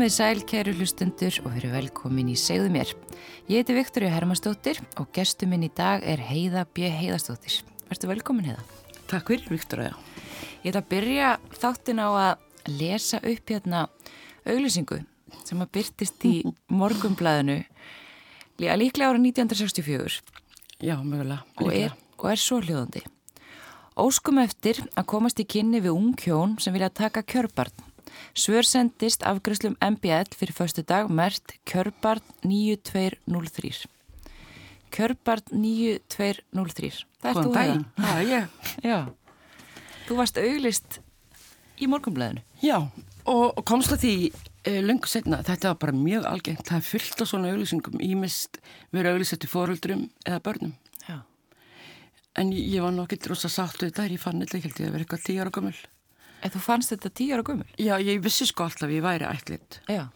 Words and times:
Komið 0.00 0.14
sæl, 0.14 0.38
kæru 0.48 0.72
hlustundur 0.78 1.34
og 1.44 1.50
veru 1.52 1.68
velkomin 1.74 2.30
í 2.32 2.34
Segðu 2.40 2.70
mér. 2.72 2.88
Ég 3.52 3.60
heiti 3.60 3.74
Viktoria 3.76 4.08
Hermannsdóttir 4.14 4.78
og 4.96 5.10
gestur 5.12 5.50
minn 5.50 5.66
í 5.66 5.68
dag 5.76 6.00
er 6.08 6.22
Heiða 6.24 6.62
B. 6.64 6.88
Heiðastóttir. 6.88 7.58
Verður 7.90 8.08
velkomin 8.14 8.46
Heiða. 8.48 8.64
Takk 9.10 9.28
fyrir 9.28 9.52
Viktoria. 9.52 9.90
Ég 10.62 10.70
ætla 10.70 10.80
að 10.80 10.88
byrja 10.94 11.34
þáttin 11.52 12.00
á 12.00 12.08
að 12.08 12.72
lesa 12.80 13.20
upp 13.20 13.52
hérna 13.52 13.82
auglýsingu 14.48 15.02
sem 15.44 15.60
að 15.60 15.72
byrtist 15.76 16.24
í 16.24 16.34
morgumblæðinu 16.80 17.58
líklega 18.56 19.12
ára 19.12 19.20
1964. 19.20 20.24
Já, 20.80 20.96
mögulega. 20.96 21.44
Og 21.60 21.76
er, 21.76 21.92
og 22.16 22.30
er 22.32 22.40
svo 22.40 22.62
hljóðandi. 22.64 23.04
Óskum 24.00 24.40
eftir 24.40 24.80
að 24.96 25.10
komast 25.12 25.44
í 25.44 25.44
kynni 25.44 25.84
við 25.84 25.92
ung 25.92 26.16
hjón 26.16 26.56
sem 26.56 26.72
vilja 26.72 26.88
taka 26.88 27.20
kjörbarn. 27.20 27.89
Svör 28.34 28.66
sendist 28.66 29.22
afgröslum 29.26 29.76
MBL 29.80 30.34
fyrir 30.36 30.52
förstu 30.56 30.82
dag 30.82 31.10
mert 31.10 31.54
kjörbarn 31.64 32.22
9203. 32.42 33.72
Kjörbarn 34.90 35.42
9203. 35.50 36.90
Það 37.20 37.30
er 37.30 37.40
þú 37.44 37.54
heiða? 37.54 37.78
Já, 37.96 38.12
ég. 38.24 38.46
Já. 38.82 38.98
Þú 40.08 40.18
varst 40.18 40.38
auglist 40.40 41.00
í 41.80 41.88
morgumblæðinu. 41.90 42.42
Já, 42.64 42.78
og, 43.24 43.44
og 43.54 43.64
komst 43.68 43.92
að 43.94 44.04
því 44.04 44.14
e, 44.66 44.80
lungu 44.84 45.08
setna, 45.10 45.40
þetta 45.46 45.72
var 45.72 45.80
bara 45.84 45.96
mjög 45.96 46.26
algengt. 46.30 46.66
Það 46.68 46.80
er 46.80 46.86
fyllt 46.88 47.24
af 47.24 47.30
svona 47.30 47.52
auglýsingum 47.52 48.02
ímist 48.04 48.60
verið 48.94 49.14
auglýst 49.14 49.36
eftir 49.36 49.52
fóröldrum 49.52 50.08
eða 50.26 50.42
börnum. 50.46 50.74
Já. 51.06 51.20
En 52.40 52.52
ég, 52.54 52.66
ég 52.74 52.84
var 52.84 52.94
nokkið 52.96 53.30
rosa 53.32 53.50
sátt 53.52 53.80
við 53.80 53.92
þetta, 53.92 54.10
ég 54.10 54.22
fann 54.22 54.44
ég 54.44 54.54
held 54.56 54.70
ég 54.70 54.88
að 54.88 54.94
vera 54.96 55.06
eitthvað 55.06 55.26
tíu 55.26 55.40
ára 55.42 55.54
gömul. 55.54 55.76
En 56.40 56.52
þú 56.52 56.62
fannst 56.64 56.94
þetta 56.94 57.12
tíu 57.12 57.34
ára 57.36 57.44
gömul? 57.46 57.68
Já, 57.80 57.94
ég 58.00 58.22
vissi 58.24 58.46
sko 58.48 58.66
alltaf 58.66 58.92
ég 58.92 59.04
væri 59.04 59.28
ætlit. 59.28 59.80
Já. 59.90 60.08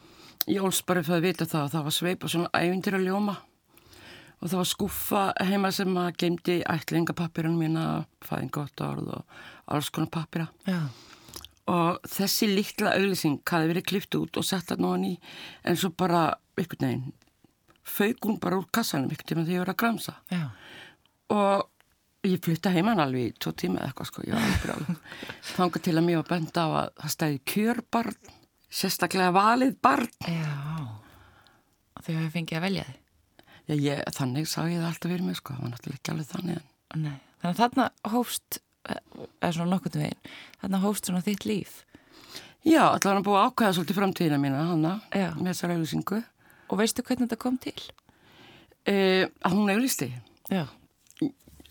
Ég 0.49 0.65
óls 0.65 0.83
bara 0.85 1.03
fyrir 1.05 1.21
að 1.21 1.27
vita 1.29 1.49
það 1.49 1.63
að 1.63 1.75
það 1.75 1.85
var 1.89 1.97
sveip 1.97 2.25
og 2.25 2.33
svona 2.33 2.53
ævindir 2.57 2.99
að 2.99 3.07
ljóma. 3.09 3.35
Og 4.41 4.51
það 4.51 4.59
var 4.61 4.69
skuffa 4.69 5.25
heima 5.49 5.71
sem 5.73 5.97
að 5.97 6.17
geimdi 6.21 6.57
ætlingapappirinn 6.69 7.57
mína, 7.57 7.85
fæðingótt 8.25 8.83
orð 8.85 9.13
og 9.19 9.37
alls 9.73 9.89
konar 9.95 10.13
pappira. 10.13 10.49
Já. 10.69 10.81
Og 11.73 12.09
þessi 12.13 12.51
litla 12.51 12.93
auðlýsing 12.99 13.41
hafi 13.49 13.71
verið 13.71 13.87
klift 13.89 14.17
út 14.19 14.37
og 14.37 14.45
sett 14.45 14.75
að 14.75 14.83
nóðan 14.85 15.07
í 15.09 15.13
en 15.65 15.79
svo 15.81 15.95
bara, 15.97 16.27
ykkur 16.61 16.83
neginn, 16.85 17.15
fauk 17.85 18.29
hún 18.29 18.37
bara 18.41 18.59
úr 18.61 18.69
kassanum 18.75 19.13
ykkur 19.13 19.31
tíma 19.31 19.47
þegar 19.47 19.57
ég 19.57 19.65
var 19.65 19.73
að 19.73 19.81
gramsa. 19.81 20.19
Já. 20.29 20.45
Og 21.33 21.65
Ég 22.25 22.41
flytta 22.41 22.71
heimann 22.73 23.03
alveg 23.03 23.27
í 23.29 23.33
tvo 23.37 23.51
tíma 23.53 23.83
eða 23.83 23.91
eitthvað 23.91 24.09
sko, 24.09 24.23
ég 24.25 24.33
var 24.33 24.45
alveg 24.47 24.63
bráð. 24.65 25.17
Þanga 25.55 25.81
til 25.85 25.93
að 25.93 26.05
mér 26.07 26.21
var 26.23 26.29
benda 26.31 26.63
á 26.65 26.69
að 26.73 26.93
það 27.01 27.13
stæði 27.15 27.41
kjörbarn, 27.53 28.29
sérstaklega 28.73 29.33
valið 29.35 29.75
barn. 29.85 30.13
Já, 30.25 30.55
þau 31.99 32.13
hefur 32.15 32.31
fengið 32.39 32.59
að 32.59 32.65
velja 32.65 32.85
þig. 32.89 33.01
Já, 33.65 33.75
ég, 33.77 34.01
þannig 34.17 34.49
sá 34.49 34.59
ég 34.63 34.81
það 34.81 34.87
alltaf 34.89 35.13
fyrir 35.13 35.27
mig 35.27 35.37
sko, 35.41 35.57
það 35.57 35.67
var 35.67 35.75
náttúrulega 35.75 36.01
ekki 36.01 36.15
alveg 36.15 36.31
þannig. 36.31 36.63
En... 36.95 37.03
Nei, 37.05 37.19
þannig 37.43 37.51
að 37.51 37.61
þarna 37.61 38.15
hófst, 38.15 38.59
eða 38.95 39.51
svona 39.57 39.67
nokkurnu 39.73 40.05
veginn, 40.05 40.31
þarna 40.63 40.81
hófst 40.85 41.11
svona 41.11 41.25
þitt 41.27 41.45
líf. 41.49 41.75
Já, 42.65 42.81
alltaf 42.87 43.11
hann 43.11 43.27
búið 43.27 43.41
að 43.43 43.51
ákvæða 43.51 43.75
svolítið 43.77 43.99
framtíðina 43.99 44.39
mína, 44.41 44.63
hanna, 44.71 44.95
með 45.13 45.51
þessar 45.51 45.75
auðlýsingu. 45.75 46.23
Og 46.73 46.81
veistu 46.81 47.05
hvernig 47.05 47.29
þetta 47.29 47.41
kom 47.45 47.61
til? 47.61 47.77
Uh, 48.89 49.29
að 49.45 49.59
hún 49.59 49.75
auðlýsti. 49.75 50.09
Já 50.49 50.65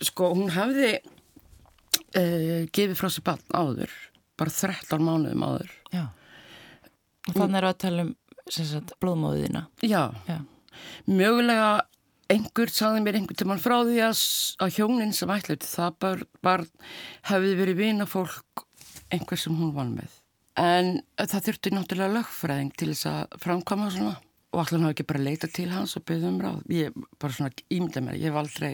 sko 0.07 0.33
hún 0.33 0.51
hafði 0.53 0.95
uh, 0.99 2.65
gefið 2.73 2.97
frá 2.99 3.09
sér 3.11 3.27
barn 3.29 3.45
áður 3.53 3.93
bara 4.39 4.49
13 4.49 5.03
mánuðum 5.03 5.45
áður. 5.45 5.73
Já. 5.93 6.03
Og 7.29 7.37
þannig 7.37 7.59
er 7.59 7.67
að 7.69 7.79
tala 7.83 8.05
um 8.07 8.13
sagt, 8.51 8.93
blóðmóðina 8.99 9.67
Já. 9.85 10.11
Já, 10.27 10.41
mögulega 11.07 11.85
einhver 12.31 12.71
sagði 12.73 13.03
mér 13.05 13.19
einhvern 13.19 13.39
tíman 13.39 13.61
frá 13.61 13.77
því 13.85 14.01
að, 14.03 14.19
að 14.63 14.75
hjónin 14.77 15.15
sem 15.15 15.31
ætlaði 15.31 15.69
það 15.69 15.95
barn, 16.03 16.27
barn 16.43 16.69
hefði 17.29 17.55
verið 17.59 17.79
vina 17.79 18.07
fólk 18.09 18.65
einhver 19.13 19.39
sem 19.39 19.55
hún 19.55 19.73
vann 19.75 19.93
með. 19.97 20.19
En 20.59 20.95
það 21.17 21.47
þurfti 21.47 21.73
náttúrulega 21.73 22.17
lögfræðing 22.17 22.73
til 22.77 22.91
þess 22.91 23.09
að 23.09 23.37
framkama 23.43 23.89
svona 23.93 24.15
og 24.53 24.61
allan 24.61 24.85
hafi 24.85 24.95
ekki 24.97 25.07
bara 25.09 25.23
leita 25.25 25.49
til 25.49 25.69
hans 25.71 25.95
og 25.97 26.05
byggðum 26.09 26.41
ráð. 26.43 26.59
Ég 26.73 26.97
bara 27.21 27.33
svona 27.33 27.53
ímynda 27.73 28.03
mér, 28.05 28.19
ég 28.21 28.29
hef 28.29 28.41
aldrei 28.43 28.73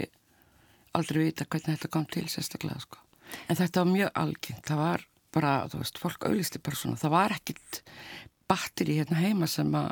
aldrei 0.98 1.30
vita 1.30 1.46
hvernig 1.46 1.78
þetta 1.78 1.92
kom 1.94 2.06
til 2.10 2.26
sérstaklega 2.32 2.80
sko. 2.84 3.02
En 3.50 3.60
þetta 3.60 3.84
var 3.84 3.92
mjög 3.92 4.12
algengt, 4.24 4.64
það 4.66 4.82
var 4.82 5.06
bara, 5.36 5.52
þú 5.70 5.82
veist, 5.84 6.00
fólk 6.02 6.26
auðlisti 6.26 6.62
svona, 6.74 6.98
það 6.98 7.14
var 7.14 7.36
ekkit 7.36 7.82
batteri 8.50 8.98
hérna 8.98 9.20
heima 9.20 9.48
sem 9.48 9.70
að 9.78 9.92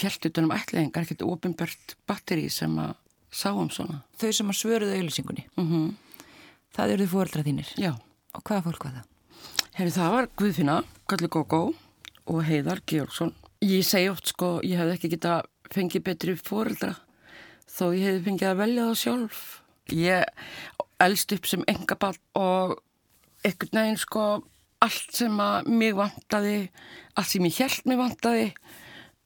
hjæltutunum 0.00 0.54
ætlingar, 0.54 1.04
ekkit 1.04 1.24
ofinbört 1.26 1.96
batteri 2.08 2.48
sem 2.52 2.72
að 2.80 2.94
sáum 3.32 3.70
svona. 3.72 4.02
Þau 4.20 4.32
sem 4.32 4.48
að 4.52 4.58
svöruðu 4.60 4.96
auðlisingunni, 4.96 5.46
mm 5.56 5.68
-hmm. 5.68 6.26
það 6.72 6.90
eru 6.92 7.06
þau 7.06 7.12
fóröldra 7.12 7.44
þínir? 7.44 7.72
Já. 7.76 7.92
Og 8.32 8.42
hvaða 8.42 8.64
fólk 8.64 8.84
var 8.84 8.92
það? 8.92 9.06
Herri, 9.74 9.90
það 9.90 10.12
var 10.12 10.28
Guðfinna, 10.36 10.84
Kalli 11.08 11.28
Gógó 11.28 11.74
og 12.26 12.44
Heiðar 12.44 12.80
Georgsson. 12.86 13.34
Ég 13.60 13.84
segi 13.84 14.08
oft 14.08 14.26
sko, 14.26 14.60
ég 14.64 14.78
hef 14.78 14.94
ekki 14.96 15.08
geta 15.08 15.42
fengið 15.70 16.02
betri 16.02 16.36
fóröldra 16.36 16.96
þó 17.72 17.92
ég 17.96 18.04
hef 18.04 18.24
fengið 18.26 18.48
að 18.48 18.60
velja 18.60 18.86
það 18.88 18.98
sjálf 19.00 19.61
Ég 19.90 20.24
elst 21.02 21.32
upp 21.34 21.48
sem 21.50 21.64
engaball 21.66 22.18
og 22.38 22.78
ekkert 23.42 23.74
neginn 23.74 23.98
sko 23.98 24.26
allt 24.82 25.14
sem 25.14 25.34
að 25.42 25.70
mig 25.70 25.94
vantaði, 25.96 26.70
allt 27.18 27.30
sem 27.30 27.46
ég 27.46 27.58
held 27.62 27.90
mig 27.90 28.00
vantaði, 28.00 28.46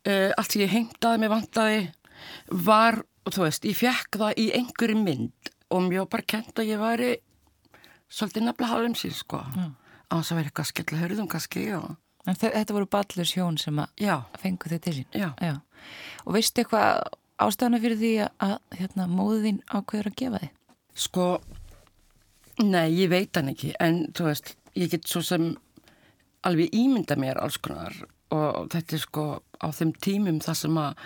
uh, 0.09 0.31
allt 0.37 0.53
sem 0.53 0.65
ég 0.65 0.73
hengtaði 0.73 1.23
mig 1.23 1.33
vantaði 1.33 1.83
var, 2.67 3.01
þú 3.29 3.45
veist, 3.47 3.69
ég 3.69 3.79
fekk 3.79 4.21
það 4.21 4.41
í 4.43 4.49
einhverju 4.57 4.99
mynd 5.01 5.53
og 5.73 5.87
mjög 5.89 6.11
bara 6.13 6.29
kent 6.35 6.61
að 6.61 6.71
ég 6.71 6.81
væri 6.81 7.13
svolítið 8.13 8.47
nefnilega 8.47 8.73
hálfum 8.73 8.97
sín 8.99 9.15
sko. 9.17 9.43
Já. 9.57 9.67
Á 10.07 10.15
þess 10.21 10.33
að 10.33 10.39
vera 10.39 10.51
eitthvað 10.51 10.69
skella 10.71 11.01
hörðum 11.03 11.31
kannski, 11.31 11.65
já. 11.73 11.81
En 12.27 12.39
þetta 12.39 12.75
voru 12.75 12.89
ballur 12.91 13.29
sjón 13.29 13.57
sem 13.59 13.79
að 13.83 14.05
fengu 14.43 14.71
þið 14.71 14.83
til 14.83 14.95
sín? 15.01 15.09
Já. 15.15 15.29
já. 15.43 15.57
Og 16.27 16.37
veistu 16.37 16.63
eitthvað 16.63 17.03
ástæðana 17.43 17.81
fyrir 17.83 18.01
því 18.01 18.13
að 18.25 18.57
hérna, 18.79 19.07
móðin 19.11 19.63
ákveður 19.69 20.11
að 20.11 20.19
gefa 20.23 20.43
þið? 20.43 20.53
Sko, 20.97 21.27
nei, 22.65 22.89
ég 22.97 23.13
veit 23.13 23.37
hann 23.37 23.53
ekki, 23.53 23.73
en 23.83 24.07
þú 24.17 24.29
veist, 24.31 24.55
ég 24.79 24.93
get 24.93 25.09
svo 25.11 25.23
sem 25.25 25.51
alveg 26.47 26.75
ímynda 26.77 27.17
mér 27.19 27.41
alls 27.43 27.59
konar 27.61 27.95
og 28.35 28.71
þetta 28.73 28.97
er 28.97 29.03
sko 29.03 29.25
á 29.63 29.67
þeim 29.75 29.93
tímum 30.03 30.41
það 30.43 30.61
sem 30.63 30.79
að 30.81 31.05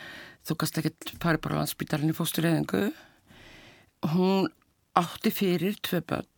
þú 0.48 0.56
kannst 0.60 0.80
ekkert 0.80 1.12
farið 1.20 1.42
bara 1.44 1.58
á 1.58 1.60
landsbytarinn 1.60 2.12
í 2.12 2.16
fóstureyðingu. 2.16 2.82
Hún 4.14 4.48
átti 4.96 5.32
fyrir 5.34 5.76
tvei 5.84 6.00
börn, 6.00 6.28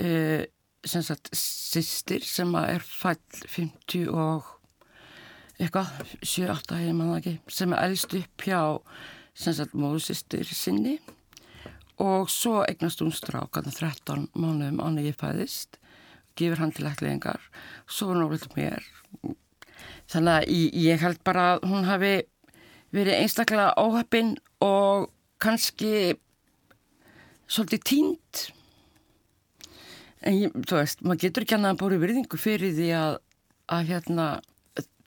uh, 0.00 0.44
sem 0.82 1.04
sagt, 1.04 1.30
sýstir 1.36 2.24
sem 2.26 2.50
að 2.58 2.78
er 2.78 2.86
fæll 2.86 3.20
50 3.52 4.08
og 4.08 4.48
eitthvað, 5.62 5.90
7-8 6.20 6.78
hefur 6.80 6.96
maður 6.98 7.18
ekki, 7.20 7.34
sem 7.48 7.74
er 7.74 7.84
eldst 7.86 8.16
upp 8.18 8.46
hjá 8.46 8.60
móðsistur 9.72 10.48
sinni. 10.48 10.98
Og 12.02 12.30
svo 12.32 12.62
eignast 12.66 13.02
hún 13.04 13.14
strákan 13.14 13.68
13 13.70 14.28
mánuðum 14.34 14.80
ánum 14.82 15.06
ég 15.06 15.18
fæðist 15.20 15.78
gefur 16.38 16.62
hann 16.62 16.72
til 16.74 16.88
ætliðingar 16.88 17.40
svo 17.86 18.10
er 18.10 18.18
hún 18.18 18.26
ofið 18.26 18.46
mér. 18.56 18.86
Þannig 20.10 20.32
að 20.34 20.78
ég 20.82 21.02
held 21.02 21.20
bara 21.26 21.46
að 21.54 21.66
hún 21.70 21.86
hafi 21.88 22.14
verið 22.92 23.20
einstaklega 23.20 23.72
óhappin 23.80 24.34
og 24.64 25.10
kannski 25.42 26.16
svolítið 27.48 27.84
tínt 27.88 28.42
en 30.22 30.38
ég, 30.38 30.54
þú 30.54 30.78
veist, 30.78 31.02
maður 31.02 31.22
getur 31.24 31.46
ekki 31.46 31.56
annað 31.56 31.74
að 31.74 31.80
bóri 31.82 32.00
virðingu 32.02 32.40
fyrir 32.40 32.74
því 32.76 32.90
að, 32.96 33.16
að 33.74 33.88
hérna 33.90 34.26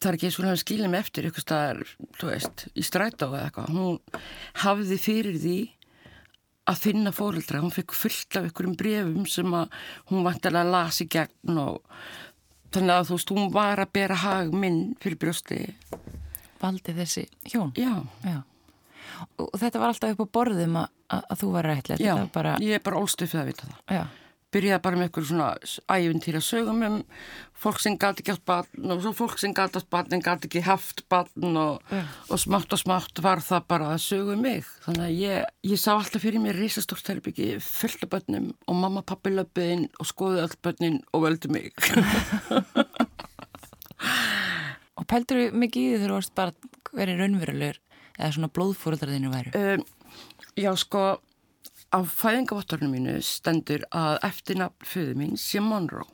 það 0.00 0.10
er 0.10 0.18
ekki 0.18 0.28
eins 0.28 0.38
og 0.38 0.46
hún 0.46 0.60
skilið 0.60 0.92
mig 0.92 1.04
eftir 1.04 1.26
eitthvað 1.28 1.46
staðar, 1.46 1.80
þú 2.18 2.28
veist, 2.30 2.66
í 2.72 2.84
strætá 2.84 3.26
eða 3.28 3.42
eitthvað, 3.46 3.72
hún 3.76 4.22
hafði 4.62 4.98
fyrir 5.00 5.40
því 5.42 5.56
að 6.66 6.82
finna 6.82 7.12
fórildra, 7.14 7.62
hún 7.62 7.74
fekk 7.74 7.94
fullt 7.94 8.38
af 8.38 8.48
einhverjum 8.48 8.76
brefum 8.78 9.26
sem 9.30 9.54
að 9.54 9.76
hún 10.10 10.26
vantilega 10.26 10.66
lasi 10.66 11.06
gegn 11.10 11.60
og 11.62 11.78
þannig 12.74 12.94
að 12.96 13.08
þú 13.08 13.18
veist, 13.18 13.32
hún 13.38 13.54
var 13.54 13.82
að 13.82 13.94
bera 13.94 14.18
hag 14.24 14.52
minn 14.54 14.82
fyrir 15.02 15.20
brjósti 15.22 15.62
Valdi 16.56 16.94
þessi 16.96 17.26
hjón? 17.52 17.74
Já. 17.76 18.00
Já 18.24 18.40
Og 19.40 19.54
þetta 19.60 19.80
var 19.80 19.92
alltaf 19.92 20.12
upp 20.16 20.24
á 20.24 20.34
borðum 20.34 20.78
að, 20.80 20.88
að, 21.14 21.26
að 21.30 21.40
þú 21.40 21.50
var 21.52 21.68
rættilegt? 21.70 22.02
Já, 22.04 22.14
bara... 22.32 22.56
ég 22.64 22.78
er 22.78 22.82
bara 22.84 23.00
ólstuð 23.00 23.30
fyrir 23.30 23.44
að 23.44 23.50
vita 23.52 23.68
það 23.68 24.00
Já 24.00 24.04
byrjaði 24.54 24.82
bara 24.84 24.98
með 24.98 25.08
eitthvað 25.08 25.28
svona 25.30 25.48
ævintýra 25.90 26.40
sögum 26.44 26.82
um 26.86 26.98
fólk 27.56 27.80
sem 27.82 27.96
gæti 27.98 28.22
ekki 28.22 28.34
átt 28.34 28.44
barn 28.46 28.92
og 28.92 29.02
svo 29.02 29.12
fólk 29.16 29.38
sem 29.40 29.54
gæti 29.56 29.80
átt 29.80 29.90
barn 29.92 30.14
en 30.14 30.24
gæti 30.24 30.48
ekki 30.48 30.62
haft 30.66 31.02
barn 31.12 31.58
og, 31.60 31.80
yeah. 31.90 32.08
og 32.30 32.40
smátt 32.40 32.76
og 32.76 32.80
smátt 32.82 33.22
var 33.24 33.42
það 33.44 33.66
bara 33.72 33.90
að 33.94 34.04
sögu 34.06 34.36
um 34.36 34.44
mig 34.46 34.68
þannig 34.84 35.04
að 35.06 35.18
ég, 35.22 35.50
ég 35.72 35.82
sá 35.82 35.90
alltaf 35.96 36.22
fyrir 36.24 36.42
mér 36.42 36.60
risastórt 36.60 37.10
herbyggi 37.10 37.56
fullt 37.64 38.06
af 38.06 38.12
börnum 38.14 38.52
og 38.66 38.80
mamma 38.84 39.02
pappi 39.06 39.34
löpuðinn 39.34 39.88
og 39.98 40.10
skoði 40.12 40.44
öll 40.44 40.56
börnin 40.62 41.02
og 41.12 41.26
völdu 41.26 41.52
mig 41.52 41.72
Og 44.96 45.04
pældur 45.08 45.36
þú 45.38 45.58
mikið 45.60 45.82
í 45.82 45.88
því 45.90 45.96
þegar 45.96 46.10
þú 46.10 46.16
varst 46.16 46.34
bara 46.36 46.52
verið 46.96 47.18
raunverulegur 47.20 47.80
eða 48.16 48.30
svona 48.32 48.52
blóðfóröldarðinu 48.56 49.32
væru? 49.32 49.52
Um, 49.60 49.84
já, 50.56 50.70
sko, 50.80 51.02
á 51.94 51.98
fæðingavottorinu 52.02 52.90
mínu 52.92 53.16
stendur 53.24 53.84
að 53.94 54.18
eftirnafn 54.26 54.86
föðu 54.86 55.16
mín 55.18 55.36
sé 55.40 55.62
Monroe. 55.62 56.06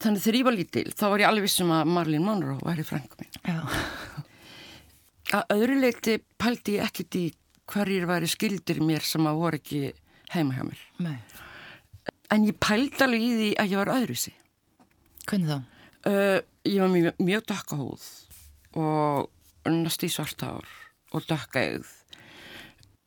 Þannig 0.00 0.22
þegar 0.24 0.38
ég 0.38 0.46
var 0.46 0.56
lítil, 0.56 0.86
þá 0.96 1.04
var 1.12 1.22
ég 1.22 1.28
alveg 1.28 1.44
vissum 1.44 1.72
að 1.76 1.90
Marlene 1.92 2.24
Monroe 2.24 2.60
væri 2.64 2.84
frængu 2.88 3.20
mín. 3.20 3.34
Já. 3.44 3.58
Að 5.36 5.52
öðru 5.54 5.76
leiti 5.82 6.16
pældi 6.40 6.78
ég 6.78 6.88
ekkert 6.88 7.18
í 7.20 7.24
hverjir 7.70 8.06
væri 8.08 8.30
skildir 8.30 8.80
mér 8.82 9.04
sem 9.06 9.28
að 9.28 9.42
voru 9.42 9.60
ekki 9.60 9.82
heima 10.32 10.56
hjá 10.56 10.64
mér. 10.66 10.80
Nei. 11.04 11.18
En 12.32 12.46
ég 12.48 12.56
pældi 12.62 13.04
alveg 13.04 13.26
í 13.26 13.30
því 13.36 13.50
að 13.60 13.74
ég 13.74 13.82
var 13.82 13.92
öðruvísi. 13.96 14.34
Hvernig 15.28 15.52
þá? 15.52 15.58
Uh, 16.00 16.38
ég 16.64 16.80
var 16.80 16.92
mjög, 16.94 17.20
mjög 17.20 17.46
dökka 17.52 17.76
húð 17.76 18.08
og 18.80 19.68
næst 19.68 20.04
í 20.06 20.10
svart 20.12 20.42
ár 20.46 20.68
og 21.12 21.26
dökka 21.28 21.62
eð. 21.74 21.90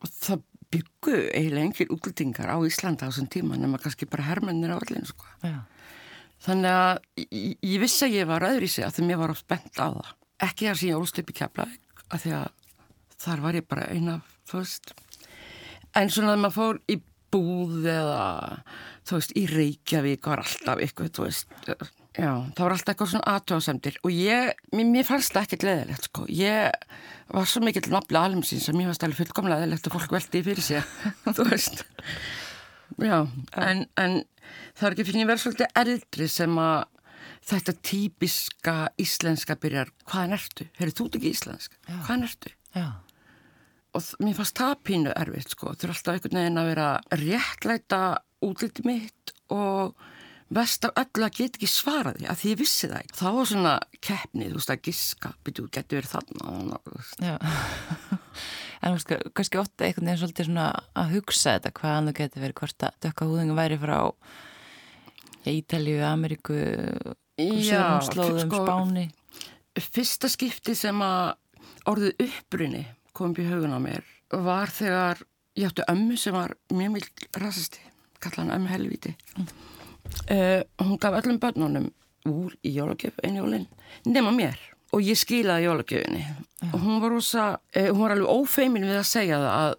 Og 0.03 0.11
það 0.13 0.43
byggu 0.73 1.13
eiginlega 1.29 1.67
engir 1.67 1.93
útlendingar 1.93 2.49
á 2.49 2.57
Íslanda 2.65 3.05
á 3.05 3.09
þessum 3.11 3.29
tíma 3.31 3.59
nema 3.59 3.79
kannski 3.81 4.09
bara 4.09 4.25
hermennir 4.27 4.73
á 4.73 4.81
öllinu 4.81 5.05
sko. 5.07 5.29
Já. 5.45 5.61
Þannig 6.43 6.75
að 6.75 6.91
ég, 7.23 7.55
ég 7.61 7.79
vissi 7.83 8.03
að 8.07 8.17
ég 8.17 8.27
var 8.27 8.43
öðruvísi 8.49 8.83
að 8.83 8.97
því 8.97 9.07
mér 9.07 9.21
var 9.21 9.33
oft 9.35 9.47
bent 9.47 9.79
á 9.79 9.87
það. 9.87 10.11
Ekki 10.43 10.67
þar 10.67 10.79
sem 10.81 10.89
ég 10.89 10.99
ólst 10.99 11.21
upp 11.21 11.31
í 11.31 11.37
Keflavík 11.37 12.03
að 12.09 12.25
því 12.25 12.35
að 12.41 12.47
þar 13.23 13.43
var 13.45 13.57
ég 13.57 13.67
bara 13.69 13.89
eina, 13.93 14.19
þú 14.49 14.59
veist. 14.59 14.93
En 15.93 16.11
svona 16.11 16.33
þegar 16.33 16.41
maður 16.43 16.57
fór 16.57 16.81
í 16.91 16.97
búð 17.33 17.87
eða, 17.89 18.23
þú 19.07 19.19
veist, 19.19 19.35
í 19.39 19.43
Reykjavík 19.49 20.29
var 20.29 20.43
alltaf 20.43 20.81
eitthvað, 20.83 21.13
þú 21.15 21.27
veist. 21.29 21.55
Já, 22.13 22.29
það 22.53 22.61
var 22.61 22.73
alltaf 22.75 22.91
eitthvað 22.91 23.09
svona 23.09 23.31
aðtöðasemdir 23.31 23.95
og 24.05 24.11
ég, 24.13 24.49
mér, 24.75 24.89
mér 24.93 25.05
fannst 25.07 25.33
það 25.33 25.47
ekkert 25.47 25.63
leðilegt, 25.65 26.07
sko. 26.11 26.25
Ég 26.29 26.75
var 27.33 27.47
svo 27.49 27.63
mikill 27.65 27.89
nafla 27.89 28.27
alumsins 28.27 28.67
að 28.69 28.77
mér 28.77 28.91
fannst 28.91 29.05
alveg 29.07 29.21
fullkomlega 29.23 29.63
leðilegt 29.63 29.89
að 29.89 29.95
fólk 29.95 30.13
veldi 30.13 30.43
fyrir 30.45 30.65
sig, 30.67 30.91
þú 31.39 31.47
veist. 31.49 31.81
Já, 33.01 33.17
en, 33.57 33.81
en 33.97 34.19
það 34.77 34.85
er 34.85 34.95
ekki 34.95 35.07
fyrir 35.09 35.25
að 35.25 35.31
vera 35.31 35.43
svolítið 35.45 35.81
eldri 35.81 36.29
sem 36.29 36.61
að 36.61 36.77
þetta 37.49 37.75
típiska 37.89 38.77
íslenska 39.01 39.57
byrjar, 39.65 39.89
hvaðan 40.05 40.37
ertu? 40.37 40.69
Herri, 40.77 40.93
þú 40.93 41.09
ekki 41.09 41.33
íslensk, 41.33 41.81
hvaðan 41.89 42.29
ertu? 42.29 42.53
Já. 42.77 42.87
Og 43.93 44.13
mér 44.21 44.37
fannst 44.37 44.61
það 44.61 44.79
pínu 44.85 45.17
erfitt, 45.17 45.57
sko. 45.57 45.73
Þú 45.73 45.89
er 45.89 45.97
alltaf 45.97 46.13
einhvern 46.13 46.43
veginn 46.43 46.61
að 46.61 46.69
vera 46.75 46.87
réttlæta 47.25 48.03
útliti 48.45 48.85
mitt 48.85 49.33
og 49.53 49.97
vest 50.53 50.85
af 50.87 50.97
öllu 50.99 51.25
að 51.27 51.37
geta 51.39 51.59
ekki 51.59 51.69
svarað 51.71 52.19
því, 52.19 52.27
að 52.29 52.39
því 52.41 52.51
ég 52.51 52.59
vissi 52.59 52.89
það 52.89 52.99
ekki. 52.99 53.17
Það 53.19 53.37
var 53.37 53.49
svona 53.51 53.73
keppni, 54.07 54.47
þú 54.49 54.59
veist, 54.59 54.73
að 54.73 54.83
giska, 54.89 55.33
byrju, 55.43 55.67
getur 55.77 55.99
verið 55.99 56.13
þarna, 56.13 56.79
veist. 56.91 57.23
Já. 57.23 57.35
en 58.81 58.87
þú 58.87 58.95
veist, 58.97 59.13
kannski 59.39 59.61
ofta 59.61 59.87
einhvern 59.87 60.09
veginn 60.09 60.21
svolítið 60.23 60.49
svona 60.49 60.67
að 61.03 61.13
hugsa 61.17 61.57
þetta 61.57 61.73
hvaðan 61.79 62.09
þú 62.09 62.15
getur 62.19 62.45
verið 62.45 62.57
hvort 62.61 62.87
að 62.87 62.97
dökka 63.07 63.29
húðingu 63.29 63.59
væri 63.59 63.79
frá 63.81 63.97
Ítalíu, 65.43 65.99
Ameríku, 66.07 66.57
Sörum 67.35 68.03
slóðum, 68.07 68.43
sko, 68.45 68.63
Spáni. 68.63 69.07
Fyrsta 69.73 70.29
skipti 70.29 70.75
sem 70.77 70.99
að 71.03 71.33
orðið 71.89 72.27
uppbrunni 72.27 72.83
kom 73.13 73.33
upp 73.33 73.41
í 73.41 73.47
haugun 73.49 73.75
á 73.75 73.79
mér 73.81 74.05
var 74.33 74.71
þegar 74.73 75.21
ég 75.59 75.69
átti 75.69 75.85
ömmu 75.91 76.17
sem 76.17 76.33
var 76.35 76.55
mjög 76.73 76.95
mjög 76.95 77.25
rasisti, 77.41 77.81
kalla 78.23 78.43
hann 78.43 78.55
ömmu 78.55 78.71
helviti. 78.71 79.13
Uh, 80.29 80.61
hún 80.79 80.99
gaf 81.01 81.17
öllum 81.19 81.39
börnunum 81.41 81.89
úr 82.29 82.53
í 82.63 82.71
jólagjöf 82.77 83.17
einu 83.23 83.41
jólinn, 83.41 83.65
nema 84.07 84.31
mér 84.31 84.59
og 84.93 85.01
ég 85.03 85.17
skilaði 85.19 85.65
jólagjöfinni 85.65 86.21
og 86.69 86.77
hún 86.79 87.01
var 87.03 87.11
rosa, 87.11 87.47
uh, 87.75 87.89
hún 87.89 88.03
var 88.05 88.13
alveg 88.15 88.29
ófeimin 88.31 88.85
við 88.87 88.99
að 89.01 89.09
segja 89.09 89.39
það 89.41 89.57
að 89.57 89.73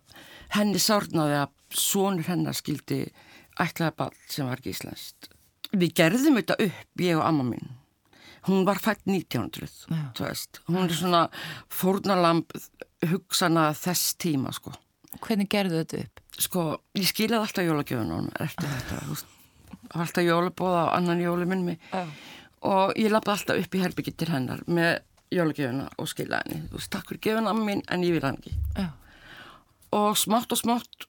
henni 0.59 0.83
sárnaði 0.83 1.39
að 1.41 1.55
sonur 1.75 2.29
hennar 2.29 2.59
skildi 2.59 3.01
ætlaði 3.63 3.97
ball 3.99 4.15
sem 4.31 4.49
var 4.49 4.61
ekki 4.61 4.75
íslenskt. 4.75 5.31
Við 5.75 5.95
gerðum 5.99 6.39
þetta 6.39 6.59
upp, 6.69 7.03
ég 7.03 7.19
og 7.19 7.25
amma 7.27 7.47
mín. 7.49 7.73
Hún 8.47 8.67
var 8.69 8.79
fætt 8.83 9.07
1900, 9.09 9.71
Já. 9.89 10.01
þú 10.15 10.27
veist. 10.27 10.61
Hún 10.69 10.85
er 10.85 10.95
svona 10.95 11.23
fórnalamb 11.73 12.53
hugsana 13.09 13.71
þess 13.79 14.15
tíma, 14.21 14.53
sko. 14.55 14.75
Hvernig 15.25 15.49
gerðu 15.51 15.81
þetta 15.81 16.03
upp? 16.05 16.23
Sko, 16.45 16.65
ég 16.99 17.09
skilaði 17.09 17.47
alltaf 17.47 17.69
jólagjöfunum 17.71 18.29
eftir 18.45 18.69
þetta, 18.69 19.01
þú 19.07 19.15
veist. 19.15 19.34
Það 19.89 19.97
var 19.99 20.05
alltaf 20.07 20.25
jólabóða 20.29 20.83
á 20.85 20.95
annan 20.99 21.21
jóluminn 21.23 21.65
mig 21.65 21.79
Já. 21.93 22.05
og 22.63 22.93
ég 22.97 23.11
lappaði 23.13 23.39
alltaf 23.39 23.65
upp 23.65 23.75
í 23.79 23.83
herbyggi 23.85 24.15
til 24.17 24.29
hennar 24.33 24.63
með 24.67 24.93
jólagjöfuna 25.35 25.89
og 25.99 26.09
skilaði 26.11 26.55
henni. 26.55 26.69
Þú 26.71 26.79
veist, 26.79 26.91
takk 26.95 27.09
fyrir 27.11 27.23
gefuna 27.29 27.55
mín 27.59 27.83
en 27.91 28.05
ég 28.07 28.15
vil 28.17 28.23
hann 28.27 28.39
ekki. 28.41 28.55
Já. 28.79 28.89
Og 29.95 30.17
smátt 30.19 30.53
og 30.55 30.59
smátt 30.61 31.09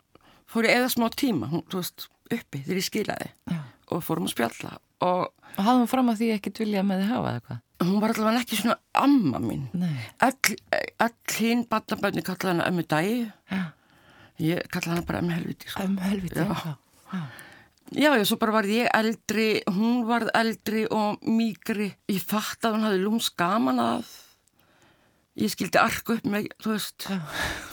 fór 0.50 0.68
ég 0.70 0.78
eða 0.80 0.90
smá 0.94 1.08
tíma, 1.14 1.50
hún, 1.52 1.64
þú 1.72 1.82
veist, 1.82 2.08
uppi 2.32 2.62
þegar 2.66 2.82
ég 2.82 2.88
skilaði 2.90 3.30
Já. 3.52 3.60
og 3.92 4.04
fórum 4.06 4.28
að 4.30 4.36
spjalla 4.36 4.78
og 5.06 5.32
Og 5.56 5.64
hafði 5.64 5.80
hún 5.86 5.88
fram 5.88 6.10
að 6.12 6.18
því 6.20 6.28
ekkert 6.36 6.58
viljað 6.60 6.84
með 6.90 7.02
þið 7.04 7.12
hafa 7.14 7.30
eða 7.32 7.42
hvað? 7.46 7.60
hún 7.86 8.00
var 8.02 8.12
allavega 8.16 8.42
ekki 8.42 8.58
svona 8.60 8.76
amma 8.96 9.40
mín. 9.44 9.64
Öll, 10.24 10.56
öll 11.06 11.36
hinn 11.38 11.62
barnabönni 11.70 12.24
kallaði 12.26 12.52
hana 12.54 12.68
ömmu 12.72 12.84
dæi, 12.92 13.32
ég 14.44 14.68
kallaði 14.72 14.94
hana 14.96 15.06
bara 15.08 15.22
ömmu 15.22 15.36
helviti. 15.36 15.70
Sko. 15.72 15.84
Um 15.84 15.98
helviti. 16.04 16.40
Já. 16.40 16.76
Já. 17.14 17.22
Já. 17.94 18.16
Já, 18.18 18.26
svo 18.26 18.38
bara 18.42 18.56
varð 18.56 18.72
ég 18.74 18.90
eldri, 18.98 19.50
hún 19.70 20.06
varð 20.10 20.32
eldri 20.34 20.86
og 20.90 21.22
mýgri. 21.22 21.92
Ég 22.10 22.24
fatt 22.24 22.66
að 22.66 22.78
hún 22.78 22.88
hafði 22.88 23.02
lúms 23.04 23.28
gaman 23.38 23.82
að 23.84 24.08
ég 25.38 25.52
skildi 25.52 25.80
arku 25.82 26.16
upp 26.16 26.26
með, 26.32 26.48
þú 26.64 26.72
veist, 26.74 27.06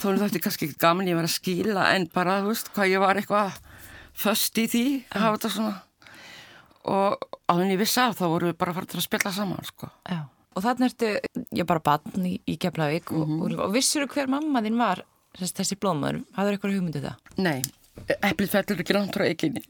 þó 0.01 0.05
hún 0.09 0.19
þátti 0.21 0.41
kannski 0.43 0.67
ekki 0.67 0.81
gaman 0.83 1.09
ég 1.09 1.17
var 1.17 1.27
að 1.29 1.33
skila 1.37 1.87
en 1.95 2.09
bara, 2.13 2.41
þú 2.43 2.51
veist, 2.51 2.69
hvað 2.75 2.91
ég 2.91 3.03
var 3.03 3.19
eitthvað 3.19 3.57
föst 4.23 4.59
í 4.61 4.67
því 4.69 4.85
að 5.09 5.25
hafa 5.25 5.39
þetta 5.39 5.53
svona. 5.55 5.75
Og 6.93 7.27
á 7.47 7.51
þenni 7.55 7.79
vissi 7.79 8.01
af 8.03 8.17
þá 8.19 8.25
voru 8.27 8.51
við 8.51 8.57
bara 8.59 8.75
farið 8.75 8.93
til 8.93 8.99
að 8.99 9.07
spjalla 9.07 9.33
saman, 9.33 9.69
sko. 9.69 9.89
Já. 10.11 10.19
Og 10.53 10.65
þannig 10.65 10.91
ertu, 10.91 11.13
ég 11.57 11.65
bara 11.69 11.81
bann 11.81 12.27
í, 12.29 12.35
í 12.45 12.59
Keflavík 12.61 13.13
og, 13.15 13.31
og, 13.39 13.55
og 13.65 13.71
vissur 13.73 14.05
hver 14.11 14.29
mamma 14.29 14.61
þín 14.61 14.77
var 14.77 15.01
þess, 15.39 15.55
þessi 15.57 15.79
blómaður? 15.81 16.19
Hafður 16.35 16.57
eitthvað 16.57 16.75
hugmyndið 16.77 17.07
það? 17.07 17.31
Nei, 17.47 17.63
eplið 18.19 18.49
fellur 18.55 18.81
ekki 18.83 18.95
langt 18.95 19.15
frá 19.15 19.25
eiginni. 19.27 19.61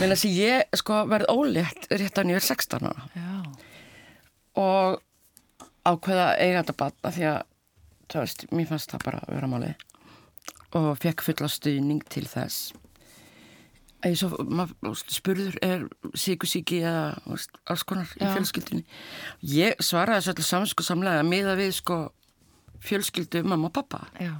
Menn 0.00 0.14
að 0.14 0.20
sé 0.22 0.30
ég, 0.32 0.78
sko, 0.78 1.02
verð 1.10 1.32
ólétt 1.32 1.88
rétt 1.92 2.20
að 2.20 2.30
nýður 2.30 2.46
16 2.48 2.88
ára. 2.90 3.08
Já. 3.16 3.32
og 4.56 5.02
ákveða 5.86 6.30
að 6.30 6.40
eiga 6.42 6.62
þetta 6.62 6.76
batna 6.80 7.12
því 7.14 7.28
að 7.30 7.38
þú 8.06 8.22
veist, 8.22 8.46
mér 8.54 8.68
fannst 8.70 8.92
það 8.94 9.04
bara 9.04 9.22
að 9.22 9.34
vera 9.34 9.50
máli 9.50 9.70
og 10.76 10.88
fekk 11.02 11.24
fulla 11.26 11.48
stuðning 11.50 12.02
til 12.12 12.24
þess 12.28 12.72
að 14.04 14.12
ég 14.12 14.18
svo, 14.20 14.44
maður 14.44 14.98
spurður 15.10 15.56
er 15.64 15.86
síkusíki 16.18 16.80
eða 16.82 17.04
veist, 17.26 17.54
alls 17.70 17.84
konar 17.88 18.10
í 18.18 18.24
Já. 18.24 18.32
fjölskyldunni 18.34 18.84
ég 19.52 19.78
svaraði 19.82 20.22
þessu 20.22 20.34
allir 20.34 20.48
samsku 20.50 20.86
samlega 20.86 21.22
að 21.22 21.30
miða 21.30 21.56
við 21.58 21.72
sko 21.78 22.00
fjölskyldu 22.86 23.42
mamma 23.46 23.70
og 23.70 23.76
pappa 23.78 24.04
Já. 24.20 24.34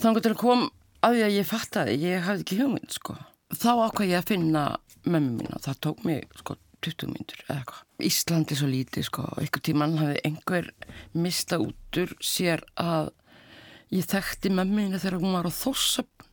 þannig 0.00 0.30
að 0.32 0.38
kom 0.40 0.68
að 1.02 1.16
því 1.16 1.22
að 1.26 1.36
ég 1.36 1.48
fattaði, 1.48 1.96
ég 2.02 2.26
hafði 2.26 2.44
ekki 2.46 2.58
hugmynd 2.60 2.94
sko. 2.94 3.16
Þá 3.52 3.70
ákvað 3.86 4.12
ég 4.12 4.20
að 4.22 4.28
finna 4.30 4.64
mömmu 5.02 5.42
mín 5.42 5.56
og 5.56 5.64
það 5.64 5.80
tók 5.86 6.04
mig 6.08 6.36
sko 6.38 6.56
20 6.82 7.12
myndur 7.12 7.42
eða 7.46 7.56
eitthvað. 7.60 7.82
Íslandi 8.08 8.58
svo 8.58 8.68
lítið 8.70 9.06
sko, 9.06 9.26
einhver 9.38 9.62
tímann 9.66 9.98
hafði 10.00 10.22
einhver 10.26 10.70
mista 11.14 11.58
út 11.62 12.00
úr 12.02 12.14
sér 12.22 12.64
að 12.80 13.12
ég 13.94 14.08
þekkti 14.10 14.52
mömmu 14.56 14.78
mín 14.80 14.98
þegar 14.98 15.20
hún 15.20 15.36
var 15.36 15.46
á 15.46 15.52
þósöfn. 15.52 16.28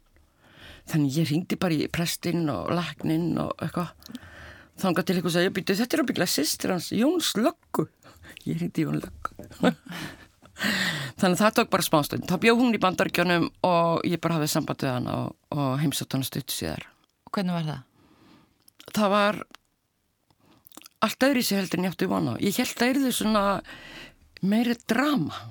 Þannig 0.89 1.19
ég 1.19 1.29
ringdi 1.29 1.59
bara 1.61 1.75
í 1.75 1.89
prestinn 1.93 2.49
og 2.49 2.71
lækninn 2.73 3.35
og 3.41 3.53
eitthvað. 3.61 3.93
Þangað 4.79 5.05
til 5.05 5.15
eitthvað 5.17 5.35
sagði, 5.35 5.53
býtu 5.57 5.75
þetta 5.75 5.97
er 5.97 6.01
að 6.01 6.09
byggla 6.09 6.29
sýstir 6.31 6.73
hans, 6.73 6.89
Jóns 6.95 7.33
Löggu. 7.37 7.89
Ég 8.47 8.61
ringdi 8.61 8.87
Jón 8.87 9.01
Löggu. 9.03 9.73
Þannig 11.19 11.35
að 11.35 11.41
það 11.41 11.55
tók 11.57 11.69
bara 11.73 11.85
smástund. 11.85 12.25
Það 12.29 12.41
bjóð 12.45 12.61
hún 12.63 12.75
í 12.75 12.81
bandaríkjónum 12.83 13.47
og 13.67 14.07
ég 14.07 14.21
bara 14.23 14.37
hafði 14.37 14.49
samband 14.53 14.83
við 14.83 14.91
hana 14.93 15.15
og, 15.23 15.37
og 15.55 15.71
heimsótt 15.81 16.15
hana 16.15 16.27
stutt 16.27 16.53
síðar. 16.53 16.85
Og 17.27 17.33
hvernig 17.35 17.55
var 17.55 17.67
það? 17.67 17.81
Það 18.95 19.13
var 19.13 19.39
allt 21.05 21.27
öðri 21.29 21.43
sér 21.45 21.61
heldur 21.61 21.79
en 21.79 21.87
ég 21.87 21.95
átti 21.95 22.09
vona. 22.11 22.35
Ég 22.43 22.59
held 22.59 22.83
að 22.83 22.93
yrðu 22.93 23.11
svona 23.15 23.43
meiri 24.41 24.75
drama, 24.89 25.43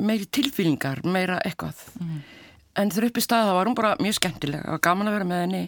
meiri 0.00 0.28
tilfýlingar, 0.28 1.02
meira 1.04 1.40
eitthvað. 1.44 1.80
En 2.78 2.92
þegar 2.92 3.10
upp 3.10 3.20
í 3.20 3.24
stað 3.24 3.48
það 3.48 3.58
var 3.58 3.70
hún 3.70 3.78
bara 3.80 3.96
mjög 4.00 4.16
skemmtilega. 4.20 4.64
Það 4.68 4.76
var 4.76 4.86
gaman 4.86 5.10
að 5.10 5.18
vera 5.18 5.28
með 5.32 5.44
henni. 5.44 5.64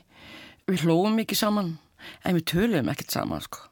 Við 0.70 0.86
hlóum 0.86 1.16
mikið 1.18 1.40
saman, 1.42 1.74
en 2.22 2.36
við 2.38 2.48
töluðum 2.52 2.92
ekkert 2.92 3.16
saman, 3.16 3.42
sko. 3.42 3.71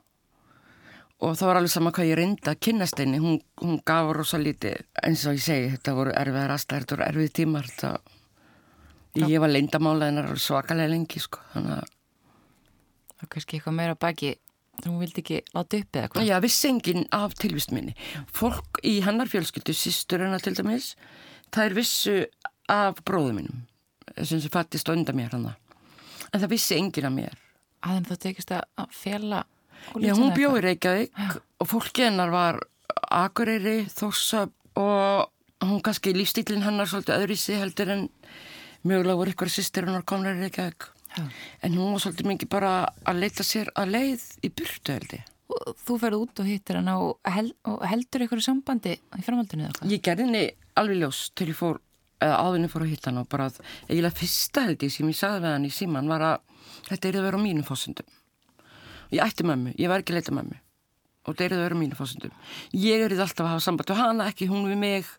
Og 1.20 1.36
það 1.36 1.50
var 1.50 1.60
alveg 1.60 1.72
sama 1.74 1.92
hvað 1.92 2.10
ég 2.10 2.18
reynda 2.20 2.54
að 2.54 2.60
kynnast 2.64 3.00
henni. 3.00 3.20
Hún, 3.20 3.40
hún 3.60 3.80
gaf 3.86 4.10
rosa 4.16 4.40
lítið, 4.40 4.80
eins 5.04 5.26
og 5.28 5.36
ég 5.36 5.44
segi, 5.44 5.70
þetta 5.74 5.96
voru 5.98 6.14
erfiðar 6.16 6.54
aðstæður, 6.54 6.86
þetta 6.86 6.96
voru 6.96 7.06
erfið 7.08 7.32
tímar. 7.36 7.68
Þetta, 7.68 7.90
ég 9.26 9.42
var 9.42 9.52
leyndamála 9.52 10.08
hennar 10.08 10.30
alveg 10.30 10.44
svakalega 10.46 10.94
lengi, 10.94 11.20
sko. 11.20 11.42
Þannig 11.54 11.80
að 11.80 11.96
Og 13.20 13.28
kannski 13.28 13.58
eitthvað 13.58 13.76
meira 13.76 13.96
baki 14.00 14.30
Hún 14.80 15.00
vildi 15.02 15.20
ekki 15.20 15.40
láta 15.52 15.76
upp 15.76 15.96
eða 15.98 16.10
hvað? 16.12 16.24
Já, 16.24 16.36
vissi 16.40 16.68
enginn 16.70 17.02
af 17.12 17.34
tilvist 17.36 17.72
minni. 17.74 17.92
Fólk 18.32 18.80
í 18.86 18.94
hennar 19.04 19.28
fjölskyldu, 19.28 19.74
sýstur 19.76 20.24
hennar 20.24 20.40
til 20.40 20.54
dæmis, 20.56 20.94
það 21.52 21.66
er 21.66 21.76
vissu 21.76 22.14
af 22.72 23.02
bróðu 23.04 23.34
mínum 23.36 23.66
sem 24.24 24.40
fattist 24.52 24.88
undan 24.90 25.18
mér 25.18 25.34
hann. 25.34 25.50
En 26.30 26.40
það 26.40 26.52
vissi 26.54 26.78
enginn 26.78 27.10
af 27.10 27.14
mér. 27.14 27.36
Aðeim 27.84 28.06
þá 28.08 28.14
tekist 28.24 28.54
að 28.56 28.96
fela 28.96 29.44
Já, 30.00 30.14
hún 30.14 30.32
bjóði 30.36 30.62
Reykjavík 30.68 31.20
og 31.60 31.68
fólki 31.70 32.06
hennar 32.06 32.30
var 32.32 32.60
Akureyri, 33.10 33.84
Þorsa 33.90 34.46
og 34.78 35.66
hún 35.66 35.82
kannski 35.84 36.14
lífstílinn 36.16 36.64
hennar 36.64 36.88
svolítið 36.88 37.16
öðru 37.18 37.36
í 37.36 37.40
sig 37.40 37.58
heldur 37.60 37.90
en 37.96 38.06
mögulega 38.86 39.18
voru 39.18 39.34
ykkur 39.34 39.50
sýstir 39.52 39.88
hennar 39.88 40.06
komnar 40.08 40.38
í 40.38 40.44
Reykjavík. 40.46 40.88
Já. 41.16 41.24
En 41.66 41.74
hún 41.74 41.92
var 41.96 42.04
svolítið 42.04 42.30
mikið 42.30 42.52
bara 42.52 42.72
að 43.08 43.20
leita 43.24 43.44
sér 43.46 43.72
að 43.74 43.92
leið 43.96 44.24
í 44.46 44.52
burtu 44.54 44.94
held 44.94 45.14
ég. 45.18 45.26
Og 45.50 45.72
Þú 45.82 45.96
ferði 45.98 46.20
út 46.22 46.40
og 46.40 46.46
hittir 46.46 46.78
hann 46.78 46.90
og, 46.94 47.16
hel, 47.26 47.48
og 47.66 47.80
heldur 47.90 48.24
ykkur 48.28 48.42
sambandi 48.44 48.94
í 48.94 49.24
framhaldinu 49.26 49.66
eða 49.66 49.80
hvað? 49.80 49.90
Ég 49.90 50.04
gerði 50.06 50.28
henni 50.28 50.44
alveg 50.78 51.00
ljós 51.02 51.24
til 51.34 51.48
ég 51.50 51.58
fór, 51.58 51.80
eða 52.22 52.38
áðurinn 52.44 52.70
fór 52.70 52.86
að 52.86 52.92
hitta 52.94 53.10
hann 53.10 53.20
og 53.24 53.28
bara 53.32 53.48
að 53.50 53.58
eiginlega 53.88 54.18
fyrsta 54.20 54.64
held 54.68 54.86
ég 54.86 54.94
sem 54.94 55.10
ég 55.10 55.18
sagði 55.18 55.42
við 55.42 55.56
hann 55.56 55.66
í 55.66 55.72
síman 55.74 56.12
var 56.12 56.26
að 56.28 56.64
þetta 56.86 57.10
er 57.10 57.18
að 57.18 57.26
vera 57.26 57.42
á 57.42 57.46
mínum 57.48 57.66
fósundum. 57.66 58.06
Ég 59.10 59.22
ætti 59.24 59.46
mömmu, 59.46 59.74
ég 59.78 59.90
var 59.90 60.02
ekki 60.02 60.14
að 60.14 60.20
leita 60.20 60.36
mömmu 60.36 60.58
og 61.30 61.36
þetta 61.36 61.46
er 61.46 61.54
að 61.54 61.64
vera 61.64 61.76
á 61.76 61.80
mínum 61.80 61.98
fósundum. 61.98 62.32
Ég 62.74 63.04
er 63.04 63.14
alltaf 63.14 63.44
að 63.44 63.52
hafa 63.52 63.64
samband 63.64 63.90
við 63.92 64.00
hana, 64.00 64.28
ekki 64.30 64.48
hún 64.50 64.68
við 64.70 64.78
mig 64.80 65.10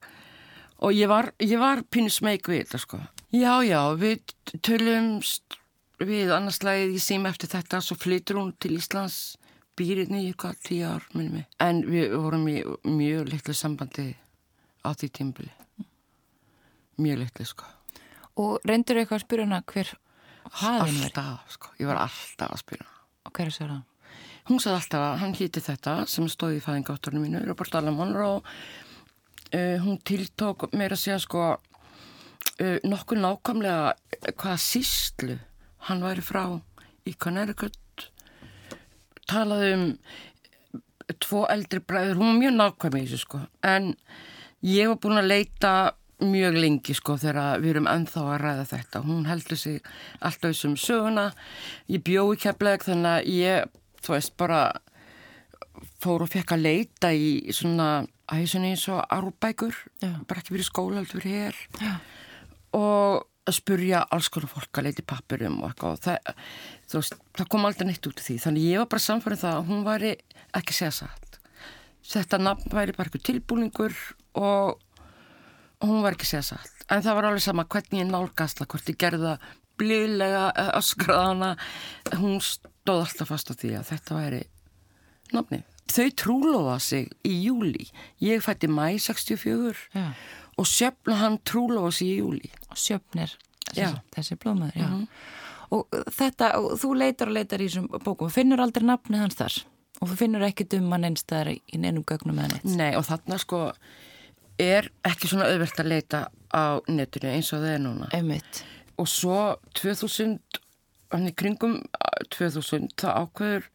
og 0.82 0.96
ég 0.98 1.10
var, 1.12 1.32
ég 1.42 1.62
var 1.62 1.84
pínu 1.94 2.12
smeg 2.12 2.48
við 2.50 2.64
þetta 2.64 2.82
sko. 2.82 3.02
Já, 3.32 3.62
já, 3.64 3.80
við 4.02 4.34
tölumst 4.66 5.60
við 6.02 6.34
annarslægið 6.34 6.98
í 6.98 7.04
síma 7.04 7.32
eftir 7.32 7.52
þetta 7.52 7.82
svo 7.86 7.98
flytur 8.00 8.42
hún 8.42 8.54
til 8.60 8.74
Íslands 8.80 9.38
býrinn 9.78 10.18
í 10.18 10.26
eitthvað 10.32 10.62
tíu 10.66 10.88
ár 10.90 11.06
minnum. 11.14 11.46
En 11.62 11.84
við 11.88 12.16
vorum 12.18 12.48
í 12.50 12.58
mjög 12.88 13.30
litlu 13.32 13.56
sambandi 13.56 14.10
á 14.82 14.90
því 14.92 15.12
tímbili. 15.14 15.54
Mjög 17.02 17.22
litlu 17.22 17.46
sko. 17.48 17.70
Og 18.42 18.58
reyndur 18.68 19.00
eitthvað 19.00 19.22
að 19.22 19.28
spyrja 19.28 19.48
hana 19.48 19.62
hver? 19.70 19.94
Alltaf 20.66 21.54
sko, 21.54 21.76
ég 21.80 21.88
var 21.88 22.02
alltaf 22.08 22.56
að 22.58 22.64
spyrja 22.66 22.88
hana. 22.88 23.01
Og 23.26 23.34
hver 23.36 23.50
er 23.50 23.56
sér 23.56 23.72
hann? 23.72 23.84
Hún 24.50 24.62
sagði 24.62 24.78
alltaf 24.80 25.04
að 25.06 25.20
hann 25.22 25.36
hýtti 25.38 25.62
þetta 25.64 25.94
sem 26.10 26.30
stóði 26.32 26.58
í 26.58 26.64
fæðingátturinn 26.66 27.22
mínu, 27.22 27.44
Robert 27.46 27.76
Alamon 27.78 28.16
og 28.18 28.48
uh, 28.48 29.78
hún 29.84 30.00
tiltók 30.08 30.66
meira 30.74 30.98
að 30.98 31.04
segja 31.04 31.20
sko 31.22 31.44
uh, 31.54 32.78
nokkuð 32.88 33.22
nákvæmlega 33.22 33.94
uh, 33.94 34.34
hvaða 34.34 34.58
síslu 34.66 35.38
hann 35.88 36.04
væri 36.06 36.26
frá 36.26 36.44
í 37.06 37.14
Connecticut. 37.18 37.78
Talaði 39.30 39.72
um 39.78 39.88
tvo 41.22 41.46
eldri 41.52 41.82
bræður, 41.84 42.20
hún 42.20 42.34
var 42.34 42.40
mjög 42.42 42.58
nákvæm 42.58 42.98
í 43.00 43.06
þessu 43.06 43.22
sko. 43.24 43.42
En 43.66 43.94
ég 44.66 44.90
var 44.92 45.00
búin 45.04 45.22
að 45.22 45.32
leita 45.32 45.74
mjög 46.22 46.58
lengi 46.60 46.96
sko 46.98 47.18
þegar 47.22 47.62
við 47.62 47.74
erum 47.76 47.90
ennþá 47.90 48.24
að 48.28 48.40
ræða 48.44 48.68
þetta. 48.70 49.02
Hún 49.06 49.28
heldur 49.30 49.60
sig 49.60 49.80
alltaf 50.20 50.52
þessum 50.52 50.78
söguna. 50.80 51.26
Ég 51.92 52.04
bjói 52.06 52.38
kefleg 52.42 52.86
þannig 52.86 53.12
að 53.12 53.32
ég 53.36 53.74
þú 54.02 54.16
veist 54.16 54.36
bara 54.42 54.62
fór 56.02 56.26
og 56.26 56.32
fekk 56.32 56.56
að 56.56 56.66
leita 56.66 57.12
í 57.14 57.54
svona 57.56 58.06
æsunni 58.32 58.76
eins 58.76 58.86
og 58.92 59.02
árbækur 59.12 59.76
Já. 60.02 60.14
bara 60.28 60.42
ekki 60.42 60.56
verið 60.56 60.70
skóla, 60.70 61.02
alltaf 61.02 61.20
verið 61.20 61.38
hér. 61.38 61.62
Já. 61.82 61.94
og 62.78 63.28
að 63.50 63.58
spurja 63.58 64.04
alls 64.14 64.30
konar 64.30 64.52
fólk 64.52 64.78
að 64.78 64.86
leita 64.88 65.02
í 65.02 65.10
pappirum 65.10 65.58
og 65.64 65.72
eitthvað. 65.72 65.98
Og 65.98 66.04
það, 66.06 66.38
veist, 66.94 67.18
það 67.40 67.52
kom 67.52 67.66
aldrei 67.66 67.88
neitt 67.90 68.08
út 68.08 68.22
af 68.22 68.28
því. 68.28 68.38
Þannig 68.46 68.70
ég 68.70 68.84
var 68.84 68.92
bara 68.94 69.08
samfærið 69.10 69.44
það 69.44 69.58
að 69.58 69.68
hún 69.72 69.84
væri 69.88 70.14
ekki 70.62 70.78
segja 70.78 70.94
satt 71.02 71.32
þetta 72.08 72.40
nafn 72.42 72.72
væri 72.74 72.96
bara 72.96 73.10
eitthvað 73.10 73.28
tilbúningur 73.28 73.98
og 74.40 74.80
hún 75.82 76.02
var 76.06 76.16
ekki 76.18 76.30
segja 76.30 76.44
satt 76.54 76.86
en 76.92 77.04
það 77.06 77.18
var 77.18 77.30
alveg 77.30 77.44
sama 77.46 77.66
hvernig 77.66 78.04
ég 78.04 78.12
nálgast 78.12 78.62
hvort 78.64 78.90
ég 78.92 79.00
gerði 79.02 79.32
það 79.32 79.50
blíðlega 79.82 80.46
öskraða 80.78 81.28
hana 81.32 81.52
hún 82.22 82.40
stóð 82.46 83.06
alltaf 83.08 83.32
fast 83.32 83.50
á 83.50 83.54
því 83.58 83.76
að 83.80 83.88
þetta 83.92 84.18
væri 84.20 84.42
nafni 85.34 85.62
þau 85.92 86.08
trúlóða 86.24 86.76
sig 86.80 87.10
í 87.28 87.34
júli 87.48 87.88
ég 88.24 88.44
fætti 88.46 88.70
mæ 88.72 88.94
64 89.02 89.76
Já. 89.96 90.06
og 90.62 90.68
sjöfna 90.70 91.18
hann 91.24 91.40
trúlóða 91.48 91.92
sig 91.98 92.14
í 92.16 92.20
júli 92.22 92.52
Og 92.72 92.78
sjöfnir, 92.80 93.34
Já. 93.76 93.90
þessi, 93.92 94.02
þessi 94.16 94.36
blómaður, 94.40 94.78
já. 94.80 94.88
Og 95.76 95.98
þetta, 96.16 96.54
og 96.60 96.78
þú 96.80 96.92
leitar 96.96 97.28
og 97.32 97.36
leitar 97.36 97.60
í 97.64 97.68
þessum 97.68 97.90
bókum 98.04 98.30
og 98.30 98.32
finnur 98.32 98.62
aldrei 98.64 98.86
nafnið 98.88 99.22
hans 99.26 99.36
þar. 99.40 99.58
Og 100.00 100.08
þú 100.12 100.16
finnur 100.22 100.46
ekkit 100.48 100.76
um 100.80 100.88
hann 100.96 101.08
einstæðar 101.10 101.52
í 101.52 101.80
neinum 101.80 102.06
gögnum 102.08 102.40
eða 102.40 102.54
neitt. 102.54 102.70
Nei 102.80 102.94
og 102.96 103.04
þarna 103.08 103.38
sko 103.44 103.60
er 104.60 104.90
ekki 105.08 105.30
svona 105.30 105.50
auðvelt 105.52 105.80
að 105.82 105.92
leita 105.92 106.22
á 106.52 106.80
netinu 106.92 107.32
eins 107.32 107.52
og 107.56 107.64
það 107.64 107.76
er 107.76 107.84
núna 107.86 108.10
Einmitt. 108.16 108.64
og 109.00 109.10
svo 109.10 109.40
2000 109.78 110.40
hann 111.12 111.28
í 111.28 111.36
kringum 111.36 111.80
uh, 111.82 112.24
2000 112.32 112.92
það 113.00 113.20
ákveður 113.24 113.70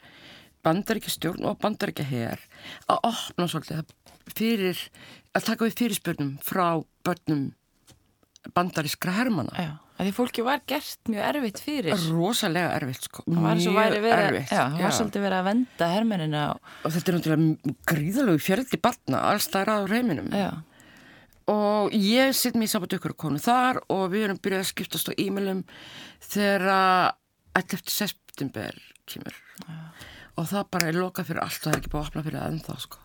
bandaríkjastjórn 0.66 1.46
og 1.46 1.60
bandaríkjahegar 1.62 2.42
að 2.90 3.08
opna 3.10 3.48
svolítið 3.50 3.94
fyrir 4.34 4.80
að 5.36 5.48
taka 5.50 5.66
við 5.68 5.78
fyrirspörnum 5.80 6.36
frá 6.44 6.82
börnum 7.06 7.50
bandarískra 8.56 9.14
hermana 9.16 9.52
Já. 9.54 9.72
Því 9.96 10.12
fólki 10.12 10.42
var 10.44 10.60
gert 10.68 11.08
mjög 11.08 11.24
erfitt 11.30 11.60
fyrir. 11.64 11.94
rosalega 12.12 12.72
erfitt 12.76 13.06
sko 13.08 13.22
Það 13.24 13.44
var, 13.46 13.60
mjög 13.60 13.76
verið, 13.78 14.06
erfitt 14.12 14.50
já, 14.52 14.62
það 14.74 14.82
var 14.84 14.94
svolítið 14.98 15.22
verið 15.24 15.36
að 15.38 15.46
venda 15.48 15.88
hermenina 15.88 16.42
og, 16.52 16.90
þetta 16.92 17.12
er 17.12 17.16
náttúrulega 17.16 17.74
gríðalegu 17.92 18.42
fjöldi 18.44 18.80
barna 18.84 19.22
alls 19.30 19.46
það 19.48 19.62
er 19.62 19.70
á 19.72 19.78
reiminum 19.88 20.28
já, 20.36 20.50
og 21.54 21.96
ég 21.96 22.34
sitt 22.36 22.58
mér 22.58 22.68
í 22.68 22.72
samband 22.74 22.96
ykkur 22.98 23.16
konu 23.24 23.40
þar 23.40 23.80
og 23.94 24.04
við 24.12 24.26
erum 24.28 24.42
byrjað 24.44 24.64
að 24.66 24.70
skiptast 24.74 25.08
á 25.08 25.12
e-mailum 25.16 25.64
þegar 26.28 26.66
að 26.76 27.62
11. 27.62 27.96
september 27.96 28.80
kemur 29.08 29.40
og 30.36 30.48
það 30.50 30.68
bara 30.76 30.90
er 30.92 31.00
lokað 31.00 31.30
fyrir 31.30 31.40
allt 31.46 31.56
og 31.62 31.70
það 31.70 31.72
er 31.72 31.80
ekki 31.80 31.92
búið 31.94 32.02
að 32.02 32.10
opna 32.10 32.26
fyrir 32.26 32.40
það 32.42 32.52
ennþá 32.52 32.76
sko. 32.84 32.98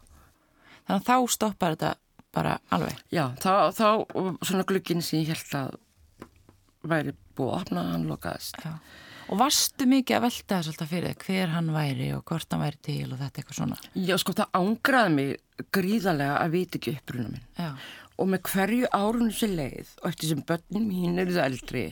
þannig 0.89 0.98
að 1.00 1.07
þá 1.07 1.36
stoppar 1.38 1.77
þetta 1.77 1.93
bara 2.31 2.57
alveg. 2.71 3.00
Já, 3.12 3.25
þá, 3.43 3.71
þá 3.75 3.88
svona 4.48 4.63
glugginn 4.67 5.01
sem 5.03 5.19
ég 5.21 5.31
held 5.33 5.55
að 5.60 5.74
væri 6.83 7.13
búið 7.38 7.51
að 7.51 7.57
opna, 7.61 7.83
hann 7.93 8.07
lokaðist. 8.09 8.57
Já. 8.65 8.73
Og 9.31 9.38
varstu 9.39 9.85
mikið 9.88 10.17
að 10.17 10.23
velta 10.25 10.57
þess 10.57 10.71
alltaf 10.73 10.89
fyrir 10.91 11.13
þig, 11.13 11.25
hver 11.27 11.51
hann 11.53 11.69
væri 11.71 12.07
og 12.17 12.23
hvort 12.27 12.51
hann 12.51 12.63
væri 12.65 12.79
til 12.83 13.13
og 13.13 13.19
þetta 13.21 13.39
eitthvað 13.41 13.59
svona. 13.61 13.77
Já, 13.95 14.15
sko, 14.19 14.33
það 14.35 14.57
ángraði 14.59 15.13
mig 15.15 15.69
gríðarlega 15.77 16.39
að 16.41 16.55
vita 16.57 16.79
ekki 16.81 16.95
uppruna 17.00 17.29
minn. 17.35 17.45
Já, 17.59 17.71
Og 18.21 18.27
með 18.29 18.41
hverju 18.51 18.89
árunum 18.93 19.31
sem 19.33 19.53
leið 19.57 19.93
og 20.03 20.09
eftir 20.11 20.29
sem 20.29 20.41
börnin 20.45 20.83
mín 20.85 21.15
eru 21.23 21.31
það 21.33 21.47
eldri, 21.47 21.83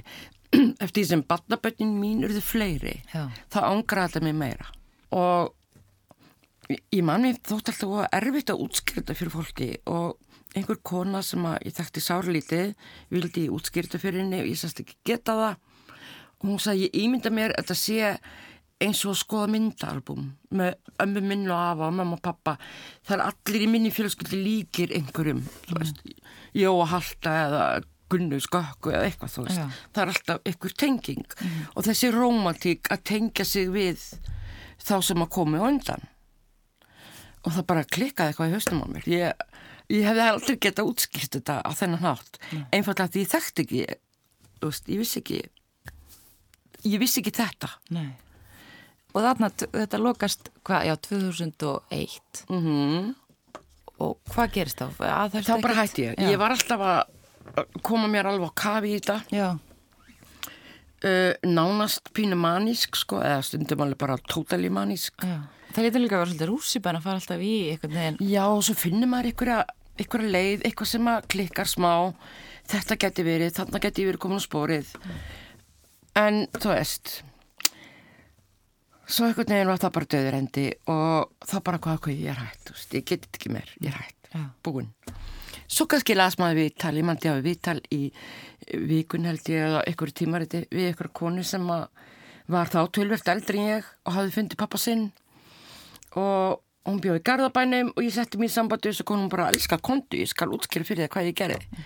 eftir 0.85 1.07
sem 1.09 1.23
barnabörnin 1.25 1.95
mín 1.97 2.19
eru 2.27 2.35
það 2.35 2.45
fleiri, 2.49 2.97
já, 3.13 3.23
þá 3.49 3.57
ángraði 3.69 4.11
þetta 4.13 4.21
mig 4.27 4.35
meira. 4.37 4.67
Og 5.15 5.55
ég- 6.69 7.03
man 7.07 7.23
mér 7.23 7.39
þótt 7.41 7.71
alltaf 7.71 7.95
að 8.03 8.09
erfitt 8.19 8.51
að 8.53 8.61
útskýrta 8.67 9.15
fyrir 9.17 9.33
fólki 9.33 9.69
og 9.89 10.19
einhver 10.57 10.79
kona 10.83 11.21
sem 11.25 11.45
að 11.45 11.57
ég 11.67 11.75
þekkti 11.77 12.03
sárlítið 12.03 12.75
vildi 13.13 13.47
fyrir 13.99 14.21
henni 14.23 14.41
og 14.41 14.49
ég 14.49 14.57
sast 14.57 14.79
ekki 14.81 14.97
geta 15.05 15.35
það. 15.37 15.57
Og 16.39 16.47
hún 16.47 16.61
sagði 16.63 16.87
ég 16.87 17.01
ímynda 17.03 17.29
mér 17.29 17.53
að 17.53 17.65
þetta 17.65 17.75
sé 17.75 18.13
eins 18.79 19.03
og 19.03 19.11
að 19.11 19.19
skoða 19.19 19.51
myndaalbum 19.51 20.27
með 20.55 20.75
ömmu 21.03 21.23
minn 21.27 21.47
og 21.51 21.59
afa 21.59 21.87
og 21.89 21.95
mamma 21.99 22.15
og 22.15 22.23
pappa. 22.23 22.55
Það 23.03 23.15
er 23.17 23.23
allir 23.27 23.65
í 23.65 23.69
minni 23.71 23.91
fjölskyldi 23.91 24.39
líkir 24.39 24.93
einhverjum 24.95 25.41
þú 25.67 25.79
veist, 25.81 26.03
Jóa 26.55 26.85
Halta 26.93 27.33
eða 27.45 27.63
Gunnu 28.09 28.39
Skökku 28.41 28.93
eða 28.93 29.09
eitthvað 29.09 29.33
þú 29.35 29.45
veist. 29.45 29.59
Já. 29.59 29.67
það 29.93 30.03
er 30.03 30.13
alltaf 30.13 30.47
einhver 30.49 30.75
tenging 30.81 31.35
og 31.75 31.85
þessi 31.85 32.11
rómatík 32.15 32.89
að 32.95 33.03
tengja 33.11 33.45
sig 33.45 33.69
við 33.73 34.05
þá 34.79 34.95
sem 35.05 35.25
að 35.25 35.33
komi 35.35 35.59
undan. 35.61 36.07
Og 37.43 37.53
það 37.55 37.67
bara 37.67 37.87
klikkaði 37.87 38.31
eitthvað 38.31 38.49
í 38.49 38.55
haustum 38.55 38.81
á 38.83 38.87
mér. 38.91 39.05
Ég, 39.11 39.43
ég 39.89 40.07
hefði 40.07 40.25
aldrei 40.25 40.57
getað 40.65 40.91
útskýrt 40.91 41.37
þetta 41.37 41.59
á 41.65 41.71
þennan 41.77 42.03
hátt. 42.03 42.39
Einfallega 42.75 43.13
því 43.13 43.23
ég 43.23 43.31
þekkti 43.33 43.65
ekki 43.65 43.85
veist, 44.63 44.89
ég 44.89 45.01
vissi 45.03 45.21
ekki 45.23 45.39
ég 46.89 46.99
vissi 47.01 47.23
ekki 47.23 47.35
þetta. 47.39 47.71
Nei. 47.95 48.11
Og 49.09 49.23
þarna, 49.25 49.49
þetta 49.57 49.99
lokast, 50.01 50.51
hvað, 50.67 50.85
já, 50.89 50.95
2001 51.09 52.45
mm 52.49 53.15
og 53.99 54.15
hvað 54.31 54.53
gerist 54.55 54.79
þá? 54.79 55.01
Að 55.11 55.41
þá 55.43 55.55
bara 55.59 55.81
hætti 55.81 56.05
ég, 56.05 56.19
ég 56.23 56.37
var 56.39 56.53
alltaf 56.55 56.83
að 56.87 57.73
koma 57.83 58.07
mér 58.07 58.29
alveg 58.29 58.53
á 58.53 58.59
kafi 58.61 58.93
í 58.93 58.99
þetta. 59.01 59.17
Já, 59.35 59.49
uh, 61.03 61.33
nánast 61.47 62.11
pínu 62.15 62.37
manísk 62.39 62.97
sko, 62.99 63.21
eða 63.23 63.41
stundum 63.45 63.85
alveg 63.85 63.99
bara 64.01 64.19
totally 64.29 64.71
manísk. 64.73 65.23
Já. 65.23 65.41
Það 65.69 65.85
getur 65.85 66.01
líka 66.01 66.15
að 66.15 66.21
vera 66.21 66.31
svolítið 66.31 66.49
rússipann 66.49 66.97
að 66.97 67.05
fara 67.05 67.19
alltaf 67.21 67.43
í 67.45 67.55
einhvern 67.73 67.97
veginn. 67.99 68.15
Já, 68.25 68.43
og 68.49 68.63
svo 68.65 68.75
finnir 68.77 69.09
maður 69.09 69.29
einhverja, 69.29 69.59
einhverja 69.99 70.33
leið, 70.35 70.65
eitthvað 70.67 70.91
sem 70.91 71.09
að 71.11 71.27
klikkar 71.33 71.69
smá, 71.69 71.93
þetta 72.69 72.99
geti 73.03 73.25
verið, 73.27 73.55
þarna 73.57 73.81
geti 73.83 74.05
verið 74.07 74.23
komin 74.23 74.41
á 74.41 74.47
spórið. 74.47 74.93
En 76.19 76.43
þú 76.57 76.73
veist, 76.73 77.15
svo 79.09 79.27
einhvern 79.27 79.55
veginn 79.55 79.71
var 79.71 79.81
það 79.81 79.95
bara 79.97 80.11
döður 80.15 80.39
endi 80.39 80.67
og 80.91 81.49
það 81.49 81.65
bara 81.69 81.81
hvað, 81.85 81.99
hvað, 82.05 82.21
ég 82.23 82.33
er 82.33 82.43
hægt, 82.43 82.63
þú 82.67 82.77
veist, 82.77 82.95
ég 82.97 83.09
þetta 83.13 83.41
ekki 83.41 83.53
meir, 83.55 83.75
ég 83.79 83.91
er 83.91 83.99
hægt, 84.03 84.31
Já. 84.33 84.45
búin. 84.65 84.93
Svo 85.69 85.85
kannski 85.85 86.15
las 86.15 86.39
maður 86.41 86.63
viðtal, 86.63 86.95
ég 86.97 87.05
mandi 87.05 87.29
á 87.29 87.37
viðtal 87.45 87.77
í 87.93 88.07
vikun 88.89 89.27
held 89.29 89.51
ég 89.51 89.67
eða 89.67 89.83
einhverju 89.85 90.15
tímariti 90.17 90.63
við 90.73 90.89
einhverju 90.89 91.13
konu 91.19 91.43
sem 91.45 91.67
að 91.69 91.85
var 92.49 92.71
þá 92.73 92.79
tölvert 92.89 93.29
eldri 93.29 93.61
en 93.61 93.69
ég 93.75 93.89
og 94.07 94.15
hafði 94.15 94.33
fundið 94.33 94.57
pappa 94.57 94.79
sinn 94.81 95.03
og 96.17 96.61
hún 96.87 97.01
bjóði 97.03 97.23
garðabænum 97.25 97.91
og 97.95 98.05
ég 98.05 98.13
setti 98.15 98.39
mér 98.39 98.51
í 98.51 98.53
sambandi 98.53 98.89
og 98.89 98.95
þessu 98.95 99.07
konu 99.07 99.25
hún 99.25 99.33
bara 99.33 99.49
elska 99.51 99.79
kontu, 99.83 100.19
ég 100.19 100.29
skal 100.31 100.53
útskýra 100.55 100.87
fyrir 100.87 101.07
það 101.07 101.13
hvað 101.15 101.29
ég 101.29 101.37
gerði. 101.41 101.85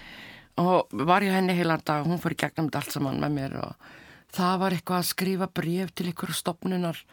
Og 0.62 1.04
var 1.10 1.26
ég 1.26 1.34
henni 1.34 1.56
heilan 1.58 1.82
dag, 1.86 2.06
hún 2.06 2.22
fór 2.22 2.36
í 2.36 2.40
gegnum 2.44 2.70
þetta 2.70 2.84
allt 2.84 2.96
saman 2.96 3.22
með 3.22 3.36
mér 3.40 3.58
og 3.64 3.92
það 4.34 4.56
var 4.62 4.76
eitthvað 4.76 5.02
að 5.02 5.10
skrifa 5.10 5.50
bref 5.60 5.94
til 5.94 6.08
einhverju 6.10 6.38
stopnunar 6.38 7.04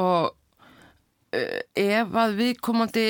og 0.00 0.32
uh, 0.32 1.60
ef 1.76 2.16
að 2.24 2.38
viðkomandi 2.40 3.06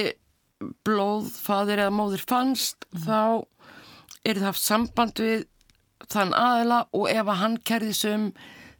blóðfadir 0.86 1.84
eða 1.84 1.94
móður 1.94 2.22
fannst 2.30 2.86
þá 2.94 3.42
er 4.22 4.38
það 4.38 4.48
haft 4.48 4.62
samband 4.62 5.22
við 5.22 5.46
þann 6.12 6.34
aðila 6.38 6.84
og 6.94 7.08
ef 7.10 7.22
að 7.26 7.40
hann 7.42 7.56
kerði 7.66 7.94
sum 7.96 8.28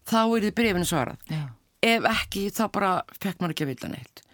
þá 0.06 0.20
er 0.22 0.46
þið 0.46 0.54
brefinu 0.58 0.86
svarað. 0.86 1.22
Já. 1.30 1.42
ef 1.82 2.06
ekki 2.10 2.48
þá 2.54 2.64
bara 2.74 2.92
fekk 3.18 3.40
maður 3.40 3.54
ekki 3.54 3.66
að 3.66 3.72
vita 3.72 3.90
neitt. 3.90 4.22
og 4.22 4.31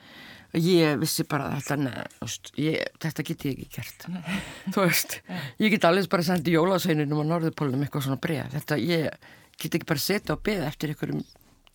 ég 0.57 0.97
vissi 1.01 1.25
bara 1.29 1.51
þetta, 1.59 1.77
neð, 1.83 2.37
ég, 2.57 2.85
þetta 3.03 3.25
get 3.31 3.45
ég 3.45 3.59
ekki 3.59 3.69
gert. 3.75 4.07
Þú 4.73 4.85
veist, 4.85 5.19
ég 5.61 5.75
get 5.75 5.85
alveg 5.89 6.09
bara 6.13 6.25
sendi 6.25 6.55
jólasveininum 6.55 7.21
á 7.21 7.31
Norðupólunum 7.35 7.85
eitthvað 7.85 8.07
svona 8.07 8.23
bref 8.23 8.55
þetta, 8.55 8.79
ég 8.81 9.29
get 9.59 9.75
ekki 9.77 9.89
bara 9.91 10.03
setja 10.03 10.37
og 10.37 10.45
beða 10.47 10.71
eftir 10.71 10.95
einhverjum 10.95 11.25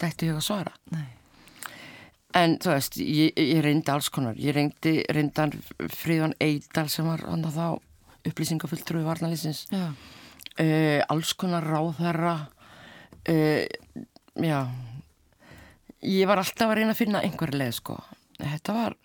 dætti 0.01 0.31
huga 0.31 0.41
svara. 0.41 0.73
Nei. 0.93 1.05
en 2.33 2.55
þú 2.57 2.71
veist, 2.73 2.97
ég, 2.97 3.35
ég 3.37 3.61
reyndi 3.61 3.93
alls 3.93 4.09
konar. 4.09 4.39
Ég 4.41 4.55
reyndi 4.55 4.95
reyndan 5.13 5.53
Fríðan 5.93 6.33
Eidal 6.41 6.87
sem 6.89 7.05
var 7.05 7.21
hann 7.27 7.45
að 7.45 7.59
þá 7.59 7.67
upplýsingafulltrúi 8.31 9.03
varnalýsins 9.05 9.67
uh, 9.69 9.93
alls 11.13 11.35
konar 11.37 11.67
ráðherra. 11.67 12.47
Uh, 13.29 13.69
já. 14.41 14.65
Ég 16.01 16.25
var 16.27 16.41
alltaf 16.41 16.71
að 16.71 16.79
reyna 16.79 16.95
að 16.95 17.01
finna 17.03 17.21
einhverja 17.21 17.61
leið 17.61 17.77
sko 17.77 18.01
þetta 18.43 18.77
var 18.77 18.95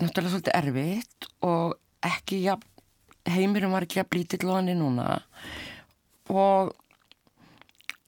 náttúrulega 0.00 0.32
svolítið 0.32 0.58
erfitt 0.58 1.28
og 1.46 1.74
ekki 2.06 2.42
ja, 2.46 2.56
heimirum 3.28 3.74
var 3.76 3.86
ekki 3.86 4.02
að 4.02 4.12
blítið 4.14 4.46
loðinni 4.48 4.78
núna 4.78 5.08
og 6.32 6.72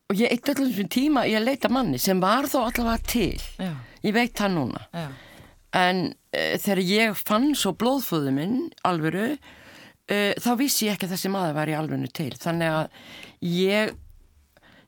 og 0.05 0.21
ég 0.21 0.33
eitt 0.35 0.49
allir 0.53 0.69
þessum 0.69 0.91
tíma 0.93 1.25
í 1.29 1.35
að 1.37 1.47
leita 1.49 1.71
manni 1.73 1.99
sem 2.03 2.21
var 2.23 2.49
þó 2.51 2.67
allavega 2.67 3.09
til 3.09 3.41
Já. 3.57 3.73
ég 4.05 4.15
veit 4.17 4.35
það 4.37 4.57
núna 4.59 4.83
Já. 4.93 5.07
en 5.81 6.03
uh, 6.13 6.57
þegar 6.61 6.83
ég 6.91 7.19
fann 7.19 7.53
svo 7.59 7.73
blóðföðu 7.81 8.35
minn 8.37 8.59
alvöru 8.85 9.31
uh, 9.33 10.33
þá 10.37 10.51
vissi 10.61 10.89
ég 10.89 10.99
ekki 10.99 11.09
að 11.09 11.17
þessi 11.17 11.33
maður 11.33 11.57
var 11.57 11.73
í 11.73 11.79
alvöru 11.79 12.11
til 12.13 12.31
þannig 12.37 12.77
að 12.77 13.01
ég 13.55 13.95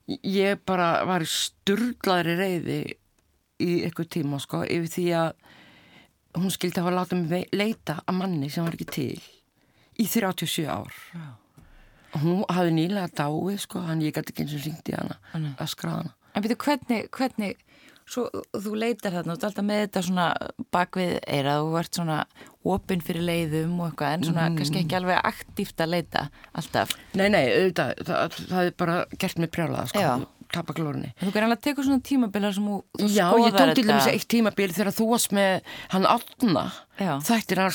ég 0.06 0.60
bara 0.68 0.90
var 1.08 1.24
í 1.24 1.30
sturglaðri 1.30 2.36
reyði 2.38 2.80
í 3.62 3.70
eitthvað 3.86 4.10
tíma 4.18 4.40
sko 4.42 4.64
yfir 4.66 4.92
því 4.92 5.06
að 5.22 5.32
hún 6.36 6.52
skildi 6.52 6.82
hafa 6.82 6.92
látað 6.92 7.24
mig 7.30 7.48
leita 7.56 8.00
að 8.04 8.18
manni 8.20 8.50
sem 8.52 8.66
var 8.66 8.76
ekki 8.76 8.90
til 8.92 9.22
í 9.96 10.04
37 10.04 10.66
ár 10.68 10.92
Já. 11.16 11.26
hún 12.20 12.44
hafði 12.52 12.76
nýlega 12.76 13.08
dáið 13.22 13.62
sko 13.64 13.84
hann 13.86 14.04
ég 14.04 14.12
gæti 14.16 14.34
ekki 14.34 14.44
eins 14.44 14.56
og 14.58 14.66
ringdi 14.66 14.96
hana 14.98 15.16
Nei. 15.32 15.54
að 15.56 15.72
skráða 15.72 16.02
hana 16.04 16.14
En 16.36 16.44
byrju, 16.44 16.56
hvernig, 16.60 17.06
hvernig, 17.16 17.54
svo 18.04 18.26
þú 18.52 18.74
leitar 18.76 19.14
þarna 19.14 19.32
og 19.32 19.38
þú 19.38 19.40
ert 19.40 19.46
alltaf 19.48 19.64
með 19.64 19.78
þetta 19.86 20.00
svona 20.04 20.26
bakvið 20.76 21.12
eira, 21.32 21.54
þú 21.64 21.78
ert 21.80 21.96
svona 21.96 22.18
opinn 22.74 23.04
fyrir 23.06 23.24
leiðum 23.24 23.78
og 23.80 23.86
eitthvað, 23.88 24.12
en 24.18 24.26
svona 24.28 24.44
kannski 24.58 24.82
ekki 24.82 24.98
alveg 24.98 25.22
aktíft 25.30 25.80
að 25.80 25.94
leita 25.94 26.26
alltaf. 26.52 26.92
Nei, 27.16 27.30
nei, 27.32 27.40
auðvitað, 27.54 28.04
það, 28.10 28.36
það 28.52 28.68
er 28.68 28.76
bara 28.84 28.98
gert 29.16 29.40
mig 29.40 29.52
brjálaða, 29.56 29.86
sko, 29.94 30.04
Já. 30.04 30.12
Tapa 30.56 30.74
glórinni. 30.76 31.12
En 31.16 31.28
þú 31.28 31.32
kannar 31.34 31.46
alveg 31.50 31.60
að 31.60 31.64
teka 31.68 31.84
svona 31.86 32.02
tímabilar 32.08 32.56
sem 32.56 32.66
þú, 32.68 32.78
þú 32.98 33.08
Já, 33.12 33.26
skoðar 33.28 33.46
ég 33.46 33.56
tók 33.60 33.74
til 33.78 33.86
dæmis 33.90 34.08
eitt 34.12 34.26
tímabil 34.32 34.72
þegar 34.76 34.96
þú 34.96 35.06
varst 35.12 35.34
með 35.36 35.70
hann 35.94 36.08
Já. 37.00 37.12
þættir 37.28 37.60
hann 37.62 37.74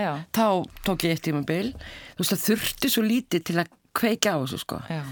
Já. 0.00 0.12
þá 0.34 0.46
tók 0.88 1.06
ég 1.06 1.14
eitt 1.16 1.24
tímabil. 1.28 1.70
Þú 2.16 2.24
veist, 2.24 2.34
það 2.34 2.44
þurfti 2.48 2.92
svo 2.94 3.04
lítið 3.06 3.44
til 3.50 3.58
að 3.62 3.72
kveikja 3.94 4.34
á 4.34 4.38
þessu, 4.42 4.60
sko. 4.64 4.80
Já, 4.90 5.02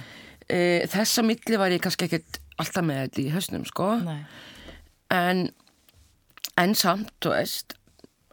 E, 0.52 0.84
þessa 0.90 1.22
milli 1.24 1.56
var 1.56 1.70
ég 1.72 1.80
kannski 1.80 2.04
ekkert 2.08 2.40
alltaf 2.60 2.84
með 2.84 2.98
þetta 3.06 3.20
í 3.22 3.28
hausnum, 3.32 3.62
sko, 3.64 3.86
nei. 4.04 4.18
en, 5.14 5.44
en 6.60 6.74
samt, 6.76 7.12
þú 7.22 7.30
veist, 7.32 7.76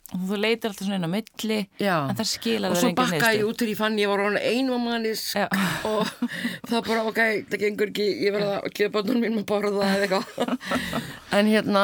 Og 0.10 0.22
þú 0.26 0.38
leitar 0.42 0.72
alltaf 0.72 0.88
svona 0.88 0.98
inn 0.98 1.06
á 1.06 1.12
milli, 1.12 1.58
Já. 1.78 1.96
en 2.10 2.18
það 2.18 2.30
skilar 2.32 2.72
og 2.72 2.76
þér 2.76 2.82
svo 2.82 2.88
engin 2.90 2.98
bakkaði 2.98 3.20
ég 3.20 3.44
niðurstöðu. 3.44 3.50
út 3.50 3.60
til 3.62 3.68
ég 3.70 3.78
fann 3.78 4.00
ég 4.00 4.10
var 4.10 4.24
orðin 4.24 4.48
einvamannis 4.50 5.26
Já. 5.38 5.44
og 5.86 6.14
það 6.70 6.88
bara 6.88 7.04
ok, 7.12 7.20
það 7.52 7.64
gengur 7.66 7.92
ekki 7.92 8.08
ég 8.26 8.34
verða 8.34 8.56
að 8.58 8.74
gefa 8.80 8.94
börnum 8.96 9.22
mín 9.22 9.38
að 9.38 9.46
borða 9.52 9.92
eða 9.92 10.08
eitthvað. 10.08 10.56
En 11.38 11.52
hérna 11.52 11.84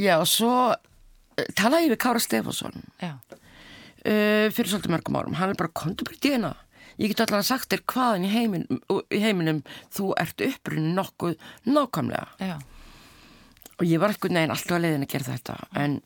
já, 0.00 0.14
svo 0.24 0.54
eh, 0.72 1.50
talaði 1.58 1.90
ég 1.90 1.92
við 1.92 2.00
Kára 2.06 2.24
Stefánsson 2.24 2.80
uh, 2.80 3.12
fyrir 4.48 4.72
svolítið 4.72 4.94
mörgum 4.96 5.20
árum. 5.20 5.36
Hann 5.36 5.52
er 5.52 5.60
bara 5.60 5.92
dýna 6.24 6.54
ég 6.98 7.12
get 7.12 7.20
allan 7.22 7.44
að 7.44 7.50
sagt 7.52 7.70
þér 7.72 7.84
hvaðan 7.92 8.24
í, 8.26 8.32
heimin, 8.32 8.66
í 9.14 9.20
heiminum 9.22 9.60
þú 9.94 10.10
ert 10.18 10.42
upprunni 10.48 10.96
nokkuð 10.96 11.36
nákvæmlega. 11.68 12.26
Já, 12.40 12.56
og 13.78 13.86
ég 13.86 14.00
var 14.02 14.14
eitthvað 14.14 14.34
neginn 14.34 14.54
alltaf 14.54 14.78
að 14.78 14.84
leiðin 14.86 15.06
að 15.06 15.12
gera 15.12 15.34
þetta 15.36 15.58
en 15.84 16.00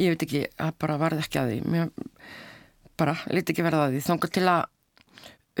ég 0.00 0.14
veit 0.14 0.24
ekki, 0.26 0.44
það 0.58 0.78
bara 0.84 1.00
varði 1.00 1.24
ekki 1.24 1.40
að 1.40 1.52
því. 1.52 1.58
Mér 1.74 1.92
bara 3.00 3.16
liti 3.30 3.54
ekki 3.54 3.66
verða 3.66 3.88
að 3.88 3.96
því. 3.96 4.04
Þángar 4.08 4.34
til 4.34 4.46
að 4.52 4.62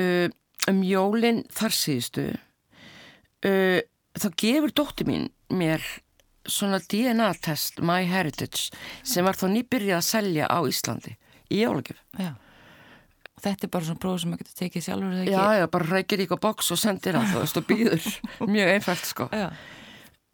uh, 0.04 0.28
um 0.70 0.80
jólin 0.86 1.42
þar 1.54 1.76
síðustu 1.76 2.28
uh, 2.32 3.80
þá 4.14 4.28
gefur 4.40 4.74
dóttir 4.74 5.08
mín 5.08 5.28
mér 5.52 5.82
svona 6.44 6.78
DNA-test 6.78 7.80
My 7.80 8.04
Heritage 8.08 8.70
sem 9.06 9.24
var 9.24 9.36
þá 9.38 9.46
nýbyrjað 9.52 10.00
að 10.00 10.08
selja 10.08 10.48
á 10.48 10.58
Íslandi 10.68 11.14
í 11.52 11.62
jólagjöf. 11.62 12.00
Þetta 13.44 13.66
er 13.66 13.70
bara 13.72 13.86
svona 13.86 14.00
próf 14.00 14.20
sem 14.20 14.30
maður 14.32 14.44
getur 14.44 14.58
tekið 14.60 14.84
sjálfur. 14.86 15.16
Já, 15.28 15.40
já, 15.58 15.64
bara 15.72 15.88
rækir 15.90 16.22
eitthvað 16.22 16.42
boks 16.44 16.70
og 16.72 16.80
sendir 16.80 17.18
að 17.18 17.32
þú 17.32 17.40
veist 17.42 17.58
og 17.60 17.66
býður. 17.68 18.06
Mjög 18.54 18.72
einfalt 18.76 19.08
sko. 19.08 19.26
Já, 19.32 19.48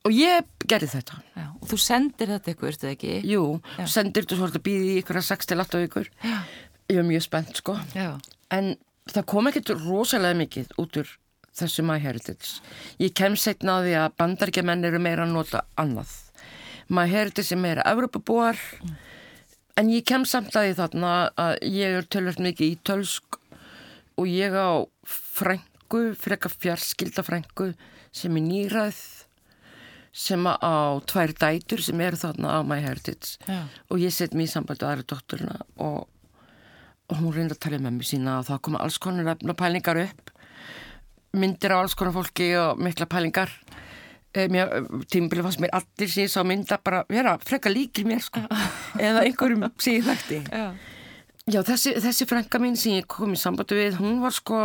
og 0.06 0.14
ég 0.16 0.46
gerði 0.66 0.88
þetta 0.94 1.18
já. 1.36 1.46
Og 1.60 1.68
þú 1.70 1.78
sendir 1.84 2.30
þetta 2.32 2.52
ykkur, 2.54 2.68
ertu 2.72 2.86
það 2.86 2.94
ekki? 2.96 3.14
Jú, 3.28 3.42
Já. 3.78 3.86
sendir 3.92 4.24
þú 4.28 4.38
svo 4.38 4.48
að 4.48 4.60
býði 4.64 4.92
í 4.94 5.00
ykkur 5.02 5.18
að 5.20 5.26
6-8 5.28 5.82
vikur. 5.84 6.08
Já. 6.24 6.38
Ég 6.90 6.96
var 7.00 7.06
mjög 7.10 7.26
spennt, 7.26 7.56
sko. 7.60 7.76
Já, 7.94 8.08
En 8.50 8.72
það 9.10 9.26
kom 9.30 9.46
ekkert 9.50 9.70
rosalega 9.84 10.38
mikið 10.40 10.72
út 10.82 10.96
úr 11.02 11.12
þessu 11.54 11.84
My 11.86 11.98
Heritage. 12.02 12.60
Ég 12.98 13.12
kem 13.14 13.36
setna 13.38 13.78
á 13.78 13.84
því 13.84 13.94
að 14.00 14.16
bandaríkjaman 14.18 14.84
eru 14.88 14.98
meira 15.02 15.26
að 15.26 15.34
nota 15.36 15.62
annað. 15.78 16.10
My 16.88 17.06
Heritage 17.06 17.52
er 17.54 17.60
meira 17.62 17.84
Evropabúar, 17.86 18.58
en 19.78 19.90
ég 19.92 20.02
kem 20.08 20.24
samt 20.26 20.56
að 20.56 20.70
því 20.70 20.74
þarna 20.80 21.12
að 21.38 21.52
ég 21.70 21.98
er 22.00 22.08
tölvöld 22.10 22.42
mikið 22.42 22.72
í 22.72 22.78
tölsk 22.86 23.38
og 24.18 24.26
ég 24.26 24.52
á 24.56 24.82
frængu, 25.06 26.02
freka 26.18 26.50
fjarskilda 26.50 27.22
frængu 27.26 27.70
sem 28.10 28.34
er 28.36 28.42
nýræð 28.48 28.98
sem 30.12 30.46
á 30.46 30.98
tvær 31.06 31.32
dætur 31.38 31.82
sem 31.84 32.00
eru 32.02 32.18
þarna 32.18 32.56
á 32.56 32.58
My 32.66 32.80
Heritage. 32.82 33.38
Já, 33.46 33.62
og 33.90 34.02
ég 34.02 34.14
set 34.14 34.34
mér 34.34 34.48
í 34.48 34.52
samband 34.52 34.82
við 34.82 34.88
aðra 34.88 35.06
dótturina 35.12 35.58
og, 35.78 36.08
og 37.10 37.20
hún 37.20 37.34
reyndi 37.36 37.54
að 37.54 37.62
tala 37.66 37.82
með 37.82 37.98
mér 37.98 38.10
sína 38.10 38.38
og 38.40 38.48
það 38.50 38.62
koma 38.66 38.82
alls 38.82 38.98
konar 39.02 39.32
efna 39.36 39.56
pælingar 39.58 40.02
upp. 40.02 40.34
Myndir 41.38 41.74
á 41.74 41.78
alls 41.78 41.94
konar 41.94 42.16
fólki 42.16 42.50
og 42.58 42.82
mikla 42.82 43.06
pælingar. 43.10 43.52
E, 44.30 44.46
tímabili 45.10 45.42
fannst 45.42 45.62
mér 45.62 45.74
allir 45.74 46.10
sem 46.10 46.26
ég 46.26 46.30
sá 46.30 46.42
mynda 46.46 46.78
bara 46.82 47.02
vera 47.10 47.34
frekka 47.42 47.70
líkir 47.70 48.06
mér 48.06 48.22
sko. 48.22 48.42
Eða 49.06 49.24
einhverjum 49.26 49.66
sem 49.82 49.98
ég 49.98 50.06
þekkti 50.06 50.42
já, 50.46 50.66
Já, 51.50 51.62
þessi, 51.66 51.96
þessi 51.98 52.26
frænka 52.30 52.60
mín 52.62 52.76
sem 52.78 52.98
ég 52.98 53.08
kom 53.10 53.32
í 53.34 53.38
sambandi 53.40 53.74
við, 53.74 53.96
hún 53.98 54.20
var 54.22 54.34
sko 54.36 54.58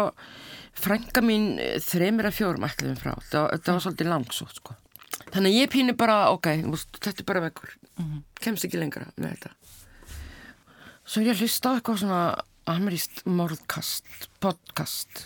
frænka 0.77 1.23
mín 1.25 1.55
eh, 1.61 1.77
þremur 1.81 2.29
að 2.29 2.35
fjórum 2.37 2.67
ætluðum 2.67 2.99
frá, 2.99 3.13
þetta, 3.23 3.45
þetta 3.55 3.75
var 3.75 3.85
svolítið 3.85 4.11
langsótt 4.11 4.59
sko. 4.59 4.75
Þannig 5.35 5.51
að 5.51 5.59
ég 5.59 5.71
pínu 5.73 5.93
bara, 5.99 6.29
ok, 6.31 6.47
þetta 7.03 7.19
er 7.19 7.27
bara 7.27 7.43
vekkur, 7.43 7.73
kemst 8.39 8.63
ekki 8.67 8.79
lengra 8.79 9.09
með 9.19 9.33
þetta. 9.33 9.49
Svo 11.03 11.23
ég 11.25 11.41
hlusta 11.41 11.73
á 11.73 11.75
eitthvað 11.75 11.97
svona 12.05 12.21
ameríst 12.71 13.19
morðkast, 13.27 14.29
podcast. 14.39 15.25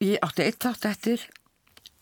Ég 0.00 0.16
átti 0.24 0.46
eitt 0.46 0.64
þátt 0.64 0.88
eftir 0.88 1.26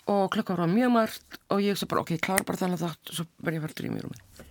og 0.08 0.30
klukkar 0.32 0.62
var 0.62 0.70
mjög 0.70 0.94
margt 0.94 1.40
og 1.50 1.60
ég 1.66 1.76
svo 1.76 1.90
bara, 1.90 2.04
ok, 2.06 2.14
ég 2.14 2.22
klára 2.22 2.46
bara 2.46 2.62
þannig 2.62 2.80
þátt 2.84 3.10
og 3.10 3.18
svo 3.18 3.26
verð 3.42 3.58
ég 3.58 3.60
að 3.60 3.66
fara 3.66 3.74
að 3.74 3.82
drýma 3.82 3.98
í 3.98 4.04
rúmi. 4.06 4.46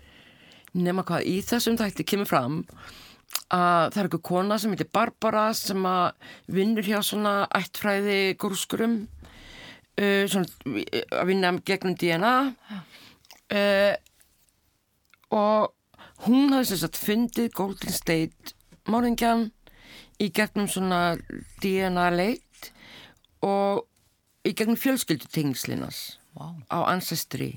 Nefna 0.78 1.06
hvað, 1.08 1.30
í 1.32 1.38
þessum 1.48 1.80
þætti 1.80 2.06
kemur 2.12 2.30
fram 2.30 2.60
að 3.56 3.94
það 3.94 4.02
er 4.02 4.10
eitthvað 4.10 4.26
kona 4.28 4.60
sem 4.60 4.76
heitir 4.76 4.92
Barbara 5.00 5.48
sem 5.56 5.88
að 5.88 6.34
vinnur 6.60 6.92
hjá 6.92 7.00
svona 7.00 7.38
ættfræði 7.56 8.36
gúrskurum 8.40 9.06
uh, 10.02 10.24
svona, 10.30 10.48
að 11.20 11.26
vinna 11.30 11.54
gegnum 11.68 11.98
DNA 12.00 12.36
uh, 13.58 13.96
og 15.34 15.74
hún 16.26 16.56
hafði 16.56 16.72
sem 16.72 16.82
sagt 16.84 17.00
fundið 17.02 17.52
Golden 17.58 17.94
State 17.94 18.56
morðingjan 18.88 19.50
í 20.24 20.32
gegnum 20.34 20.70
svona 20.72 21.18
DNA 21.62 22.10
leit 22.16 22.72
og 23.46 23.86
í 24.48 24.54
gegnum 24.56 24.80
fjölskyldutengslinas 24.80 26.18
Vá. 26.38 26.54
á 26.72 26.78
Ancestry. 26.90 27.52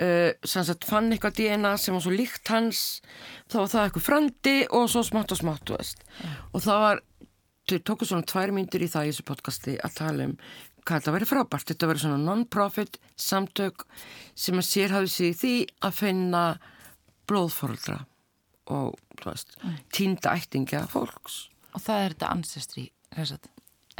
Uh, 0.00 0.32
sem 0.48 0.64
sagt 0.64 0.86
fann 0.88 1.12
eitthvað 1.12 1.36
DNA 1.42 1.74
sem 1.76 1.92
var 1.92 2.04
svo 2.04 2.12
líkt 2.14 2.48
hans 2.48 3.02
þá 3.52 3.56
var 3.58 3.70
það 3.72 3.82
eitthvað 3.84 4.06
frandi 4.06 4.54
og 4.72 4.86
svo 4.88 5.02
smátt 5.04 5.34
og 5.34 5.40
smátt 5.42 5.72
og 5.76 6.62
það 6.64 6.84
var 6.86 7.02
þau 7.68 7.82
tóku 7.84 8.08
svona 8.08 8.24
tvær 8.24 8.52
myndir 8.56 8.86
í 8.86 8.88
það 8.90 9.10
í 9.10 9.12
þessu 9.12 9.26
podcasti 9.28 9.74
að 9.76 9.98
tala 9.98 10.30
um 10.30 10.32
hvað 10.84 11.00
þetta 11.00 11.14
væri 11.16 11.28
frábært. 11.28 11.70
Þetta 11.70 11.90
væri 11.90 12.02
svona 12.04 12.20
non-profit 12.22 13.00
samtök 13.20 13.86
sem 14.38 14.60
að 14.60 14.68
sér 14.68 14.96
hafði 14.96 15.12
sig 15.14 15.32
í 15.32 15.38
því 15.40 15.54
að 15.88 15.98
finna 16.00 16.44
blóðfóraldra 17.30 18.00
og 18.70 18.94
veist, 19.24 19.56
týnda 19.94 20.34
ættingja 20.38 20.84
fólks. 20.90 21.48
Og 21.74 21.82
það 21.82 22.04
er 22.04 22.14
þetta 22.14 22.30
ancestry, 22.34 22.86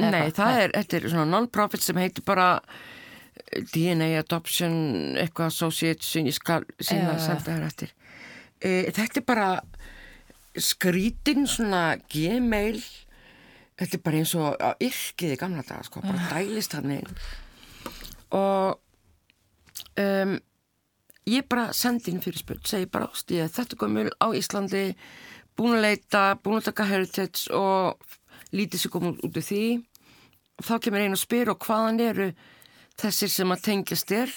Nei, 0.01 0.31
það 0.33 0.57
er, 0.63 0.73
þetta 0.79 0.97
er 0.97 1.07
svona 1.11 1.29
non-profit 1.29 1.83
sem 1.85 1.99
heitir 1.99 2.25
bara 2.25 2.47
eh, 2.57 3.61
DNA 3.73 4.13
Adoption, 4.21 4.73
eitthvað 5.19 5.51
Association, 5.51 6.29
ég 6.29 6.37
skal 6.37 6.65
sína 6.79 7.15
að 7.15 7.23
senda 7.27 7.45
þér 7.49 7.67
eftir. 7.67 7.93
E, 8.61 8.71
þetta 8.95 9.21
er 9.21 9.27
bara 9.27 9.49
skrítin 10.57 11.47
svona 11.49 11.83
gmail, 12.11 12.81
þetta 13.79 13.97
er 13.97 14.03
bara 14.05 14.21
eins 14.21 14.35
og 14.37 14.63
yrkið 14.83 15.35
í 15.35 15.39
gamla 15.41 15.65
daga, 15.65 15.83
sko, 15.87 16.03
bara 16.05 16.29
dælist 16.31 16.75
hann 16.77 16.95
inn. 16.97 17.19
Og 18.37 18.79
um, 20.01 20.37
ég 21.29 21.47
bara 21.49 21.69
sendi 21.75 22.13
inn 22.13 22.23
fyrir 22.23 22.41
spurt, 22.41 22.65
segi 22.67 22.89
bara 22.91 23.09
ást, 23.11 23.31
ég 23.33 23.45
er 23.45 23.53
þetta 23.53 23.79
gömul 23.81 24.09
á 24.21 24.27
Íslandi, 24.37 24.85
búin 25.57 25.77
að 25.79 25.85
leita, 25.87 26.23
búin 26.43 26.61
að 26.61 26.71
taka 26.71 26.87
heritage 26.89 27.51
og 27.55 28.17
lítið 28.55 28.83
sér 28.83 28.95
komið 28.95 29.21
út 29.27 29.37
úr 29.41 29.45
því. 29.49 29.65
Þá 30.61 30.73
kemur 30.85 31.03
einn 31.03 31.17
og 31.17 31.21
spyr 31.21 31.53
og 31.53 31.61
hvaðan 31.65 32.01
eru 32.05 32.31
þessir 33.01 33.31
sem 33.33 33.53
að 33.53 33.63
tengjast 33.67 34.11
þér? 34.11 34.33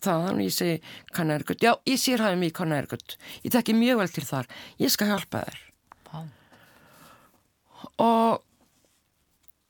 Þaðan 0.00 0.38
og 0.38 0.46
ég 0.46 0.54
segi 0.56 0.76
kannærgöld, 1.12 1.60
já 1.60 1.74
ég 1.88 1.98
sér 2.00 2.22
hafið 2.24 2.38
mig 2.40 2.54
kannærgöld 2.56 3.16
ég 3.44 3.52
tekki 3.52 3.74
mjög 3.76 3.98
vel 4.00 4.12
til 4.14 4.24
þar, 4.24 4.46
ég 4.80 4.92
skal 4.92 5.10
hjálpa 5.10 5.42
þér. 5.44 5.58
Vá. 6.10 6.20
og 8.00 8.40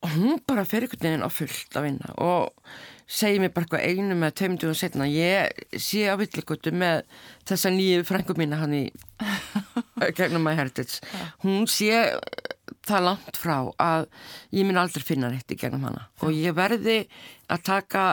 og 0.00 0.14
hún 0.16 0.40
bara 0.48 0.64
fer 0.68 0.86
einhvern 0.86 1.04
veginn 1.06 1.26
á 1.26 1.30
fullt 1.32 1.76
að 1.76 1.86
vinna 1.88 2.14
og 2.24 2.70
segir 3.10 3.42
mér 3.42 3.52
bara 3.52 3.66
eitthvað 3.66 3.86
einu 3.90 4.16
með 4.16 4.36
tveimdugum 4.38 4.78
setna 4.78 5.08
ég 5.10 5.64
sé 5.82 6.06
á 6.06 6.14
villigutu 6.20 6.72
með 6.72 7.02
þessa 7.48 7.72
nýju 7.74 8.06
frængu 8.08 8.36
mína 8.38 8.60
hann 8.62 8.76
í 8.78 8.84
gegnum 10.18 10.46
My 10.46 10.54
Heritage. 10.56 11.02
Hún 11.42 11.66
sé 11.70 11.90
það 12.86 13.06
langt 13.08 13.40
frá 13.40 13.56
að 13.82 14.06
ég 14.54 14.66
minn 14.66 14.78
aldrei 14.80 15.04
finna 15.04 15.32
í 15.34 15.58
gegnum 15.58 15.84
hana. 15.88 16.06
Og 16.22 16.32
ég 16.34 16.54
verði 16.56 17.02
að 17.50 17.66
taka 17.66 18.04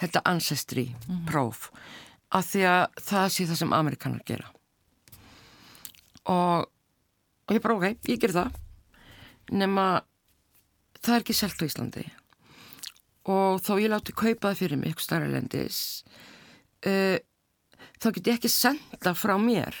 þetta 0.00 0.24
ancestry 0.30 0.88
próf 1.28 1.68
af 2.34 2.48
því 2.50 2.64
að 2.70 3.02
það 3.10 3.28
sé 3.34 3.48
það 3.50 3.60
sem 3.60 3.76
Amerikanar 3.76 4.24
gera. 4.26 4.48
Og, 6.30 6.64
og 7.44 7.54
ég 7.54 7.62
bara 7.62 7.76
ok, 7.76 8.08
ég 8.08 8.22
ger 8.22 8.34
það. 8.34 8.56
Nema 9.52 9.86
það 11.04 11.14
er 11.18 11.22
ekki 11.24 11.36
selt 11.36 11.60
á 11.60 11.68
Íslandi. 11.68 12.04
Og 13.30 13.60
þó 13.64 13.72
ég 13.80 13.88
láti 13.92 14.12
kaupa 14.16 14.50
það 14.52 14.58
fyrir 14.60 14.80
mig 14.80 14.90
eitthvað 14.92 15.06
starra 15.06 15.28
lendis 15.32 15.78
uh, 16.84 17.16
þá 18.00 18.08
get 18.18 18.26
ég 18.28 18.38
ekki 18.38 18.50
senda 18.52 19.14
frá 19.16 19.34
mér. 19.40 19.76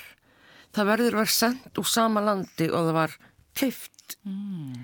Það 0.74 0.88
verður 0.90 1.14
að 1.18 1.20
vera 1.22 1.34
sendt 1.38 1.78
úr 1.80 1.86
sama 1.88 2.22
landi 2.24 2.66
og 2.70 2.88
það 2.90 2.96
var 3.02 3.18
keift 3.56 3.90
Mm. 4.24 4.82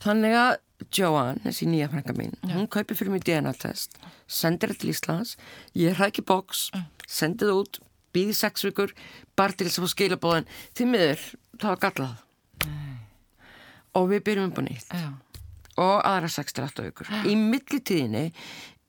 þannig 0.00 0.32
að 0.40 0.54
Joanne, 0.96 1.42
þessi 1.44 1.66
nýja 1.68 1.90
frænka 1.92 2.14
mín 2.16 2.32
hún 2.48 2.64
kaupir 2.72 2.96
fyrir 2.96 3.12
mig 3.12 3.20
DNA-test 3.26 3.98
sendir 4.26 4.72
þetta 4.72 4.80
til 4.80 4.92
Íslands. 4.94 5.34
Ég 5.76 5.98
hrækki 5.98 6.24
bóks, 6.24 6.70
sendi 7.06 7.44
það 7.44 7.60
út 7.60 7.78
býði 8.16 8.32
sex 8.38 8.64
vikur, 8.64 8.94
bara 9.36 9.52
til 9.52 9.68
þess 9.68 9.82
að 9.82 9.84
fá 9.84 9.92
skilabóðin 9.92 10.48
því 10.72 10.86
miður, 10.94 11.26
það 11.60 11.68
var 11.74 11.82
gallað. 11.84 12.16
Og 14.00 14.08
við 14.14 14.24
byrjum 14.30 14.48
upp 14.50 14.58
á 14.58 14.62
nýtt. 14.64 14.88
Já. 14.96 15.12
Og 15.80 15.96
aðra 16.06 16.30
6-8 16.30 16.84
vikur. 16.88 17.10
Í 17.26 17.34
millitíðinni 17.38 18.28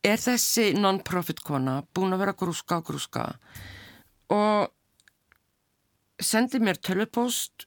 er 0.06 0.20
þessi 0.22 0.70
non-profit 0.78 1.40
kona 1.46 1.80
búin 1.96 2.14
að 2.14 2.22
vera 2.24 2.36
grúska 2.38 2.78
og 2.80 2.90
grúska 2.90 3.24
og 4.32 4.68
sendi 6.22 6.60
mér 6.62 6.78
tölvupost 6.80 7.66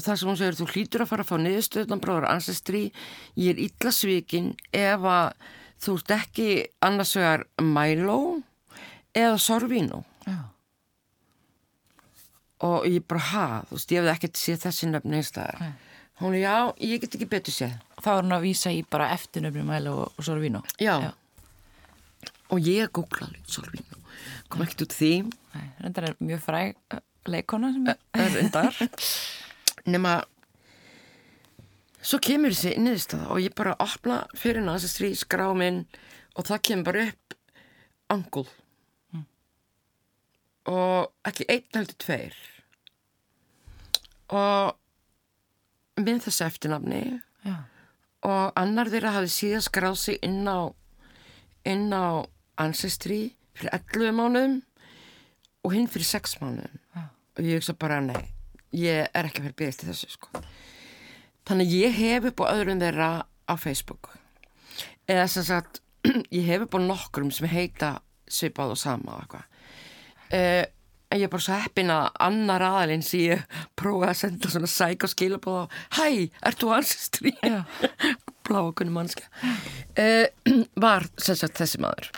þar 0.00 0.18
sem 0.20 0.28
hún 0.30 0.38
segir 0.38 0.56
þú 0.58 0.68
hlýtur 0.70 1.02
að 1.04 1.10
fara 1.10 1.24
að 1.24 1.30
fá 1.32 1.36
niðurstöðan 1.40 2.00
bróður 2.02 2.28
ancestry, 2.30 2.84
ég 3.36 3.56
er 3.56 3.64
illa 3.66 3.92
svikin 3.92 4.52
ef 4.76 5.02
að 5.08 5.32
þú 5.80 5.96
ert 5.98 6.14
ekki 6.14 6.48
annars 6.86 7.16
vegar 7.18 7.44
Milo 7.64 8.20
eða 9.16 9.36
Sorvino 9.42 10.04
Já. 10.28 10.36
og 12.68 12.86
ég 12.88 13.04
bara 13.08 13.26
ha, 13.32 13.46
þú 13.68 13.78
veist, 13.78 13.92
ég 13.92 14.00
hefði 14.02 14.12
ekkert 14.14 14.40
séð 14.40 14.64
þessi 14.66 14.90
nöfn 14.92 15.16
einstæðar. 15.18 15.70
Hún 16.20 16.36
er 16.36 16.42
já, 16.44 16.56
ég 16.84 17.00
get 17.00 17.16
ekki 17.16 17.28
betur 17.32 17.54
séð. 17.56 17.76
Þá 18.00 18.10
er 18.14 18.22
hún 18.24 18.34
að 18.36 18.44
vísa 18.46 18.72
í 18.72 18.80
bara 18.88 19.10
eftirnöfnum 19.14 19.68
Mæla 19.68 19.92
og, 19.92 20.12
og 20.16 20.24
Sorvino. 20.24 20.62
Já. 20.80 20.94
Já. 21.04 21.10
Og 22.50 22.66
ég 22.66 22.90
googlaði 22.96 23.42
Solvínu. 23.48 23.98
Kom 24.50 24.64
ekkert 24.64 24.86
út 24.86 24.96
því. 24.96 25.12
Nei, 25.54 25.66
Reyndar 25.84 26.08
er 26.08 26.16
mjög 26.18 26.42
fræg 26.44 26.98
leikona 27.30 27.72
sem 27.74 27.90
er 27.92 28.00
Öðrundar. 28.24 28.78
Nema, 29.92 30.16
svo 32.02 32.20
kemur 32.24 32.54
þessi 32.54 32.74
niðurstaða 32.80 33.28
og 33.34 33.42
ég 33.44 33.54
bara 33.56 33.76
opna 33.80 34.22
fyrir 34.38 34.62
hann 34.64 34.72
þessi 34.74 34.92
strí 34.94 35.12
skrá 35.18 35.46
minn 35.56 35.84
og 36.34 36.48
það 36.48 36.64
kemur 36.68 36.90
bara 36.90 37.06
upp 37.12 37.36
angul. 38.10 38.46
Og 40.70 41.28
ekki 41.30 41.46
einn 41.50 41.78
heldur 41.78 41.98
tveir. 42.02 42.34
Og 44.30 46.00
með 46.00 46.24
þessi 46.26 46.46
eftirnafni 46.46 47.04
Já. 47.46 47.54
Og 48.26 48.52
annar 48.58 48.90
þeirra 48.92 49.14
hafði 49.16 49.32
síðan 49.34 49.64
skráð 49.64 49.96
sig 50.00 50.18
inn 50.26 50.42
á 50.44 50.72
inn 51.68 51.88
á 51.92 52.24
Ancestry 52.60 53.36
fyrir 53.56 53.72
11 53.76 54.16
mánuðum 54.16 54.60
og 55.64 55.72
hinn 55.76 55.88
fyrir 55.88 56.08
6 56.08 56.38
mánuðum. 56.42 56.76
Já. 56.96 57.02
og 57.10 57.44
ég 57.44 57.60
hugsa 57.60 57.76
bara 57.76 58.00
nei 58.04 58.40
ég 58.76 59.08
er 59.10 59.26
ekki 59.26 59.40
að 59.42 59.48
fyrir 59.48 59.58
byrjast 59.58 59.84
í 59.84 59.90
þessu 59.90 60.10
sko. 60.14 60.42
Þannig 61.48 61.72
ég 61.74 61.96
hef 61.96 62.28
upp 62.30 62.42
á 62.46 62.52
öðrum 62.52 62.82
þeirra 62.82 63.10
á 63.26 63.54
Facebook. 63.58 64.12
Eða 65.10 65.26
sem 65.32 65.46
sagt 65.46 65.80
ég 66.38 66.46
hef 66.46 66.66
upp 66.66 66.76
á 66.78 66.80
nokkrum 66.84 67.32
sem 67.34 67.50
heita 67.50 67.96
svipað 68.30 68.76
og 68.76 68.80
sama 68.80 69.16
og 69.16 69.24
eitthvað. 69.24 69.46
Uh, 70.30 70.64
en 71.10 71.18
ég 71.18 71.26
er 71.26 71.32
bara 71.32 71.44
svo 71.44 71.58
heppin 71.58 71.92
að 71.92 72.08
annar 72.26 72.64
aðalinn 72.64 73.04
sem 73.04 73.24
ég 73.24 73.56
prófaði 73.78 74.10
að 74.10 74.20
senda 74.20 74.52
svona 74.52 74.70
sæk 74.70 75.06
og 75.06 75.12
skilabóð 75.12 75.60
á 75.60 75.64
Hæ, 75.98 76.06
ert 76.46 76.62
þú 76.62 76.74
ancestry? 76.76 77.34
Já. 77.42 77.64
Bláakunni 78.46 78.94
mannska 78.94 79.26
uh, 79.30 80.26
var 80.84 81.08
sem 81.20 81.38
sagt 81.38 81.58
þessi 81.60 81.80
maður. 81.82 82.12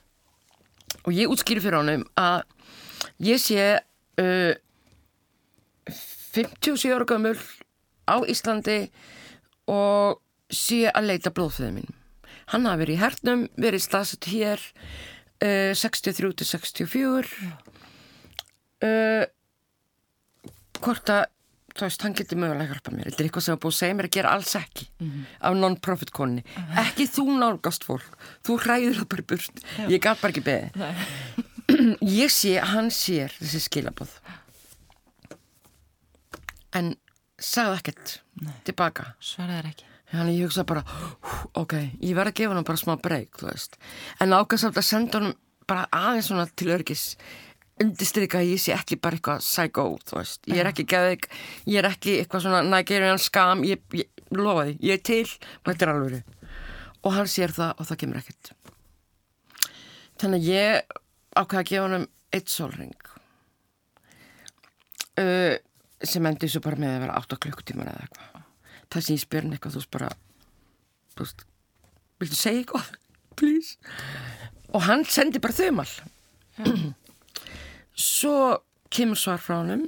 Og 1.03 1.17
ég 1.17 1.33
útskýri 1.33 1.65
fyrir 1.65 1.81
honum 1.81 2.05
að 2.21 2.45
ég 3.25 3.41
sé 3.43 3.65
uh, 4.23 4.53
57 5.89 6.93
ára 6.93 7.09
gömul 7.09 7.39
á 8.09 8.17
Íslandi 8.29 8.87
og 9.71 10.21
sé 10.53 10.85
að 10.93 11.13
leita 11.13 11.33
blóðföðu 11.35 11.75
mín 11.81 11.99
hann 12.53 12.69
hafi 12.69 12.83
verið 12.85 12.97
í 12.97 13.01
hernum, 13.01 13.45
verið 13.61 13.85
staðsett 13.85 14.29
hér 14.33 14.63
uh, 15.45 15.73
63 15.79 16.33
til 16.41 16.49
64 16.49 17.53
uh, 18.89 19.25
hvort 20.83 21.15
að 21.15 21.23
þú 21.73 21.87
veist, 21.87 22.03
hann 22.05 22.17
getur 22.19 22.41
mögulega 22.41 22.67
að 22.67 22.75
hjálpa 22.75 22.93
mér. 22.93 23.09
Þetta 23.09 23.23
er 23.23 23.29
eitthvað 23.29 23.45
sem 23.47 23.55
er 23.55 23.61
búið 23.63 23.73
að 23.73 23.79
segja 23.79 23.97
mér 23.97 24.09
að 24.09 24.17
gera 24.19 24.33
alls 24.37 24.51
ekki 24.59 24.89
af 25.41 25.55
non-profit 25.57 26.13
konni. 26.13 26.43
Ekki 26.83 27.07
þú 27.09 27.25
nálgast 27.41 27.87
fólk, 27.89 28.19
þú 28.45 28.59
hræður 28.67 28.99
það 29.01 29.09
bara 29.15 29.27
burt, 29.33 29.65
ég 29.89 30.05
gaf 30.05 30.21
bara 30.21 30.35
ekki 30.35 30.45
beði 30.51 30.89
ég 32.21 32.33
sé, 32.35 32.59
hann 32.61 32.91
sér 32.93 33.33
þessi 33.39 33.61
skilabóð 33.65 34.11
en 36.77 36.93
sagði 37.43 37.79
ekkert 37.79 38.13
tilbaka. 38.67 39.13
Svaraði 39.23 39.73
ekki. 39.73 39.89
Þannig 40.13 40.37
ég 40.37 40.49
hugsa 40.51 40.65
bara, 40.69 40.83
ok, 41.57 41.75
ég 42.05 42.17
verð 42.17 42.33
að 42.35 42.39
gefa 42.41 42.57
hann 42.59 42.69
bara 42.69 42.81
smá 42.81 42.97
breyk, 43.01 43.39
þú 43.41 43.49
veist. 43.49 43.79
En 44.21 44.35
ákast 44.37 44.69
að 44.69 44.85
senda 44.85 45.21
hann 45.23 45.35
bara 45.69 45.87
aðeins 45.95 46.29
svona 46.29 46.45
til 46.53 46.73
örgis 46.75 47.15
undirstryka 47.83 48.41
að 48.41 48.53
ég 48.53 48.63
sé 48.63 48.75
ekki 48.77 48.99
bara 49.03 49.19
eitthvað 49.19 49.43
psycho, 49.45 49.85
þú 50.09 50.19
veist. 50.19 50.41
Ég 50.51 50.63
er 50.63 50.71
ekki 50.71 50.87
geðveik, 50.89 51.29
ég 51.69 51.81
er 51.81 51.89
ekki 51.91 52.17
eitthvað 52.21 52.45
svona 52.47 52.63
Nigerian 52.67 53.21
skam, 53.23 53.65
ég, 53.67 53.83
ég 53.99 54.09
lofa 54.39 54.67
því, 54.69 54.77
ég 54.87 54.99
er 54.99 55.05
til 55.07 55.27
og 55.27 55.71
þetta 55.71 55.87
er 55.87 55.93
alveg. 55.93 56.35
Og 57.03 57.17
hann 57.17 57.31
sér 57.31 57.55
það 57.55 57.75
og 57.77 57.89
það 57.89 58.01
kemur 58.03 58.21
ekkert. 58.23 58.53
þannig 60.23 60.45
að 60.45 60.49
ég 60.53 60.99
ákveða 61.35 61.61
að 61.63 61.69
gefa 61.71 61.85
honum 61.87 62.09
eitt 62.33 62.53
sólring. 62.53 63.09
Uh, 65.19 65.57
sem 66.03 66.27
endi 66.27 66.49
svo 66.49 66.63
bara 66.65 66.79
með 66.81 66.97
að 66.97 67.03
vera 67.05 67.19
8 67.21 67.39
klukktímar 67.43 67.91
eða 67.91 68.07
eitthvað. 68.07 68.45
Það 68.93 69.05
sem 69.07 69.17
ég 69.17 69.25
spyr 69.25 69.45
hann 69.45 69.57
eitthvað 69.57 69.75
þú 69.75 69.83
veist 69.83 69.93
bara 69.93 70.11
þú 71.13 71.27
veist, 71.27 71.45
viltu 72.23 72.39
segja 72.39 72.63
eitthvað? 72.63 72.91
Please. 73.39 73.77
Og 74.73 74.85
hann 74.87 75.05
sendi 75.09 75.41
bara 75.43 75.57
þaumal 75.57 75.89
svo 77.95 78.63
kemur 78.93 79.19
svar 79.19 79.41
frá 79.43 79.59
honum. 79.61 79.87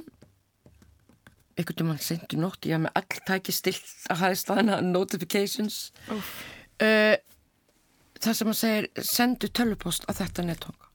Einhvern 1.55 1.77
veginn 1.77 1.93
hann 1.93 2.03
sendi 2.03 2.39
nótt 2.39 2.65
ég 2.67 2.75
haf 2.75 2.83
með 2.83 2.97
all 2.99 3.21
tæki 3.29 3.53
stilt 3.55 4.09
að 4.11 4.21
hafa 4.23 4.39
staðina 4.39 4.81
notifications 4.83 5.77
uh, 6.11 7.15
það 8.19 8.33
sem 8.35 8.49
hann 8.49 8.59
segir 8.59 8.89
sendu 8.99 9.47
tölvupost 9.47 10.07
á 10.09 10.11
þetta 10.17 10.43
nettók 10.49 10.89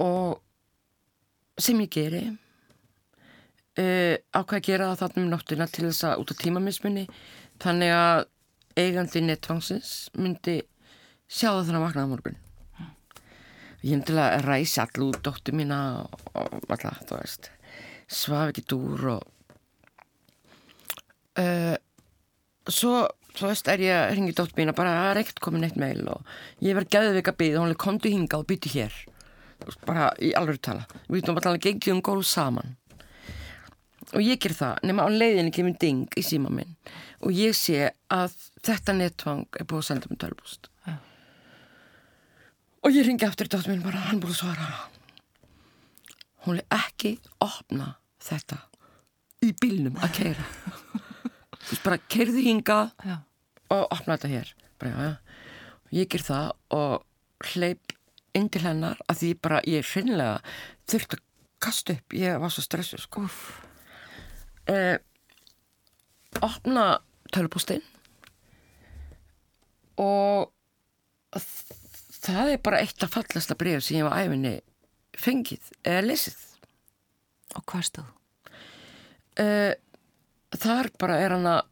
og 0.00 0.40
sem 1.60 1.80
ég 1.84 1.92
geri 1.92 2.24
uh, 2.30 4.16
ákvað 4.32 4.58
að 4.58 4.66
gera 4.70 4.90
það 4.90 5.00
þarna 5.04 5.24
um 5.24 5.32
nóttina 5.34 5.68
til 5.68 5.88
þess 5.90 6.08
að 6.08 6.22
út 6.24 6.32
á 6.32 6.40
tímamismunni 6.40 7.08
þannig 7.60 7.96
að 7.96 8.26
eigandi 8.80 9.26
nettvangsins 9.26 9.96
myndi 10.16 10.62
sjá 11.28 11.50
það 11.50 11.66
þannig 11.66 11.80
að 11.82 11.86
vaknaða 11.88 12.12
morgun 12.14 12.40
ég 13.80 13.94
myndi 13.94 14.10
til 14.10 14.20
að 14.20 14.46
ræsa 14.46 14.86
all 14.86 15.06
út 15.08 15.20
dóttu 15.24 15.54
mína 15.56 15.78
og, 16.02 16.24
og 16.34 16.72
alltaf, 16.74 17.00
þú 17.08 17.20
veist. 17.20 17.50
Svaf 18.10 18.50
ekki 18.50 18.66
dúr 18.68 19.06
og 19.14 19.22
uh, 21.40 21.76
svo, 22.68 23.06
þú 23.36 23.50
veist, 23.50 23.70
er 23.70 23.84
ég 23.84 24.00
að 24.00 24.12
ringi 24.16 24.34
dóttu 24.36 24.58
mína 24.60 24.74
bara, 24.76 24.96
það 24.98 25.12
er 25.12 25.22
ekkert 25.22 25.44
komin 25.46 25.68
eitt 25.68 25.78
meil 25.80 26.02
og 26.10 26.34
ég 26.64 26.76
verð 26.78 26.92
gæðið 26.96 27.22
að 27.22 27.38
byggja, 27.42 27.62
hún 27.62 27.74
er 27.74 27.80
komdu 27.86 28.12
hinga 28.12 28.40
og 28.40 28.48
bytti 28.50 28.74
hér. 28.74 28.98
Bara 29.84 30.10
í 30.24 30.32
alveg 30.36 30.60
tala. 30.64 30.86
Við 31.06 31.20
veitum 31.20 31.36
að 31.36 31.46
tala 31.48 31.60
gengið 31.60 31.94
um 31.94 32.04
gólf 32.04 32.28
saman. 32.28 32.76
Og 34.16 34.24
ég 34.24 34.40
ger 34.42 34.54
það 34.56 34.80
nema 34.88 35.04
á 35.06 35.08
leiðinni 35.12 35.52
kemur 35.54 35.76
ding 35.78 36.18
í 36.18 36.24
síma 36.26 36.50
minn. 36.50 36.72
Og 37.20 37.36
ég 37.36 37.54
sé 37.54 37.92
að 38.10 38.34
þetta 38.64 38.96
nettvang 38.96 39.44
er 39.60 39.68
búið 39.68 39.84
að 39.84 39.88
senda 39.90 40.10
mér 40.10 40.22
tölbúst. 40.24 40.69
Og 42.82 42.94
ég 42.96 43.06
ringi 43.06 43.26
aftur 43.26 43.48
í 43.48 43.52
dóttur 43.52 43.72
minn 43.74 43.84
bara, 43.84 44.00
hann 44.08 44.20
búið 44.22 44.34
að 44.34 44.40
svara. 44.40 44.68
Hún 46.46 46.60
er 46.62 46.66
ekki 46.72 47.14
opna 47.44 47.90
þetta 48.24 48.56
í 49.44 49.50
bílnum 49.60 49.96
að 50.00 50.14
keira 50.18 50.44
þú 51.60 51.70
veist 51.70 51.84
bara, 51.84 51.98
keirðu 52.12 52.42
hinga 52.44 52.78
Já. 53.04 53.16
og 53.72 53.86
opna 53.92 54.16
þetta 54.16 54.30
hér. 54.32 54.52
Bara, 54.80 54.90
já, 54.90 55.10
já. 55.10 55.16
ég 56.00 56.08
ger 56.12 56.24
það 56.24 56.52
og 56.76 57.50
hleyp 57.52 57.92
inn 58.38 58.48
til 58.52 58.62
hennar 58.64 59.00
að 59.10 59.20
því 59.20 59.30
bara 59.44 59.60
ég 59.68 59.84
hreinlega 59.92 60.40
þurfti 60.88 61.18
að 61.18 61.24
kasta 61.60 61.92
upp, 61.98 62.14
ég 62.16 62.40
var 62.40 62.52
svo 62.54 62.62
stressuð 62.64 63.02
sko. 63.04 63.26
Eh, 64.70 64.96
opna 66.46 66.84
tölupústinn 67.34 67.82
og 70.00 70.52
þ- 71.36 71.79
það 72.36 72.52
er 72.54 72.62
bara 72.66 72.80
eitt 72.84 73.04
af 73.06 73.12
fallasta 73.14 73.56
breyf 73.58 73.82
sem 73.86 73.98
ég 74.00 74.06
var 74.08 74.18
æfinni 74.22 74.54
fengið 75.20 75.70
eða 75.84 76.06
lesið 76.06 76.46
Og 77.58 77.64
hvað 77.66 77.82
stóð? 77.88 78.10
eh, 79.42 79.72
þar 80.54 80.90
bara 81.00 81.16
er 81.24 81.34
hann 81.34 81.46
að 81.50 81.62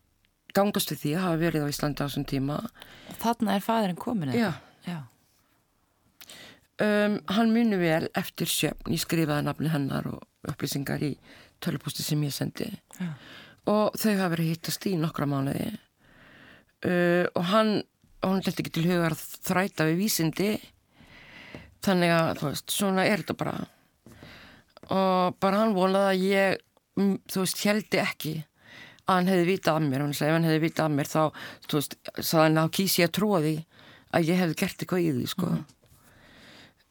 gangast 0.57 0.90
við 0.90 0.99
því 1.05 1.12
að 1.14 1.23
hafa 1.27 1.38
verið 1.44 1.66
á 1.66 1.71
Íslandi 1.71 2.03
á 2.03 2.07
þessum 2.09 2.27
tíma 2.27 2.57
Þarna 3.23 3.55
er 3.59 3.62
fæðurinn 3.62 4.01
komin 4.01 4.33
eða? 4.33 4.38
Já. 4.40 4.53
Já. 4.88 4.99
Um, 6.79 7.16
hann 7.35 7.51
muni 7.51 7.75
vel 7.81 8.07
eftir 8.14 8.47
sjöfn, 8.47 8.92
ég 8.94 9.01
skrifaði 9.03 9.42
nafni 9.49 9.71
hennar 9.73 10.07
og 10.12 10.23
upplýsingar 10.47 11.03
í 11.03 11.16
tölupústi 11.62 12.05
sem 12.07 12.21
ég 12.23 12.31
sendi 12.35 12.68
Já. 13.01 13.09
og 13.66 13.97
þau 13.99 14.12
hafa 14.14 14.29
verið 14.37 14.53
hittast 14.53 14.87
í 14.87 14.92
nokkra 15.01 15.27
mánuði 15.27 15.73
uh, 15.75 17.27
og 17.35 17.42
hann 17.51 17.73
hann 18.24 18.42
leti 18.42 18.62
ekki 18.64 18.74
til 18.74 18.87
hugar 18.88 19.14
að 19.16 19.24
þræta 19.46 19.87
við 19.88 20.00
vísindi. 20.02 20.50
Þannig 21.85 22.14
að 22.14 22.31
þú 22.40 22.48
veist, 22.48 22.74
svona 22.74 23.07
er 23.07 23.22
þetta 23.22 23.38
bara. 23.38 23.57
Og 24.88 25.38
bara 25.42 25.62
hann 25.62 25.76
vonaði 25.76 26.11
að 26.11 26.24
ég 26.26 26.62
mm, 26.98 27.16
þú 27.31 27.44
veist, 27.44 27.64
heldi 27.68 28.02
ekki 28.02 28.35
að 29.09 29.14
hann 29.14 29.31
hefði 29.31 29.48
vitað 29.52 29.78
af 29.78 29.87
mér. 29.87 30.04
Hann 30.04 30.16
sagði 30.16 30.31
ef 30.33 30.38
hann 30.38 30.48
hefði 30.48 30.64
vitað 30.66 30.88
af 30.88 30.96
mér 30.96 31.11
þá 31.12 31.22
þú 31.68 31.81
veist, 31.81 31.98
hann 32.33 32.62
að 32.62 32.74
kýsi 32.78 33.02
ég 33.02 33.11
að 33.11 33.16
trúa 33.20 33.42
því 33.44 33.57
að 34.16 34.31
ég 34.33 34.42
hefði 34.42 34.59
gert 34.62 34.83
eitthvað 34.83 35.04
í 35.04 35.11
því 35.14 35.26
sko. 35.33 35.54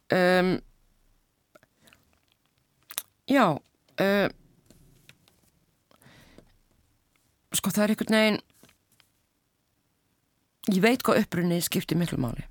Um, 0.08 0.54
já 3.28 3.44
uh, 3.52 4.28
sko 7.52 7.72
það 7.74 7.82
er 7.84 7.92
einhvern 7.92 8.16
veginn 8.16 8.38
ég 10.68 10.80
veit 10.84 11.02
hvað 11.04 11.22
upprunni 11.24 11.60
skiptir 11.64 11.98
miklu 12.00 12.20
máli. 12.22 12.44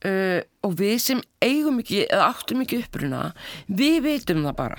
Uh, 0.00 0.40
og 0.64 0.78
við 0.78 0.94
sem 1.04 1.18
eigum 1.44 1.82
ekki 1.82 2.06
eða 2.06 2.30
áttum 2.30 2.62
ekki 2.64 2.78
uppruna 2.80 3.24
við 3.68 3.98
veitum 4.06 4.46
það 4.46 4.56
bara. 4.56 4.78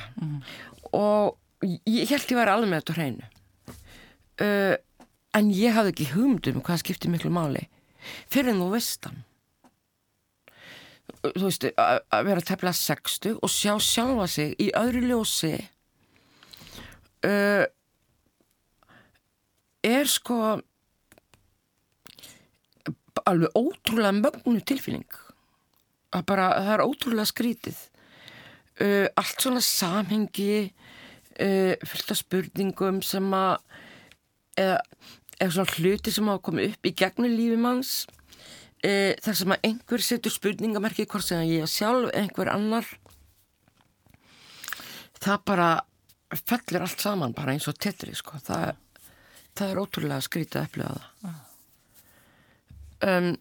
Og 0.98 1.38
ég 1.86 2.10
held 2.10 2.32
ég 2.34 2.40
væri 2.40 2.56
alveg 2.56 2.72
með 2.72 2.82
þetta 2.82 2.98
hreinu. 2.98 3.28
Uh, 4.42 4.76
en 5.38 5.52
ég 5.54 5.76
hafði 5.76 5.94
ekki 5.94 6.14
hugmyndum 6.16 6.64
hvað 6.66 6.82
skiptir 6.82 7.12
miklu 7.14 7.32
máli 7.34 7.68
fyrir 8.32 8.56
en 8.56 8.64
þú 8.64 8.72
veist 8.74 9.06
hann 9.06 9.22
þú 11.22 11.46
veist, 11.46 11.68
að 11.78 12.00
að 12.10 12.26
vera 12.30 12.46
tefla 12.46 12.74
sextu 12.76 13.36
og 13.38 13.52
sjá 13.52 13.76
sjálfa 13.84 14.28
sig 14.32 14.56
í 14.62 14.72
öðru 14.78 15.04
ljósi. 15.06 15.54
Uh, 17.22 17.68
er 19.86 20.10
sko 20.10 20.58
alveg 23.26 23.58
ótrúlega 23.58 24.14
mögnu 24.18 24.62
tilfinning. 24.66 25.08
Að 26.12 26.26
bara, 26.28 26.48
það 26.60 26.74
er 26.76 26.86
ótrúlega 26.86 27.30
skrítið. 27.30 27.82
Uh, 28.82 29.08
allt 29.20 29.44
svona 29.44 29.62
samhengi 29.64 30.72
uh, 30.72 31.74
fullt 31.86 32.14
af 32.14 32.20
spurningum 32.20 33.02
sem 33.06 33.28
að 33.36 33.60
eða, 34.60 34.80
eða 35.38 35.52
svona 35.58 35.76
hluti 35.78 36.14
sem 36.14 36.32
hafa 36.32 36.44
komið 36.48 36.72
upp 36.72 36.90
í 36.90 36.94
gegnum 37.04 37.36
lífi 37.36 37.60
manns 37.62 37.94
uh, 38.86 39.14
þar 39.22 39.38
sem 39.38 39.54
að 39.54 39.70
einhver 39.70 40.06
setur 40.06 40.34
spurningamerki 40.34 41.06
hvort 41.06 41.28
sem 41.28 41.46
ég 41.50 41.70
sjálf 41.70 42.10
einhver 42.18 42.52
annar. 42.54 42.88
Það 45.22 45.46
bara 45.52 45.70
fellir 46.48 46.82
allt 46.82 47.04
saman 47.04 47.36
bara 47.38 47.54
eins 47.54 47.68
og 47.70 47.78
tetri 47.78 48.16
sko. 48.18 48.40
það, 48.42 48.74
það 49.54 49.70
er 49.70 49.82
ótrúlega 49.84 50.26
skrítið 50.26 50.62
að 50.62 50.70
upplifa 50.70 51.00
það 51.22 51.51
um, 53.08 53.32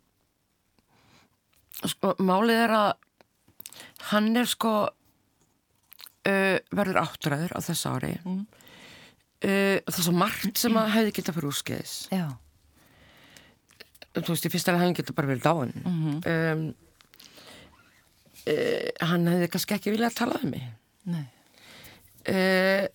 sko, 1.85 2.15
málið 2.21 2.65
er 2.67 2.75
að 2.77 2.91
hann 4.11 4.31
er 4.39 4.49
sko 4.49 4.75
uh, 4.89 6.57
verður 6.75 7.01
áttræður 7.05 7.57
á 7.57 7.61
þess 7.65 7.89
ári 7.89 8.13
mm. 8.21 8.45
uh, 8.45 9.77
það 9.87 9.97
er 9.97 10.07
svo 10.07 10.15
margt 10.17 10.61
sem 10.61 10.79
að 10.81 10.95
hefði 10.97 11.17
geta 11.19 11.35
fyrir 11.37 11.51
úrskeiðis 11.53 11.97
Já. 12.13 12.27
þú 14.19 14.29
veist, 14.33 14.47
í 14.47 14.53
fyrsta 14.53 14.75
lega 14.75 14.87
hann 14.87 14.97
geta 14.99 15.17
bara 15.17 15.33
verið 15.33 15.47
dáin 15.49 15.75
um, 15.89 16.71
uh, 18.45 18.89
hann 19.13 19.29
hefði 19.35 19.53
kannski 19.55 19.77
ekki 19.79 19.95
viljað 19.95 20.13
að 20.13 20.21
tala 20.23 20.41
um 20.41 20.57
mig 20.57 20.67
Nei. 21.11 21.27
uh, 22.29 22.87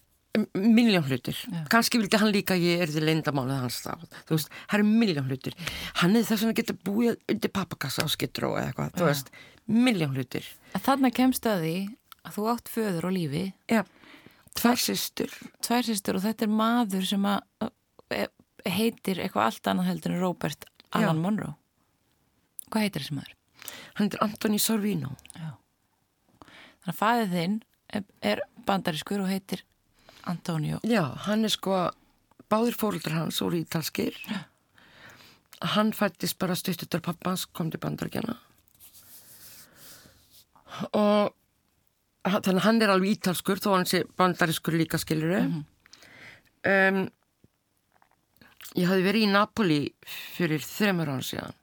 miljón 0.55 1.05
hlutir. 1.07 1.37
Kannski 1.71 1.99
vildi 2.01 2.17
hann 2.21 2.31
líka 2.33 2.55
að 2.57 2.63
ég 2.65 2.81
er 2.85 2.91
því 2.93 3.03
leyndamálið 3.07 3.59
hans 3.63 3.77
þá, 3.85 3.91
þú 4.27 4.35
veist, 4.37 4.49
það 4.69 4.77
eru 4.79 4.87
miljón 4.89 5.29
hlutir. 5.29 5.57
Hann 6.01 6.15
hefði 6.17 6.27
þess 6.31 6.43
vegna 6.45 6.57
getað 6.59 6.79
búið 6.89 7.19
undir 7.35 7.53
pappakassa 7.55 8.05
á 8.05 8.07
skittró 8.11 8.53
eða 8.57 8.71
eitthvað, 8.71 8.95
þú 8.99 9.09
veist 9.09 9.31
miljón 9.67 10.15
hlutir. 10.17 10.47
Þarna 10.85 11.11
kemst 11.15 11.47
að 11.49 11.63
því 11.65 11.75
að 12.25 12.35
þú 12.39 12.47
átt 12.53 12.71
föður 12.73 13.07
á 13.07 13.11
lífi, 13.15 13.43
já, 13.71 13.81
tvær 14.59 14.81
systur. 14.81 15.31
Tvær 15.65 15.85
sýstur 15.87 16.17
og 16.19 16.25
þetta 16.25 16.45
er 16.47 16.53
maður 16.57 17.05
sem 17.09 17.25
að 17.29 17.69
e- 18.15 18.31
heitir 18.65 19.19
eitthvað 19.21 19.49
allt 19.51 19.67
annað 19.71 19.89
heldur 19.91 20.13
en 20.15 20.21
Robert 20.23 20.65
Allan 20.95 21.19
Já. 21.19 21.21
Monroe. 21.21 21.55
Hvað 22.71 22.85
heitir 22.87 23.03
þessi 23.05 23.17
maður? 23.19 23.33
hann 23.97 24.09
er 24.13 24.21
Antoni 24.21 24.59
Sorvino. 24.61 25.15
Þannig 26.85 26.91
að 26.91 26.97
fæðið 26.99 27.31
þinn 27.35 27.55
er- 27.97 28.05
er 28.21 28.41
bandarískur 28.67 29.21
og 29.23 29.29
heitir 29.31 29.63
Antonio. 30.25 30.79
já, 30.83 31.03
hann 31.27 31.45
er 31.45 31.53
sko 31.53 31.91
báðir 32.49 32.75
fóruldrar 32.77 33.23
hans 33.23 33.41
voru 33.41 33.57
ítalskir. 33.61 34.17
Hann 35.75 35.93
fættist 35.93 36.37
bara 36.37 36.55
stuttutar 36.55 37.01
pappans 37.01 37.45
kom 37.45 37.71
til 37.71 37.79
bandaríkjana 37.79 38.35
og 40.95 41.33
þannig 42.25 42.59
að 42.59 42.65
hann 42.65 42.81
er 42.81 42.93
alveg 42.93 43.17
ítalskur 43.17 43.61
þó 43.61 43.69
hann 43.75 43.89
sé 43.89 44.03
bandarískur 44.17 44.77
líka 44.79 44.99
skiluru 45.01 45.41
um, 45.45 47.03
ég 48.75 48.89
hafði 48.89 49.05
verið 49.05 49.27
í 49.27 49.31
Napoli 49.31 49.79
fyrir 50.35 50.63
þreymur 50.65 51.13
án 51.15 51.23
síðan 51.25 51.55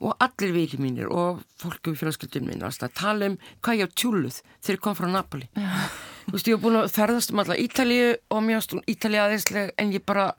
og 0.00 0.16
allir 0.24 0.52
vili 0.54 0.80
mínir 0.80 1.10
og 1.12 1.42
fólk 1.60 1.90
við 1.90 2.00
fjölskyldun 2.02 2.48
mín 2.48 2.64
að 2.66 2.84
tala 2.96 3.30
um 3.32 3.38
hvað 3.64 3.80
ég 3.80 3.88
á 3.90 3.96
tjúluð 3.96 4.40
þegar 4.60 4.78
ég 4.78 4.84
kom 4.84 4.98
frá 4.98 5.08
Napoli. 5.10 5.48
Þú 5.54 6.36
veist 6.36 6.50
ég 6.50 6.56
hef 6.56 6.64
búin 6.64 6.80
að 6.80 6.92
ferðast 6.94 7.32
um 7.32 7.42
alla 7.44 7.58
Ítalíu 7.60 8.12
og 8.30 8.44
mjög 8.44 8.66
stund 8.66 8.88
Ítalíu 8.90 9.24
aðeinsleg 9.24 9.74
en 9.78 9.92
ég 9.94 10.04
bara 10.06 10.30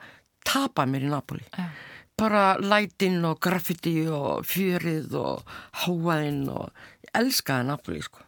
tapa 0.45 0.85
mér 0.89 1.07
í 1.07 1.11
Napoli. 1.11 1.45
Já. 1.55 1.69
bara 2.15 2.55
lætin 2.63 3.25
og 3.27 3.41
graffiti 3.43 4.05
og 4.07 4.45
fjörið 4.47 5.17
og 5.19 5.49
háaðinn 5.83 6.45
og 6.47 6.69
ég 7.03 7.09
elskaði 7.19 7.67
Napoli 7.67 7.99
sko. 8.05 8.21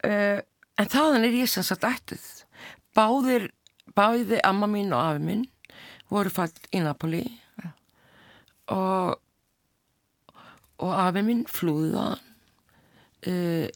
Uh, 0.00 0.40
en 0.80 0.88
þaðan 0.88 1.26
er 1.28 1.36
ég 1.36 1.50
sem 1.50 1.66
sagt 1.66 1.84
ættið 1.84 2.24
báðir 2.96 3.50
báði 3.96 4.40
amma 4.44 4.68
mín 4.70 4.94
og 4.96 5.02
afi 5.02 5.22
minn 5.24 5.44
voru 6.12 6.32
fætt 6.32 6.68
í 6.72 6.80
Napoli. 6.84 7.24
Og 8.72 9.14
og 10.82 10.92
afi 10.92 11.24
minn 11.26 11.44
flúði 11.48 11.92
það 11.94 12.14
uh, 13.32 13.66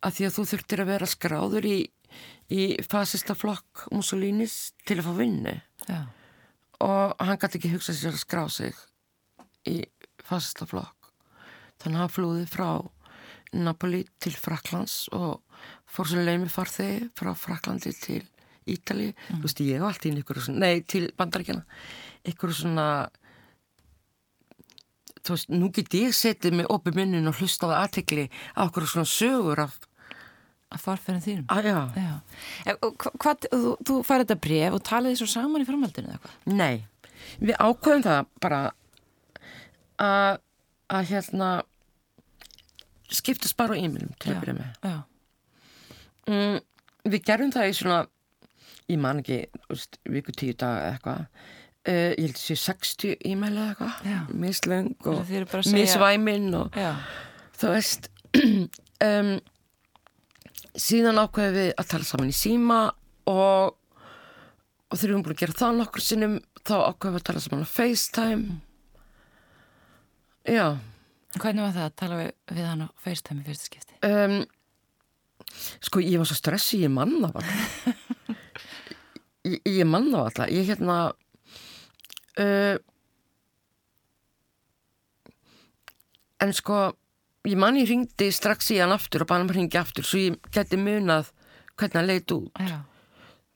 að 0.00 0.14
því 0.16 0.28
að 0.28 0.36
þú 0.36 0.44
þurftir 0.52 0.82
að 0.82 0.92
vera 0.94 1.10
skráður 1.10 1.68
í, 1.68 1.78
í 2.56 2.62
fasista 2.88 3.36
flokk 3.36 3.86
Mussolinis 3.92 4.56
til 4.88 5.00
að 5.00 5.10
fá 5.10 5.12
vinnu. 5.20 5.58
Já. 5.88 6.00
og 6.84 7.20
hann 7.20 7.38
gæti 7.40 7.58
ekki 7.58 7.74
hugsað 7.74 7.96
sér 7.98 8.14
að 8.14 8.22
skrá 8.22 8.42
sig 8.52 8.76
í 9.68 9.76
fasista 10.24 10.68
flokk. 10.68 11.10
Þannig 11.80 11.96
að 11.96 12.02
hann 12.04 12.14
flúði 12.14 12.48
frá 12.48 12.70
Napoli 13.52 14.04
til 14.22 14.34
Fraklands 14.38 15.08
og 15.16 15.40
fór 15.90 16.08
svo 16.08 16.22
leimi 16.22 16.50
farþegi 16.50 17.10
frá 17.18 17.32
Fraklandi 17.36 17.92
til 17.98 18.22
Ítali 18.70 19.10
þú 19.26 19.40
veist 19.42 19.62
ég 19.64 19.80
var 19.80 19.90
alltaf 19.90 20.10
inn 20.10 20.20
ykkur 20.20 20.40
nei 20.54 20.82
til 20.86 21.08
bandaríkjana 21.18 21.64
ykkur 22.30 22.52
svona 22.54 22.86
þú 25.26 25.34
veist, 25.36 25.48
nú 25.52 25.68
get 25.76 25.94
ég 25.98 26.14
setið 26.16 26.54
með 26.60 26.70
opið 26.76 26.98
minnin 27.00 27.28
og 27.30 27.36
hlustaði 27.40 27.76
aðtekli 27.80 28.24
á 28.56 28.60
okkur 28.66 28.86
svona 28.88 29.10
sögur 29.10 29.64
af, 29.66 29.78
Að 30.70 30.82
farferðin 30.84 31.22
þínum. 31.24 31.46
að 31.50 31.66
já, 31.66 31.78
Já. 31.98 32.74
Hvað, 33.18 33.46
þú, 33.50 33.70
þú 33.88 33.94
færði 34.06 34.22
þetta 34.28 34.36
bref 34.44 34.76
og 34.76 34.82
talaði 34.86 35.16
svo 35.18 35.26
saman 35.32 35.64
í 35.64 35.66
framhaldinu 35.66 36.12
eða 36.12 36.18
eitthvað? 36.20 36.54
nei 36.54 36.84
við 37.42 37.56
ákveðum 37.58 38.04
það 38.06 38.20
bara 38.44 38.60
að 39.98 40.38
að 40.94 41.08
hérna 41.10 41.48
skiptast 43.10 43.56
bara 43.58 43.74
á 43.74 43.80
e-mailum 43.82 44.14
til 44.22 44.32
að 44.34 44.40
byrja 44.44 44.56
með 44.60 44.86
Já. 44.86 44.96
mm, 46.30 46.58
við 47.10 47.24
gerum 47.26 47.52
það 47.54 47.70
í 47.70 47.76
svona 47.80 47.98
ég 48.90 48.98
man 49.02 49.20
ekki, 49.22 49.40
viku 50.10 50.34
tíu 50.34 50.54
dag 50.58 50.78
eða 50.78 50.92
eitthvað 50.94 51.26
uh, 51.88 52.10
ég 52.12 52.20
held 52.26 52.36
að 52.36 52.42
sé 52.42 52.56
60 52.60 53.16
e-mail 53.30 53.52
eða 53.54 53.68
eitthvað. 53.72 54.34
Mislöng 54.44 54.90
og 55.08 55.22
misvæmin 55.74 56.48
og 56.58 56.76
Já. 56.78 56.92
þú 57.60 57.72
veist 57.74 58.10
um, 59.08 59.32
síðan 60.76 61.20
ákveðum 61.22 61.58
við 61.58 61.70
að 61.80 61.90
tala 61.94 62.08
saman 62.10 62.32
í 62.32 62.36
síma 62.36 62.80
og 63.30 63.76
og 64.90 64.98
þegar 64.98 65.06
við 65.06 65.10
erum 65.12 65.24
búin 65.26 65.34
að 65.36 65.42
gera 65.44 65.58
það 65.60 65.76
nokkur 65.78 66.02
sinnum 66.02 66.38
þá 66.66 66.74
ákveðum 66.90 67.14
við 67.14 67.20
að 67.20 67.26
tala 67.28 67.42
saman 67.44 67.62
á 67.62 67.70
FaceTime. 67.70 68.56
Já. 70.50 70.64
Hvernig 71.36 71.62
var 71.62 71.76
það 71.76 71.84
að 71.86 71.98
tala 72.00 72.16
við, 72.18 72.30
við 72.56 72.64
hann 72.66 72.82
á 72.82 72.88
FaceTime 72.98 73.44
í 73.44 73.46
fyrsta 73.46 73.68
skipti? 73.70 73.98
um, 74.08 74.40
sko 75.82 76.00
ég 76.02 76.18
var 76.20 76.28
svo 76.28 76.36
stressi 76.38 76.80
ég 76.82 76.92
manna 76.92 77.30
það 77.34 77.50
ég, 79.50 79.60
ég 79.66 79.86
manna 79.88 80.24
það 80.34 80.52
ég 80.56 80.68
hérna 80.70 80.96
uh, 82.40 82.76
en 86.40 86.54
sko 86.56 86.80
ég 87.48 87.58
man 87.60 87.78
ég 87.80 87.88
ringdi 87.88 88.30
strax 88.34 88.72
í 88.74 88.80
hann 88.80 88.94
aftur 88.94 89.24
og 89.24 89.30
bara 89.30 89.44
hann 89.44 89.52
ringi 89.52 89.78
aftur 89.80 90.06
svo 90.06 90.20
ég 90.20 90.38
geti 90.52 90.78
munað 90.80 91.30
hvernig 91.76 91.96
hann 91.96 92.08
leit 92.08 92.34
út 92.36 92.60
Já. 92.60 92.80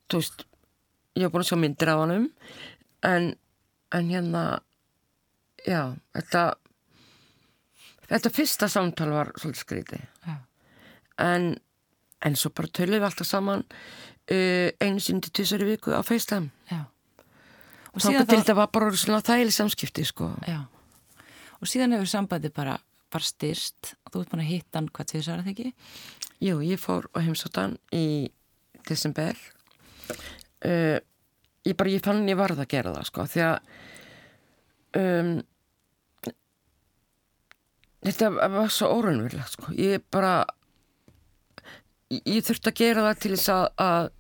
þú 0.09 0.21
veist, 0.21 0.45
ég 1.17 1.27
var 1.27 1.35
búin 1.35 1.45
að 1.45 1.51
sjá 1.51 1.59
myndir 1.61 1.93
af 1.93 2.03
hann 2.05 2.29
en, 3.05 3.35
en 3.93 4.09
hérna 4.09 4.45
já, 5.65 5.93
þetta 6.17 6.45
þetta 8.09 8.33
fyrsta 8.33 8.71
samtal 8.73 9.13
var 9.13 9.35
svolítið 9.37 9.65
skríti 9.65 10.01
Já. 10.25 10.39
en, 11.25 11.55
en 12.25 12.41
svo 12.41 12.53
bara 12.57 12.73
töluðum 12.73 13.05
við 13.05 13.11
alltaf 13.11 13.29
saman 13.29 13.67
uh, 13.69 14.69
einu 14.81 15.21
tvisar 15.29 15.65
í 15.65 15.71
viku 15.75 15.93
á 15.93 16.01
FaceTime 16.01 16.53
Já. 16.73 16.85
Og 17.95 18.03
þá 18.03 18.11
til 18.11 18.39
þetta 18.41 18.57
var 18.59 18.71
bara 18.75 18.91
svona 18.99 19.23
þægileg 19.25 19.55
samskipti 19.55 20.05
sko. 20.09 20.33
Já. 20.51 20.65
Og 21.61 21.71
síðan 21.71 21.95
hefur 21.95 22.11
sambandi 22.11 22.51
bara, 22.55 22.77
bara 23.13 23.25
styrst 23.25 23.95
og 24.05 24.13
þú 24.13 24.23
ert 24.25 24.33
búin 24.33 24.45
að 24.45 24.51
hitta 24.51 24.81
hann 24.81 24.91
hvað 24.91 25.11
tvisar 25.13 25.41
að 25.41 25.47
það 25.47 25.53
ekki? 25.55 25.75
Jú, 26.45 26.59
ég 26.67 26.81
fór 26.83 27.07
á 27.15 27.19
heimsóttan 27.23 27.79
í 27.95 28.07
desember 28.89 29.39
uh, 30.67 30.99
ég 31.65 31.77
bara, 31.79 31.93
ég 31.93 32.05
fann 32.05 32.29
ég 32.29 32.39
varð 32.39 32.61
að 32.65 32.71
gera 32.75 32.95
það 32.97 33.09
sko, 33.09 33.27
því 33.33 33.45
að 33.47 33.57
um, 35.01 35.33
þetta 38.05 38.31
var 38.59 38.75
svo 38.75 38.91
óraunverulegt 38.99 39.57
sko, 39.57 39.73
ég 39.79 40.05
bara 40.13 40.35
ég, 42.13 42.21
ég 42.21 42.45
þurfti 42.45 42.73
að 42.73 42.79
gera 42.83 43.09
það 43.09 43.25
til 43.25 43.33
þess 43.37 43.55
að, 43.55 43.67
að, 43.87 44.13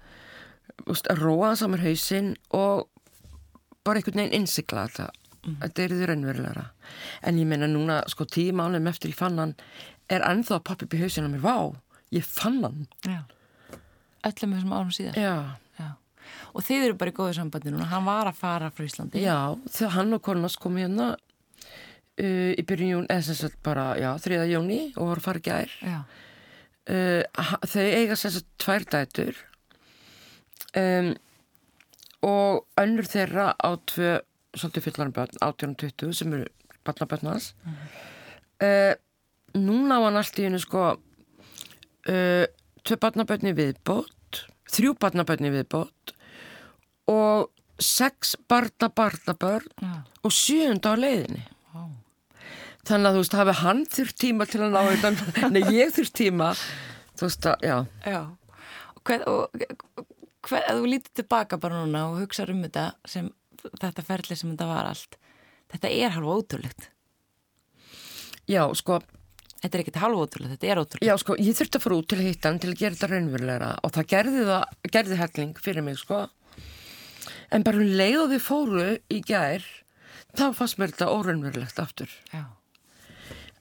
úst, 0.94 1.12
að 1.12 1.24
róa 1.26 1.54
samar 1.60 1.84
hausinn 1.84 2.34
og 2.56 2.88
bara 3.84 4.00
einhvern 4.00 4.20
veginn 4.22 4.38
innsikla 4.40 4.86
þetta. 4.88 5.10
Þetta 5.44 5.82
er 5.84 5.92
því 5.92 6.06
raunverulegra. 6.08 6.62
En 7.28 7.36
ég 7.40 7.48
meina 7.48 7.66
núna 7.68 7.98
sko 8.08 8.24
tíu 8.24 8.54
mánum 8.56 8.86
eftir 8.88 9.12
ég 9.12 9.18
fann 9.18 9.36
hann 9.40 9.52
er 10.12 10.24
ennþá 10.24 10.58
að 10.58 10.64
poppa 10.70 10.86
upp 10.86 10.96
í 10.96 11.00
hausinn 11.02 11.28
á 11.28 11.30
mér. 11.32 11.42
Vá, 11.44 11.56
ég 12.14 12.24
fann 12.24 12.62
hann. 12.64 12.86
Öllum 14.24 14.54
þessum 14.56 14.72
árum 14.72 14.94
síðar? 14.94 15.18
já, 15.20 15.34
Já. 15.78 15.90
Og 16.56 16.64
þið 16.64 16.84
eru 16.86 16.96
bara 16.96 17.12
í 17.12 17.14
góðu 17.16 17.34
sambandi 17.36 17.72
núna, 17.72 17.84
hann 17.90 18.06
var 18.06 18.30
að 18.30 18.38
fara 18.40 18.70
frá 18.72 18.86
Íslandi. 18.86 19.20
já, 19.20 19.36
þegar 19.68 19.92
hann 19.98 20.16
og 20.16 20.22
konas 20.24 20.56
kom 20.56 20.78
hérna 20.80 21.10
uh, 21.12 22.52
í 22.56 22.62
byrjun 22.64 22.92
jún, 23.04 23.08
bara, 23.62 23.90
já, 24.00 24.14
þriða 24.24 24.46
jóni 24.48 24.78
og 24.96 25.10
voru 25.12 25.34
í 25.36 25.42
gær. 25.44 25.74
Uh, 26.84 27.20
þau 27.68 27.84
eiga 27.84 28.16
sagt 28.16 28.46
tvær 28.60 28.84
dætur. 28.88 29.36
Um, 30.74 31.12
og 32.24 32.64
önnur 32.80 33.08
þeirra 33.08 33.52
á 33.60 33.70
tvö 33.90 34.18
svolítið 34.54 34.86
fullan 34.86 35.12
börn, 35.14 35.38
18-20 35.42 36.12
sem 36.14 36.34
eru 36.36 36.46
barnabörn 36.86 37.32
hans 37.32 37.52
uh, 38.62 38.94
núna 39.54 39.98
á 39.98 40.04
hann 40.06 40.20
allt 40.20 40.38
í 40.38 40.46
hennu 40.46 40.60
sko 40.62 40.84
uh, 40.94 42.44
tvö 42.84 43.00
barnabörn 43.02 43.50
í 43.50 43.56
viðbót 43.58 44.44
þrjú 44.74 44.94
barnabörn 45.02 45.48
í 45.50 45.52
viðbót 45.54 46.14
og 47.10 47.50
sex 47.82 48.36
barna 48.48 48.88
barnabörn 48.94 49.68
Já. 49.82 49.92
og 50.22 50.32
sjöunda 50.32 50.94
á 50.94 50.96
leiðinni 50.96 51.42
Vá. 51.74 51.82
þannig 52.86 53.08
að 53.10 53.16
þú 53.18 53.22
veist, 53.24 53.38
hafi 53.40 53.56
hann 53.64 53.84
þurft 53.90 54.18
tíma 54.22 54.46
til 54.48 54.62
að 54.62 54.76
ná 54.76 54.80
þetta, 54.92 55.50
nei 55.54 55.62
ég 55.74 55.92
þurft 55.96 56.16
tíma 56.22 56.54
þú 57.18 57.26
veist 57.26 57.50
að, 57.50 57.66
já 57.66 57.76
Já. 58.06 58.22
Og 58.94 59.02
hver, 59.10 59.24
og, 59.28 59.64
hver, 60.48 60.62
ef 60.68 60.78
þú 60.80 60.90
lítið 60.92 61.12
tilbaka 61.22 61.58
bara 61.62 61.82
núna 61.84 62.04
og 62.10 62.20
hugsa 62.22 62.46
um 62.50 62.62
þetta 62.66 62.86
sem 63.08 63.30
þetta 63.80 64.04
ferli 64.04 64.36
sem 64.36 64.50
þetta 64.52 64.66
var 64.68 64.90
allt. 64.92 65.16
Þetta 65.72 65.90
er 65.90 66.10
halva 66.18 66.38
ótrúlegt. 66.40 66.88
já, 68.48 68.62
sko, 68.76 69.00
Þetta 69.64 69.78
er 69.78 69.80
ekkert 69.80 69.96
halva 70.02 70.24
ótrúlegt, 70.26 70.52
þetta 70.58 70.68
er 70.68 70.78
ótrúlegt. 70.82 71.06
já, 71.08 71.14
sko, 71.16 71.34
ég 71.40 71.56
þurfti 71.56 71.78
að 71.78 71.84
fara 71.86 71.96
út 71.96 72.08
til 72.10 72.18
að 72.18 72.26
hitta 72.28 72.48
hann 72.50 72.58
til 72.60 72.70
að 72.74 72.78
gera 72.82 72.94
þetta 72.98 73.08
raunverulegra 73.14 73.70
og 73.82 73.92
það 73.94 74.06
gerði 74.12 74.42
það, 74.44 74.64
gerði 74.92 75.16
helling 75.22 75.54
fyrir 75.64 75.82
mig, 75.86 75.96
sko 76.02 76.18
en 77.50 77.64
bara 77.64 77.80
um 77.80 77.94
leið 77.96 78.18
og 78.20 78.28
við 78.34 78.42
fóru 78.44 78.84
í 79.08 79.22
gær 79.24 79.64
þá 80.36 80.44
fannst 80.58 80.76
mér 80.78 80.92
þetta 80.92 81.08
óraunverulegt 81.16 81.80
aftur 81.80 82.12
Já. 82.34 82.42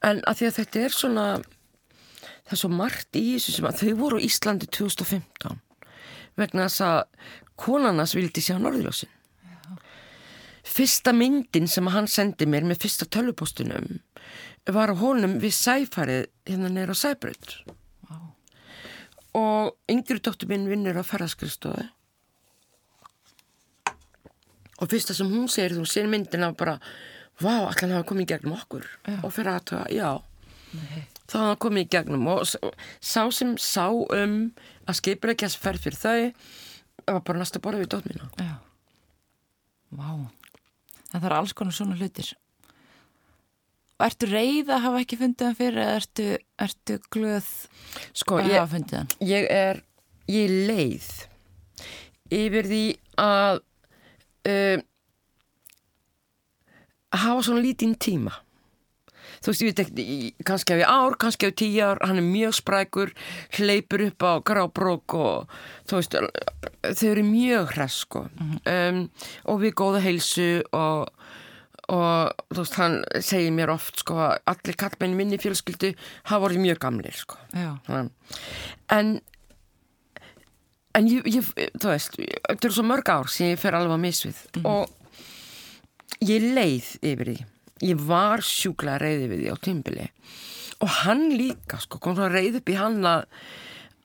en 0.03 0.19
að 0.27 0.41
því 0.41 0.49
að 0.49 0.57
þetta 0.59 0.84
er 0.84 0.97
svona 0.97 1.25
það 1.39 2.51
er 2.57 2.61
svo 2.65 2.71
margt 2.75 3.15
í 3.19 3.23
þessu 3.38 3.55
sem 3.55 3.69
að 3.71 3.79
þau 3.86 3.93
voru 4.03 4.19
á 4.19 4.25
Íslandi 4.27 4.67
2015 4.75 5.55
vegna 6.39 6.67
þess 6.67 6.86
að 6.88 7.01
konanas 7.59 8.15
vildi 8.17 8.43
sjá 8.43 8.57
norðljósin 8.61 9.11
fyrsta 10.73 11.13
myndin 11.13 11.67
sem 11.67 11.88
hann 11.91 12.07
sendi 12.07 12.47
mér 12.49 12.65
með 12.67 12.86
fyrsta 12.86 13.07
tölvupostunum 13.11 13.99
var 14.73 14.93
á 14.93 14.95
honum 14.95 15.38
við 15.43 15.55
sæfarið 15.57 16.29
hérna 16.47 16.71
neyra 16.71 16.95
á 16.95 16.97
sæbrönd 16.97 17.57
Vá. 18.07 18.15
og 19.38 19.75
yngri 19.91 20.21
dóttur 20.23 20.49
minn 20.49 20.69
vinnur 20.71 20.97
á 20.97 21.03
ferðarskristofu 21.03 21.89
og 24.79 24.89
fyrsta 24.91 25.15
sem 25.15 25.29
hún 25.29 25.51
segir 25.51 25.75
þú 25.77 25.86
sér 25.88 26.07
myndina 26.11 26.53
bara 26.57 26.77
vá, 27.41 27.67
allan 27.67 27.97
hafa 27.97 28.07
komið 28.09 28.34
gegnum 28.34 28.57
okkur. 28.57 28.86
Já. 29.07 29.17
og 29.23 29.34
fyrir 29.34 29.53
að 29.53 29.67
það, 29.71 29.86
já 29.97 30.09
þá 31.32 31.36
hafa 31.39 31.57
komið 31.63 31.86
í 31.86 31.89
gegnum 31.95 32.28
og 32.34 32.43
sá 32.47 33.21
sem 33.32 33.55
sá 33.61 33.88
um 33.93 34.38
að 34.89 34.99
ekki 35.34 35.47
að 35.47 35.57
ferð 35.63 35.86
fyrir 35.86 35.99
þau 35.99 36.17
það 37.03 37.17
var 37.17 37.26
bara 37.30 37.41
næsta 37.43 37.61
borða 37.63 37.84
við 37.84 37.91
dótt 37.93 38.07
mína 38.09 38.30
Já. 38.39 38.53
Vá. 39.93 40.09
Það 41.11 41.21
þarf 41.28 41.36
alls 41.38 41.53
konar 41.53 41.76
svona 41.78 41.95
hlutir. 41.99 42.32
Og 43.99 44.05
ertu 44.07 44.28
reið 44.32 44.71
að 44.74 44.82
hafa 44.88 45.01
ekki 45.03 45.19
fundið 45.19 45.45
hann 45.45 45.57
fyrir 45.59 45.82
eða 45.84 45.97
ertu, 45.99 46.24
ertu 46.65 46.95
glöð 47.13 47.49
Sko, 48.17 48.39
að 48.41 48.49
ég, 48.49 48.57
hafa 48.57 48.71
fundið 48.74 48.97
hann? 48.97 49.11
ég 49.30 49.45
er 49.53 49.84
ég 50.34 50.47
er 50.49 50.55
leið 50.71 51.11
yfir 52.34 52.67
því 52.71 52.82
að 53.21 53.61
að 57.13 57.21
hafa 57.24 57.45
svona 57.45 57.61
lítinn 57.63 57.93
tíma 57.95 58.34
þú 59.43 59.51
veist, 59.51 59.63
ég 59.63 59.71
veit 59.71 59.82
ekki 59.84 60.45
kannski 60.47 60.76
ef 60.76 60.84
ég 60.84 60.93
ár, 60.93 61.17
kannski 61.21 61.49
ef 61.49 61.55
tíu 61.59 61.84
ár 61.86 62.01
hann 62.03 62.21
er 62.21 62.28
mjög 62.28 62.57
sprækur, 62.59 63.13
hleypur 63.57 64.05
upp 64.09 64.28
á 64.28 64.34
grábrók 64.49 65.17
og 65.19 65.57
þú 65.89 65.99
veist 65.99 66.17
þau 66.19 67.09
eru 67.11 67.26
mjög 67.28 67.76
hress 67.76 68.03
sko. 68.05 68.28
Um, 68.69 69.05
og 69.49 69.61
við 69.63 69.78
góða 69.80 70.03
heilsu 70.03 70.49
og 70.71 71.09
og 71.91 72.32
þú 72.53 72.61
veist, 72.61 72.78
hann 72.80 72.95
segir 73.19 73.51
mér 73.51 73.74
oft 73.74 73.99
sko 73.99 74.15
að 74.24 74.38
allir 74.53 74.78
kallmenn 74.80 75.17
minni 75.19 75.39
fjölskyldu 75.41 75.91
hafa 76.30 76.39
voruð 76.45 76.63
mjög 76.63 76.80
gamlir 76.86 77.17
sko. 77.17 77.39
Svona. 77.51 78.07
en 78.89 79.17
en 80.93 81.09
ég, 81.09 81.26
ég 81.28 81.47
þú 81.74 81.89
veist, 81.89 82.17
þetta 82.19 82.67
eru 82.69 82.76
svo 82.76 82.86
mörg 82.88 83.09
ár 83.11 83.32
sem 83.32 83.51
ég 83.51 83.61
fer 83.61 83.76
alveg 83.76 83.97
að 83.97 84.05
misvið 84.05 84.41
og 84.63 86.24
ég 86.24 86.45
leið 86.53 86.91
yfir 87.01 87.34
því 87.34 87.38
ég 87.82 88.01
var 88.07 88.43
sjúklega 88.45 89.01
reið 89.01 89.28
yfir 89.28 89.39
því 89.41 89.53
á 89.53 89.57
tímbili 89.63 90.09
og 90.84 90.91
hann 91.03 91.30
líka 91.32 91.80
sko, 91.82 91.97
kom 91.97 92.17
svo 92.17 92.28
reið 92.30 92.59
upp 92.61 92.69
í 92.69 92.78
hann 92.78 92.99
að 93.07 93.26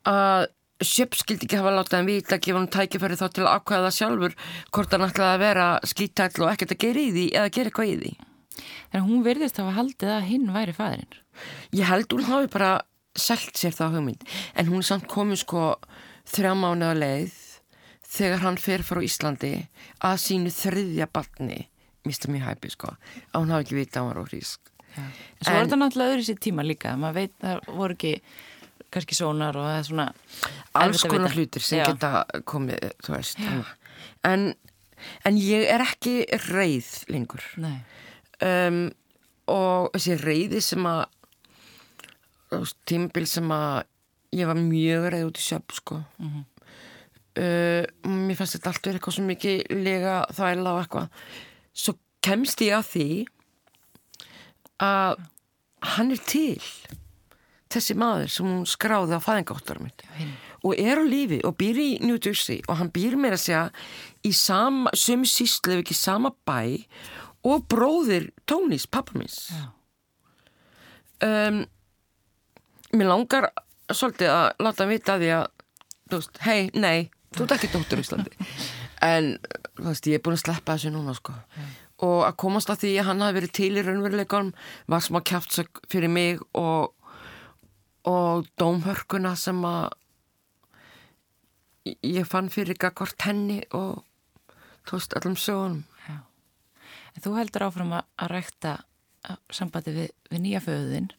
að 0.09 0.47
Sjöpp 0.79 1.17
skildi 1.19 1.49
ekki 1.49 1.59
hafa 1.59 1.73
látað 1.75 1.97
hann 1.97 2.07
vita 2.07 2.37
að 2.37 2.43
gefa 2.45 2.61
hann 2.61 2.69
tækifæri 2.71 3.17
þá 3.19 3.25
til 3.35 3.43
að 3.43 3.55
ákvæða 3.59 3.89
sjálfur 3.97 4.35
hvort 4.71 4.93
hann 4.95 5.05
ætlaði 5.09 5.33
að 5.33 5.41
vera 5.43 5.65
skítæll 5.91 6.45
og 6.45 6.51
ekkert 6.53 6.75
að 6.77 6.79
gera 6.85 7.01
í 7.03 7.09
því 7.17 7.25
eða 7.33 7.51
gera 7.57 7.71
eitthvað 7.73 7.89
í 7.89 7.97
því. 7.97 8.13
Þannig 8.61 9.01
að 9.01 9.09
hún 9.09 9.25
virðist 9.25 9.59
hafa 9.59 9.73
haldið 9.75 10.13
að 10.15 10.29
hinn 10.29 10.47
væri 10.55 10.77
fæðirinn. 10.77 11.19
Ég 11.81 11.91
held 11.91 12.15
hún 12.15 12.29
hafi 12.29 12.53
bara 12.55 12.71
selt 13.19 13.59
sér 13.59 13.75
það 13.75 13.97
hugmynd. 13.99 14.23
En 14.55 14.71
hún 14.71 14.85
er 14.85 14.89
samt 14.93 15.11
komið 15.11 15.43
sko 15.43 15.65
þrjá 16.31 16.55
mánuða 16.63 16.95
leið 17.03 17.43
þegar 18.15 18.45
hann 18.47 18.63
fer 18.63 18.87
frá 18.87 19.03
Íslandi 19.03 19.53
að 19.99 20.23
sínu 20.29 20.55
þriðja 20.55 21.11
barni 21.11 21.65
mista 22.09 22.31
mér 22.33 22.47
hæpi 22.49 22.71
sko. 22.75 22.95
Að 23.33 23.43
hún 23.45 23.53
hafi 23.55 23.67
ekki 23.69 23.79
vita 23.79 24.01
að 24.01 24.05
hann 24.05 24.13
var 24.15 24.23
óhrísk 24.25 24.75
En 24.99 25.13
svo 25.45 25.53
En- 25.53 25.57
er 25.59 25.67
þetta 25.67 25.79
náttúrulega 25.79 26.15
öðru 26.15 26.25
sér 26.27 26.39
tíma 26.43 26.65
líka, 26.67 26.95
maður 26.99 27.19
veit 27.21 27.35
það 27.43 27.61
voru 27.77 27.95
ekki 27.97 28.13
kannski 28.91 29.15
sónar 29.19 29.57
og 29.59 29.67
það 29.69 29.79
er 29.79 29.87
svona 29.89 30.07
alls 30.81 31.05
að 31.05 31.13
konar 31.13 31.35
hlutir 31.37 31.65
sem 31.65 31.79
Já. 31.79 31.85
geta 31.91 32.25
komið 32.49 32.87
þú 33.05 33.15
veist 33.15 33.43
en, 34.25 34.47
en 35.29 35.37
ég 35.39 35.67
er 35.69 35.85
ekki 35.85 36.15
reið 36.49 36.89
lengur. 37.13 37.45
Um, 38.41 38.81
og 39.49 39.91
þessi 39.95 40.17
reyði 40.23 40.63
sem 40.65 40.87
að 40.89 41.05
tímabil 42.89 43.27
sem 43.29 43.51
að 43.53 43.83
ég 44.39 44.49
var 44.49 44.59
mjög 44.61 45.11
reið 45.13 45.27
út 45.29 45.41
í 45.41 45.45
sjöp 45.45 45.75
sko. 45.77 46.01
Mhm. 46.19 46.47
uh, 47.39 47.85
mér 48.09 48.37
fannst 48.41 48.57
þetta 48.57 48.73
allt 48.73 48.83
verið 48.89 48.99
eitthvað 48.99 49.19
svo 49.19 49.27
mikið 49.29 49.85
lega 49.85 50.17
þvæla 50.35 50.73
og 50.75 50.81
eitthvað 50.83 51.09
svo 51.79 51.95
kemst 52.25 52.63
ég 52.67 52.75
að 52.79 52.89
því 52.93 53.09
að 54.83 55.21
hann 55.95 56.13
er 56.15 56.23
til 56.27 56.59
þessi 57.73 57.95
maður 58.01 58.31
sem 58.33 58.49
hún 58.49 58.67
skráði 58.69 59.19
á 59.19 59.21
hinn. 60.17 60.33
og 60.65 60.79
er 60.81 60.99
á 60.99 61.05
lífi 61.05 61.41
og 61.47 61.57
býr 61.61 61.79
í 61.83 61.89
New 62.03 62.19
Jersey 62.19 62.63
og 62.67 62.79
hann 62.81 62.91
býr 62.95 63.19
meira 63.21 63.37
að 63.39 63.45
segja 63.45 63.65
í 64.27 64.33
sama, 64.35 64.91
síslu 65.29 65.77
ef 65.77 65.83
ekki 65.85 65.97
sama 65.99 66.33
bæ 66.49 66.85
og 67.47 67.67
bróðir 67.71 68.31
Tónis, 68.49 68.89
pappa 68.91 69.15
minns 69.19 69.51
Já. 69.53 69.69
um, 71.29 71.61
Mér 72.97 73.11
langar 73.11 73.51
svolítið 73.93 74.33
að 74.33 74.47
láta 74.65 74.85
hann 74.85 74.95
vita 74.95 75.15
að 75.19 75.23
því 75.27 75.31
að 75.37 76.29
hei, 76.47 76.71
nei, 76.73 77.11
þú 77.37 77.45
ert 77.45 77.57
ekki 77.59 77.71
dóttur 77.75 78.01
í 78.01 78.05
Íslandi 78.07 78.33
en 79.03 79.39
þú 79.79 79.85
veist, 79.89 80.07
ég 80.11 80.19
er 80.19 80.23
búin 80.25 80.37
að 80.39 80.43
sleppa 80.45 80.75
þessu 80.77 80.91
núna 80.95 81.15
sko. 81.17 81.35
Og 82.07 82.21
að 82.27 82.37
komast 82.39 82.71
að 82.71 82.81
því 82.85 82.91
að 83.01 83.07
hann 83.09 83.21
hafi 83.25 83.37
verið 83.41 83.53
til 83.59 83.71
í 83.79 83.83
raunveruleikunum 83.87 84.53
var 84.87 85.01
smá 85.03 85.19
kjáftsök 85.27 85.81
fyrir 85.91 86.09
mig 86.13 86.41
og 86.55 86.95
og 88.09 88.47
dómhörkuna 88.57 89.35
sem 89.37 89.59
að 89.69 89.91
ég 92.05 92.27
fann 92.29 92.49
fyrir 92.53 92.79
gagvart 92.81 93.25
henni 93.27 93.61
og 93.77 94.03
þú 94.89 94.97
veist, 94.99 95.15
allum 95.19 95.35
sögunum. 95.37 95.83
Já. 96.09 96.19
En 97.15 97.25
þú 97.25 97.35
heldur 97.39 97.67
áfram 97.69 97.93
að, 97.99 98.07
að 98.23 98.31
rækta 98.33 98.73
að- 99.29 99.41
sambandi 99.53 99.95
við, 99.97 100.11
við 100.31 100.45
nýja 100.45 100.61
föðuðinn 100.65 101.11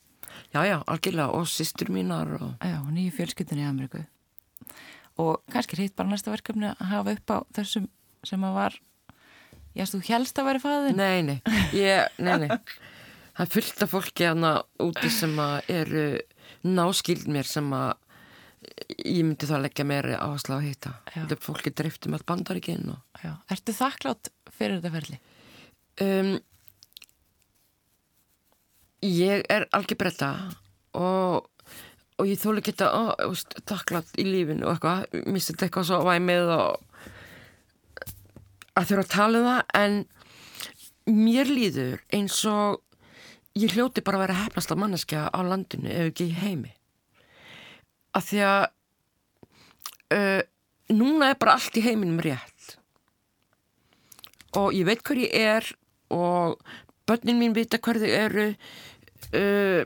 Já, 0.53 0.61
já, 0.65 0.77
algjörlega, 0.87 1.33
og 1.35 1.47
systur 1.49 1.89
mínar 1.93 2.29
og 2.39 2.51
Já, 2.63 2.79
og 2.79 2.89
nýju 2.93 3.11
fjölskyldunni 3.17 3.65
í 3.65 3.69
Ameríku 3.69 4.03
og 5.19 5.41
kannski 5.53 5.79
hitt 5.79 5.95
bara 5.99 6.11
næsta 6.13 6.31
verkefni 6.33 6.71
að 6.71 6.85
hafa 6.93 7.15
upp 7.17 7.33
á 7.35 7.37
þessum 7.59 7.89
sem 8.27 8.45
að 8.47 8.55
var 8.59 8.77
Já, 9.77 9.85
þú 9.85 9.99
helst 10.09 10.39
að 10.41 10.47
væri 10.49 10.61
fæðin 10.63 10.97
Nei, 10.97 11.19
nei, 11.27 11.37
ég, 11.77 12.07
nei, 12.17 12.35
nei 12.41 12.49
Það 12.49 13.43
er 13.45 13.51
fullt 13.53 13.83
af 13.85 13.91
fólki 13.93 14.25
hana 14.27 14.49
úti 14.83 15.11
sem 15.13 15.35
að 15.39 15.69
eru 15.71 16.05
náskild 16.67 17.27
mér 17.31 17.47
sem 17.47 17.69
að 17.77 17.93
ég 19.05 19.21
myndi 19.23 19.47
þá 19.47 19.55
leggja 19.63 19.85
meiri 19.87 20.17
áherslu 20.19 20.57
á 20.57 20.59
að 20.59 20.65
hitta 20.67 20.91
Já. 21.13 21.21
Þetta 21.21 21.37
er 21.37 21.43
fólki 21.45 21.71
dreiftum 21.71 22.17
all 22.17 22.25
bandaríkinn 22.27 22.89
og. 22.91 23.29
Ertu 23.53 23.75
þakklátt 23.77 24.31
fyrir 24.57 24.81
þetta 24.81 24.91
ferli? 24.97 25.19
um, 26.03 26.33
Ég 29.05 29.45
er 29.47 29.63
algjör 29.71 29.99
bretta 30.01 30.29
og, 30.99 31.45
og 32.19 32.27
ég 32.27 32.39
þólu 32.41 32.61
ekki 32.61 32.75
þetta 32.75 33.63
takklátt 33.69 34.19
í 34.19 34.25
lífinu 34.27 34.67
og 34.67 34.75
eitthvað. 34.75 35.25
Misti 35.31 35.55
þetta 35.55 35.67
eitthvað 35.67 35.89
svo 35.89 35.99
væmið 36.07 36.51
og 36.55 36.85
að 38.79 38.89
þurfa 38.89 39.05
að 39.05 39.13
tala 39.13 39.39
um 39.39 39.47
það 39.49 39.61
en 39.79 39.97
mér 41.09 41.49
líður 41.49 42.03
eins 42.15 42.37
og 42.49 42.81
ég 43.59 43.73
hljóti 43.75 44.03
bara 44.05 44.19
að 44.19 44.25
vera 44.27 44.41
hefnast 44.43 44.73
af 44.73 44.79
manneskja 44.79 45.25
á 45.31 45.39
landinu 45.43 45.89
ef 45.91 46.11
ekki 46.11 46.29
heimi. 46.37 46.73
Af 48.15 48.29
því 48.29 48.43
að 48.45 48.63
uh, 50.15 50.41
núna 50.95 51.31
er 51.31 51.39
bara 51.39 51.55
allt 51.57 51.79
í 51.79 51.85
heiminum 51.85 52.21
rétt. 52.23 52.75
Og 54.57 54.73
ég 54.73 54.87
veit 54.87 55.03
hver 55.05 55.23
ég 55.23 55.35
er 55.35 55.71
og 56.13 56.59
börnin 57.09 57.39
mín 57.41 57.55
vita 57.57 57.79
hver 57.81 57.99
þau 58.01 58.09
eru 58.09 58.47
uh, 58.49 59.81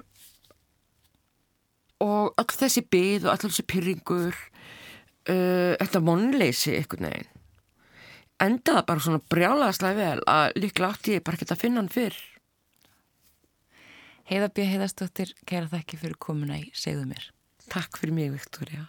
og 2.04 2.34
all 2.40 2.52
þessi 2.52 2.84
byð 2.94 3.28
og 3.28 3.32
all 3.34 3.44
þessi 3.46 3.66
pyrringur 3.70 4.34
uh, 4.34 5.74
þetta 5.80 6.04
vonleysi 6.04 6.76
einhvern 6.78 7.10
veginn 7.10 7.32
endaði 8.44 8.86
bara 8.90 9.06
svona 9.06 9.24
brjálaðslega 9.32 10.00
vel 10.00 10.24
að 10.28 10.60
líklega 10.60 10.92
átti 10.92 11.18
ég 11.18 11.26
bara 11.26 11.40
ekki 11.40 11.52
að 11.54 11.66
finna 11.66 11.84
hann 11.84 11.92
fyrr 11.94 12.22
Heiða 14.24 14.48
B. 14.56 14.64
Heiðastóttir, 14.64 15.34
kæra 15.44 15.68
þakki 15.68 15.98
fyrir 16.00 16.16
komuna 16.16 16.56
í 16.56 16.70
Segðu 16.80 17.10
mér. 17.10 17.26
Takk 17.68 18.00
fyrir 18.00 18.16
mig, 18.16 18.32
Viktoria 18.32 18.86